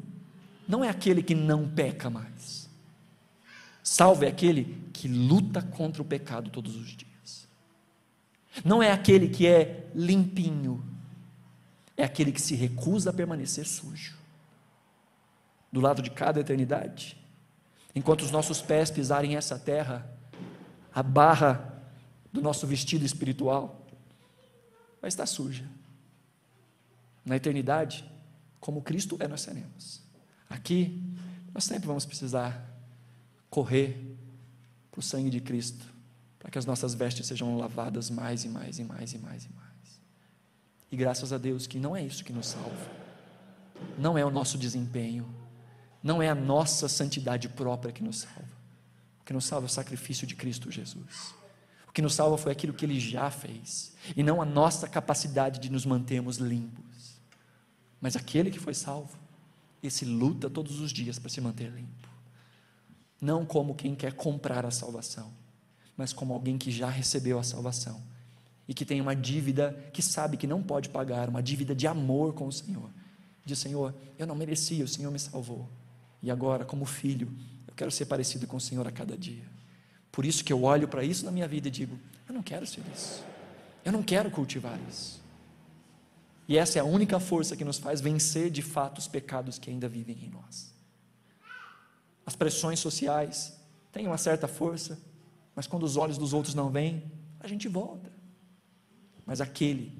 não 0.68 0.84
é 0.84 0.90
aquele 0.90 1.24
que 1.24 1.34
não 1.34 1.68
peca 1.68 2.08
mais. 2.08 2.70
Salvo 3.82 4.24
é 4.24 4.28
aquele 4.28 4.88
que 4.94 5.08
luta 5.08 5.60
contra 5.60 6.00
o 6.00 6.06
pecado 6.06 6.52
todos 6.52 6.76
os 6.76 6.90
dias. 6.90 7.48
Não 8.64 8.84
é 8.84 8.92
aquele 8.92 9.30
que 9.30 9.48
é 9.48 9.90
limpinho, 9.96 10.86
é 11.98 12.04
aquele 12.04 12.32
que 12.32 12.40
se 12.40 12.54
recusa 12.54 13.10
a 13.10 13.14
permanecer 13.14 13.66
sujo. 13.66 14.16
Do 15.72 15.82
lado 15.82 16.04
de 16.04 16.12
cada 16.12 16.40
eternidade, 16.40 17.18
enquanto 17.96 18.22
os 18.22 18.30
nossos 18.30 18.62
pés 18.62 18.92
pisarem 18.92 19.36
essa 19.36 19.58
terra, 19.58 20.08
a 20.94 21.02
barra 21.02 21.82
do 22.32 22.44
nosso 22.44 22.68
vestido 22.68 23.04
espiritual 23.04 23.88
vai 25.02 25.08
estar 25.08 25.26
suja 25.26 25.79
na 27.30 27.36
eternidade, 27.36 28.04
como 28.60 28.82
Cristo 28.82 29.16
é, 29.20 29.28
nós 29.28 29.42
seremos. 29.42 30.02
Aqui, 30.50 31.00
nós 31.54 31.64
sempre 31.64 31.86
vamos 31.86 32.04
precisar 32.04 32.68
correr 33.52 34.18
para 34.90 35.00
o 35.00 35.04
sangue 35.04 35.30
de 35.30 35.40
Cristo, 35.40 35.86
para 36.40 36.50
que 36.50 36.58
as 36.58 36.66
nossas 36.66 36.96
vestes 36.96 37.28
sejam 37.28 37.56
lavadas 37.56 38.10
mais 38.10 38.44
e 38.44 38.50
mais 38.50 38.80
e 38.80 38.84
mais 38.84 39.14
e 39.14 39.20
mais 39.20 39.46
e 39.46 39.50
mais. 39.54 40.02
E 40.92 40.98
graças 40.98 41.32
a 41.32 41.38
Deus 41.38 41.68
que 41.68 41.78
não 41.78 41.96
é 41.96 42.04
isso 42.04 42.24
que 42.24 42.34
nos 42.34 42.48
salva. 42.48 43.00
não 43.98 44.18
é 44.18 44.26
o 44.26 44.32
nosso 44.32 44.58
desempenho, 44.58 45.32
não 46.02 46.22
é 46.24 46.30
a 46.30 46.36
nossa 46.36 46.90
santidade 46.90 47.48
própria 47.48 47.94
que 47.94 48.04
nos 48.04 48.22
salva. 48.22 48.58
O 49.22 49.24
que 49.24 49.34
nos 49.34 49.46
salva 49.46 49.68
é 49.68 49.70
o 49.70 49.72
sacrifício 49.72 50.26
de 50.26 50.36
Cristo 50.36 50.72
Jesus. 50.72 51.36
O 51.88 51.92
que 51.92 52.02
nos 52.02 52.16
salva 52.16 52.40
foi 52.40 52.52
aquilo 52.52 52.74
que 52.74 52.86
Ele 52.86 53.00
já 53.00 53.30
fez, 53.30 53.94
e 54.18 54.24
não 54.24 54.42
a 54.42 54.46
nossa 54.46 54.88
capacidade 54.88 55.60
de 55.60 55.70
nos 55.70 55.86
mantermos 55.86 56.38
limpos. 56.38 56.89
Mas 58.02 58.16
aquele 58.16 58.52
que 58.52 58.60
foi 58.60 58.74
salvo, 58.74 59.18
esse 59.82 60.06
luta 60.06 60.50
todos 60.50 60.80
os 60.80 60.92
dias 60.92 61.20
para 61.20 61.30
se 61.30 61.42
manter 61.42 61.72
limpo. 61.72 62.10
Não 63.22 63.46
como 63.46 63.76
quem 63.76 63.96
quer 63.96 64.14
comprar 64.14 64.66
a 64.66 64.72
salvação, 64.72 65.32
mas 65.98 66.14
como 66.14 66.34
alguém 66.34 66.58
que 66.58 66.72
já 66.72 66.90
recebeu 66.90 67.38
a 67.38 67.44
salvação 67.44 68.02
e 68.68 68.74
que 68.74 68.86
tem 68.86 69.02
uma 69.02 69.16
dívida 69.16 69.90
que 69.92 70.02
sabe 70.02 70.38
que 70.38 70.48
não 70.48 70.62
pode 70.62 70.90
pagar, 70.90 71.28
uma 71.28 71.44
dívida 71.44 71.76
de 71.76 71.88
amor 71.88 72.34
com 72.34 72.48
o 72.48 72.52
Senhor. 72.52 72.90
Diz: 73.44 73.60
Senhor, 73.60 73.94
eu 74.18 74.28
não 74.28 74.36
merecia, 74.36 74.86
o 74.86 74.88
Senhor 74.88 75.12
me 75.12 75.20
salvou. 75.20 75.68
E 76.22 76.30
agora, 76.30 76.64
como 76.64 76.86
filho, 76.86 77.30
eu 77.68 77.74
quero 77.74 77.92
ser 77.92 78.06
parecido 78.06 78.46
com 78.48 78.58
o 78.58 78.62
Senhor 78.62 78.88
a 78.88 78.92
cada 78.92 79.18
dia. 79.18 79.44
Por 80.12 80.26
isso 80.26 80.44
que 80.44 80.54
eu 80.54 80.64
olho 80.64 80.88
para 80.88 81.04
isso 81.04 81.26
na 81.26 81.32
minha 81.32 81.48
vida 81.48 81.68
e 81.68 81.72
digo: 81.72 82.00
eu 82.28 82.34
não 82.34 82.44
quero 82.44 82.66
ser 82.68 82.84
isso. 82.94 83.24
Eu 83.84 83.92
não 83.92 84.04
quero 84.04 84.30
cultivar 84.30 84.80
isso. 84.88 85.19
E 86.50 86.58
essa 86.58 86.80
é 86.80 86.82
a 86.82 86.86
única 86.86 87.20
força 87.20 87.56
que 87.56 87.64
nos 87.64 87.78
faz 87.78 88.02
vencer 88.02 88.50
de 88.50 88.64
fato 88.64 88.98
os 88.98 89.08
pecados 89.08 89.60
que 89.60 89.70
ainda 89.70 89.88
vivem 89.88 90.18
em 90.24 90.30
nós. 90.30 90.74
As 92.26 92.36
pressões 92.36 92.80
sociais 92.80 93.56
têm 93.92 94.08
uma 94.08 94.18
certa 94.18 94.48
força, 94.48 95.00
mas 95.56 95.68
quando 95.68 95.84
os 95.84 95.96
olhos 95.96 96.18
dos 96.18 96.34
outros 96.34 96.56
não 96.56 96.72
vêm, 96.72 97.04
a 97.40 97.48
gente 97.48 97.68
volta. 97.68 98.12
Mas 99.28 99.40
aquele 99.40 99.96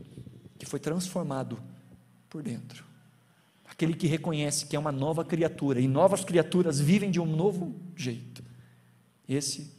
que 0.58 0.66
foi 0.66 0.80
transformado 0.80 1.62
por 2.28 2.42
dentro, 2.42 2.84
aquele 3.64 3.94
que 3.94 4.08
reconhece 4.08 4.66
que 4.66 4.76
é 4.76 4.80
uma 4.80 4.92
nova 4.92 5.24
criatura 5.24 5.80
e 5.80 5.88
novas 5.88 6.26
criaturas 6.26 6.80
vivem 6.80 7.12
de 7.12 7.20
um 7.20 7.28
novo 7.28 7.76
jeito, 7.96 8.44
esse 9.28 9.72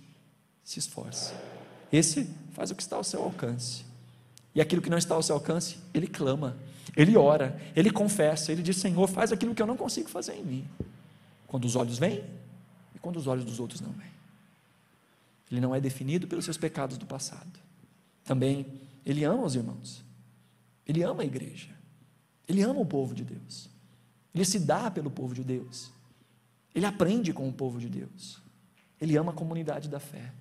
se 0.62 0.78
esforça. 0.78 1.34
Esse 1.92 2.30
faz 2.52 2.70
o 2.70 2.76
que 2.76 2.82
está 2.82 2.94
ao 2.94 3.02
seu 3.02 3.24
alcance. 3.24 3.89
E 4.54 4.60
aquilo 4.60 4.82
que 4.82 4.90
não 4.90 4.98
está 4.98 5.14
ao 5.14 5.22
seu 5.22 5.36
alcance, 5.36 5.78
ele 5.94 6.06
clama, 6.06 6.56
ele 6.96 7.16
ora, 7.16 7.60
ele 7.74 7.90
confessa, 7.90 8.50
ele 8.50 8.62
diz: 8.62 8.76
Senhor, 8.76 9.06
faz 9.08 9.32
aquilo 9.32 9.54
que 9.54 9.62
eu 9.62 9.66
não 9.66 9.76
consigo 9.76 10.08
fazer 10.08 10.34
em 10.34 10.44
mim. 10.44 10.68
Quando 11.46 11.64
os 11.64 11.76
olhos 11.76 11.98
vêm 11.98 12.24
e 12.94 12.98
quando 12.98 13.16
os 13.16 13.26
olhos 13.26 13.44
dos 13.44 13.60
outros 13.60 13.80
não 13.80 13.90
vêm. 13.92 14.10
Ele 15.50 15.60
não 15.60 15.74
é 15.74 15.80
definido 15.80 16.28
pelos 16.28 16.44
seus 16.44 16.56
pecados 16.56 16.96
do 16.96 17.06
passado. 17.06 17.58
Também 18.24 18.66
ele 19.04 19.24
ama 19.24 19.44
os 19.44 19.54
irmãos. 19.54 20.04
Ele 20.86 21.02
ama 21.02 21.22
a 21.22 21.24
igreja. 21.26 21.68
Ele 22.48 22.62
ama 22.62 22.80
o 22.80 22.86
povo 22.86 23.14
de 23.14 23.24
Deus. 23.24 23.68
Ele 24.34 24.44
se 24.44 24.58
dá 24.60 24.90
pelo 24.90 25.10
povo 25.10 25.34
de 25.34 25.42
Deus. 25.42 25.90
Ele 26.74 26.86
aprende 26.86 27.32
com 27.32 27.48
o 27.48 27.52
povo 27.52 27.78
de 27.78 27.88
Deus. 27.88 28.40
Ele 29.00 29.16
ama 29.16 29.32
a 29.32 29.34
comunidade 29.34 29.88
da 29.88 29.98
fé. 29.98 30.32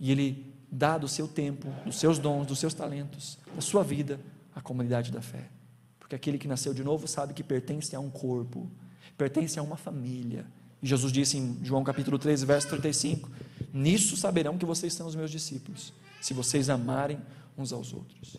E 0.00 0.10
ele 0.10 0.51
dá 0.72 0.96
do 0.96 1.06
seu 1.06 1.28
tempo, 1.28 1.68
dos 1.84 1.96
seus 1.96 2.18
dons, 2.18 2.46
dos 2.46 2.58
seus 2.58 2.72
talentos, 2.72 3.38
da 3.54 3.60
sua 3.60 3.84
vida 3.84 4.18
à 4.54 4.60
comunidade 4.62 5.12
da 5.12 5.20
fé. 5.20 5.50
Porque 5.98 6.16
aquele 6.16 6.38
que 6.38 6.48
nasceu 6.48 6.72
de 6.72 6.82
novo 6.82 7.06
sabe 7.06 7.34
que 7.34 7.44
pertence 7.44 7.94
a 7.94 8.00
um 8.00 8.08
corpo, 8.08 8.70
pertence 9.18 9.58
a 9.58 9.62
uma 9.62 9.76
família. 9.76 10.46
E 10.82 10.86
Jesus 10.86 11.12
disse 11.12 11.36
em 11.36 11.58
João 11.62 11.84
capítulo 11.84 12.18
13, 12.18 12.46
verso 12.46 12.68
35: 12.68 13.30
Nisso 13.70 14.16
saberão 14.16 14.56
que 14.56 14.64
vocês 14.64 14.94
são 14.94 15.06
os 15.06 15.14
meus 15.14 15.30
discípulos, 15.30 15.92
se 16.22 16.32
vocês 16.32 16.70
amarem 16.70 17.20
uns 17.56 17.70
aos 17.70 17.92
outros. 17.92 18.38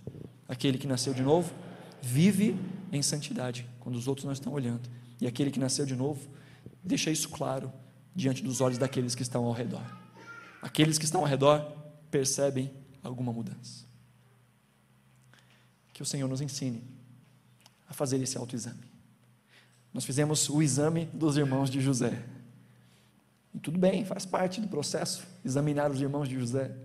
Aquele 0.49 0.79
que 0.79 0.88
nasceu 0.88 1.13
de 1.13 1.21
novo 1.21 1.53
vive 2.01 2.59
em 2.91 3.01
santidade 3.03 3.69
quando 3.79 3.95
os 3.95 4.07
outros 4.07 4.25
não 4.25 4.34
estão 4.34 4.51
olhando. 4.51 4.89
E 5.21 5.27
aquele 5.27 5.51
que 5.51 5.59
nasceu 5.59 5.86
de 5.86 5.95
novo 5.95 6.27
deixa 6.84 7.11
isso 7.11 7.29
claro 7.29 7.71
diante 8.15 8.43
dos 8.43 8.59
olhos 8.59 8.79
daqueles 8.79 9.13
que 9.13 9.21
estão 9.21 9.45
ao 9.45 9.53
redor. 9.53 9.86
Aqueles 10.61 10.97
que 10.97 11.05
estão 11.05 11.21
ao 11.21 11.27
redor 11.27 11.82
percebem 12.14 12.72
alguma 13.01 13.34
mudança. 13.34 13.86
Que 15.91 16.03
o 16.03 16.05
Senhor 16.05 16.28
nos 16.28 16.41
ensine 16.41 16.84
a 17.89 17.93
fazer 17.93 18.22
esse 18.22 18.38
autoexame. 18.38 18.84
Nós 19.91 20.05
fizemos 20.05 20.47
o 20.47 20.61
exame 20.61 21.05
dos 21.07 21.38
irmãos 21.38 21.72
de 21.72 21.82
José. 21.82 22.24
E 23.51 23.57
tudo 23.57 23.80
bem, 23.80 24.05
faz 24.05 24.28
parte 24.28 24.61
do 24.61 24.68
processo 24.68 25.26
examinar 25.43 25.89
os 25.89 25.99
irmãos 25.99 26.30
de 26.30 26.36
José. 26.36 26.76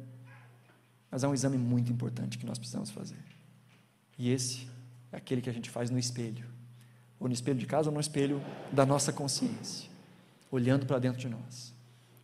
Mas 1.10 1.22
é 1.22 1.28
um 1.28 1.34
exame 1.34 1.58
muito 1.58 1.92
importante 1.92 2.38
que 2.38 2.46
nós 2.46 2.56
precisamos 2.56 2.88
fazer. 2.88 3.22
E 4.18 4.30
esse 4.30 4.66
é 5.12 5.18
aquele 5.18 5.42
que 5.42 5.50
a 5.50 5.52
gente 5.52 5.68
faz 5.68 5.90
no 5.90 5.98
espelho. 5.98 6.46
Ou 7.20 7.28
no 7.28 7.34
espelho 7.34 7.58
de 7.58 7.66
casa 7.66 7.90
ou 7.90 7.94
no 7.94 8.00
espelho 8.00 8.42
da 8.72 8.86
nossa 8.86 9.12
consciência. 9.12 9.90
Olhando 10.50 10.86
para 10.86 10.98
dentro 10.98 11.20
de 11.20 11.28
nós. 11.28 11.74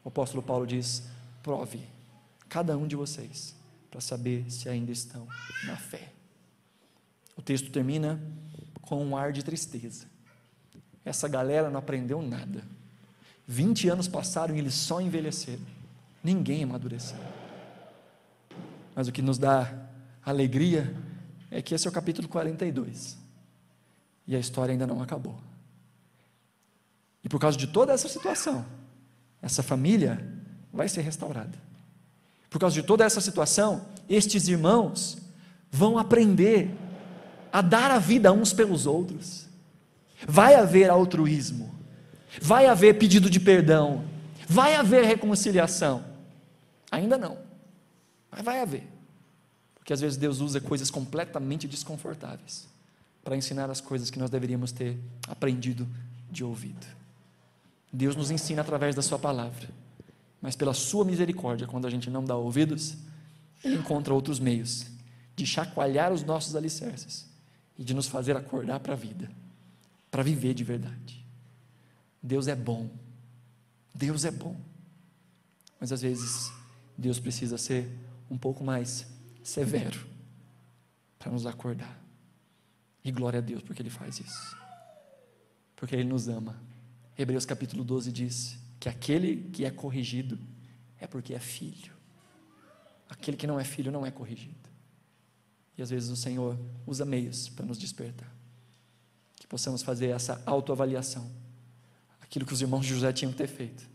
O 0.02 0.08
apóstolo 0.08 0.42
Paulo 0.42 0.66
diz: 0.66 1.02
prove 1.42 1.92
cada 2.48 2.76
um 2.76 2.86
de 2.86 2.96
vocês 2.96 3.54
para 3.90 4.00
saber 4.00 4.50
se 4.50 4.68
ainda 4.68 4.92
estão 4.92 5.26
na 5.64 5.76
fé. 5.76 6.12
O 7.36 7.42
texto 7.42 7.70
termina 7.70 8.20
com 8.82 9.04
um 9.04 9.16
ar 9.16 9.32
de 9.32 9.42
tristeza. 9.42 10.06
Essa 11.04 11.28
galera 11.28 11.70
não 11.70 11.78
aprendeu 11.78 12.22
nada. 12.22 12.64
20 13.46 13.88
anos 13.88 14.08
passaram 14.08 14.54
e 14.54 14.58
eles 14.58 14.74
só 14.74 15.00
envelheceram. 15.00 15.62
Ninguém 16.22 16.64
amadureceu. 16.64 17.18
Mas 18.94 19.08
o 19.08 19.12
que 19.12 19.20
nos 19.20 19.38
dá 19.38 19.88
alegria 20.24 20.96
é 21.50 21.60
que 21.60 21.74
esse 21.74 21.86
é 21.86 21.90
o 21.90 21.92
capítulo 21.92 22.28
42. 22.28 23.18
E 24.26 24.34
a 24.34 24.38
história 24.38 24.72
ainda 24.72 24.86
não 24.86 25.02
acabou. 25.02 25.38
E 27.22 27.28
por 27.28 27.38
causa 27.38 27.56
de 27.56 27.66
toda 27.66 27.92
essa 27.92 28.08
situação, 28.08 28.64
essa 29.40 29.62
família 29.62 30.26
vai 30.72 30.88
ser 30.88 31.02
restaurada. 31.02 31.58
Por 32.54 32.60
causa 32.60 32.80
de 32.80 32.84
toda 32.86 33.04
essa 33.04 33.20
situação, 33.20 33.84
estes 34.08 34.46
irmãos 34.46 35.18
vão 35.72 35.98
aprender 35.98 36.70
a 37.52 37.60
dar 37.60 37.90
a 37.90 37.98
vida 37.98 38.32
uns 38.32 38.52
pelos 38.52 38.86
outros. 38.86 39.48
Vai 40.24 40.54
haver 40.54 40.88
altruísmo, 40.88 41.74
vai 42.40 42.66
haver 42.66 42.96
pedido 42.96 43.28
de 43.28 43.40
perdão, 43.40 44.04
vai 44.48 44.76
haver 44.76 45.04
reconciliação. 45.04 46.04
Ainda 46.92 47.18
não, 47.18 47.38
mas 48.30 48.44
vai 48.44 48.60
haver. 48.60 48.86
Porque 49.74 49.92
às 49.92 50.00
vezes 50.00 50.16
Deus 50.16 50.38
usa 50.38 50.60
coisas 50.60 50.92
completamente 50.92 51.66
desconfortáveis 51.66 52.68
para 53.24 53.36
ensinar 53.36 53.68
as 53.68 53.80
coisas 53.80 54.10
que 54.10 54.18
nós 54.20 54.30
deveríamos 54.30 54.70
ter 54.70 54.96
aprendido 55.26 55.88
de 56.30 56.44
ouvido. 56.44 56.86
Deus 57.92 58.14
nos 58.14 58.30
ensina 58.30 58.62
através 58.62 58.94
da 58.94 59.02
Sua 59.02 59.18
palavra, 59.18 59.68
mas 60.44 60.54
pela 60.54 60.74
Sua 60.74 61.06
misericórdia, 61.06 61.66
quando 61.66 61.86
a 61.86 61.90
gente 61.90 62.10
não 62.10 62.22
dá 62.22 62.36
ouvidos, 62.36 62.98
Ele 63.64 63.76
encontra 63.76 64.12
outros 64.12 64.38
meios 64.38 64.84
de 65.34 65.46
chacoalhar 65.46 66.12
os 66.12 66.22
nossos 66.22 66.54
alicerces 66.54 67.26
e 67.78 67.82
de 67.82 67.94
nos 67.94 68.08
fazer 68.08 68.36
acordar 68.36 68.78
para 68.80 68.92
a 68.92 68.96
vida 68.96 69.30
para 70.10 70.22
viver 70.22 70.52
de 70.52 70.62
verdade. 70.62 71.24
Deus 72.22 72.46
é 72.46 72.54
bom. 72.54 72.90
Deus 73.94 74.26
é 74.26 74.30
bom. 74.30 74.54
Mas 75.80 75.92
às 75.92 76.02
vezes 76.02 76.52
Deus 76.96 77.18
precisa 77.18 77.56
ser 77.56 77.90
um 78.30 78.36
pouco 78.36 78.62
mais 78.62 79.06
severo 79.42 80.06
para 81.18 81.32
nos 81.32 81.46
acordar. 81.46 81.98
E 83.02 83.10
glória 83.10 83.38
a 83.38 83.42
Deus 83.42 83.62
porque 83.62 83.80
Ele 83.80 83.88
faz 83.88 84.20
isso. 84.20 84.56
Porque 85.74 85.96
Ele 85.96 86.04
nos 86.04 86.28
ama. 86.28 86.54
Hebreus 87.16 87.46
capítulo 87.46 87.82
12 87.82 88.12
diz 88.12 88.58
que 88.78 88.88
aquele 88.88 89.48
que 89.50 89.64
é 89.64 89.70
corrigido 89.70 90.38
é 90.98 91.06
porque 91.06 91.34
é 91.34 91.38
filho. 91.38 91.92
Aquele 93.08 93.36
que 93.36 93.46
não 93.46 93.58
é 93.58 93.64
filho 93.64 93.92
não 93.92 94.04
é 94.04 94.10
corrigido. 94.10 94.68
E 95.76 95.82
às 95.82 95.90
vezes 95.90 96.10
o 96.10 96.16
Senhor 96.16 96.58
usa 96.86 97.04
meios 97.04 97.48
para 97.48 97.66
nos 97.66 97.78
despertar 97.78 98.34
que 99.44 99.48
possamos 99.48 99.82
fazer 99.82 100.08
essa 100.08 100.42
autoavaliação, 100.46 101.30
aquilo 102.18 102.46
que 102.46 102.54
os 102.54 102.62
irmãos 102.62 102.86
de 102.86 102.94
José 102.94 103.12
tinham 103.12 103.30
que 103.30 103.36
ter 103.36 103.46
feito, 103.46 103.86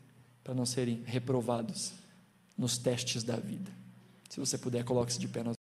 para 0.44 0.54
não 0.54 0.64
serem 0.64 1.02
reprovados 1.08 1.94
nos 2.56 2.78
testes 2.78 3.24
da 3.24 3.36
vida. 3.36 3.72
Se 4.30 4.40
você 4.40 4.60
puder, 4.60 4.84
coloque-se 4.84 5.18
de 5.18 5.28
pé. 5.28 5.42
Nós 5.42 5.58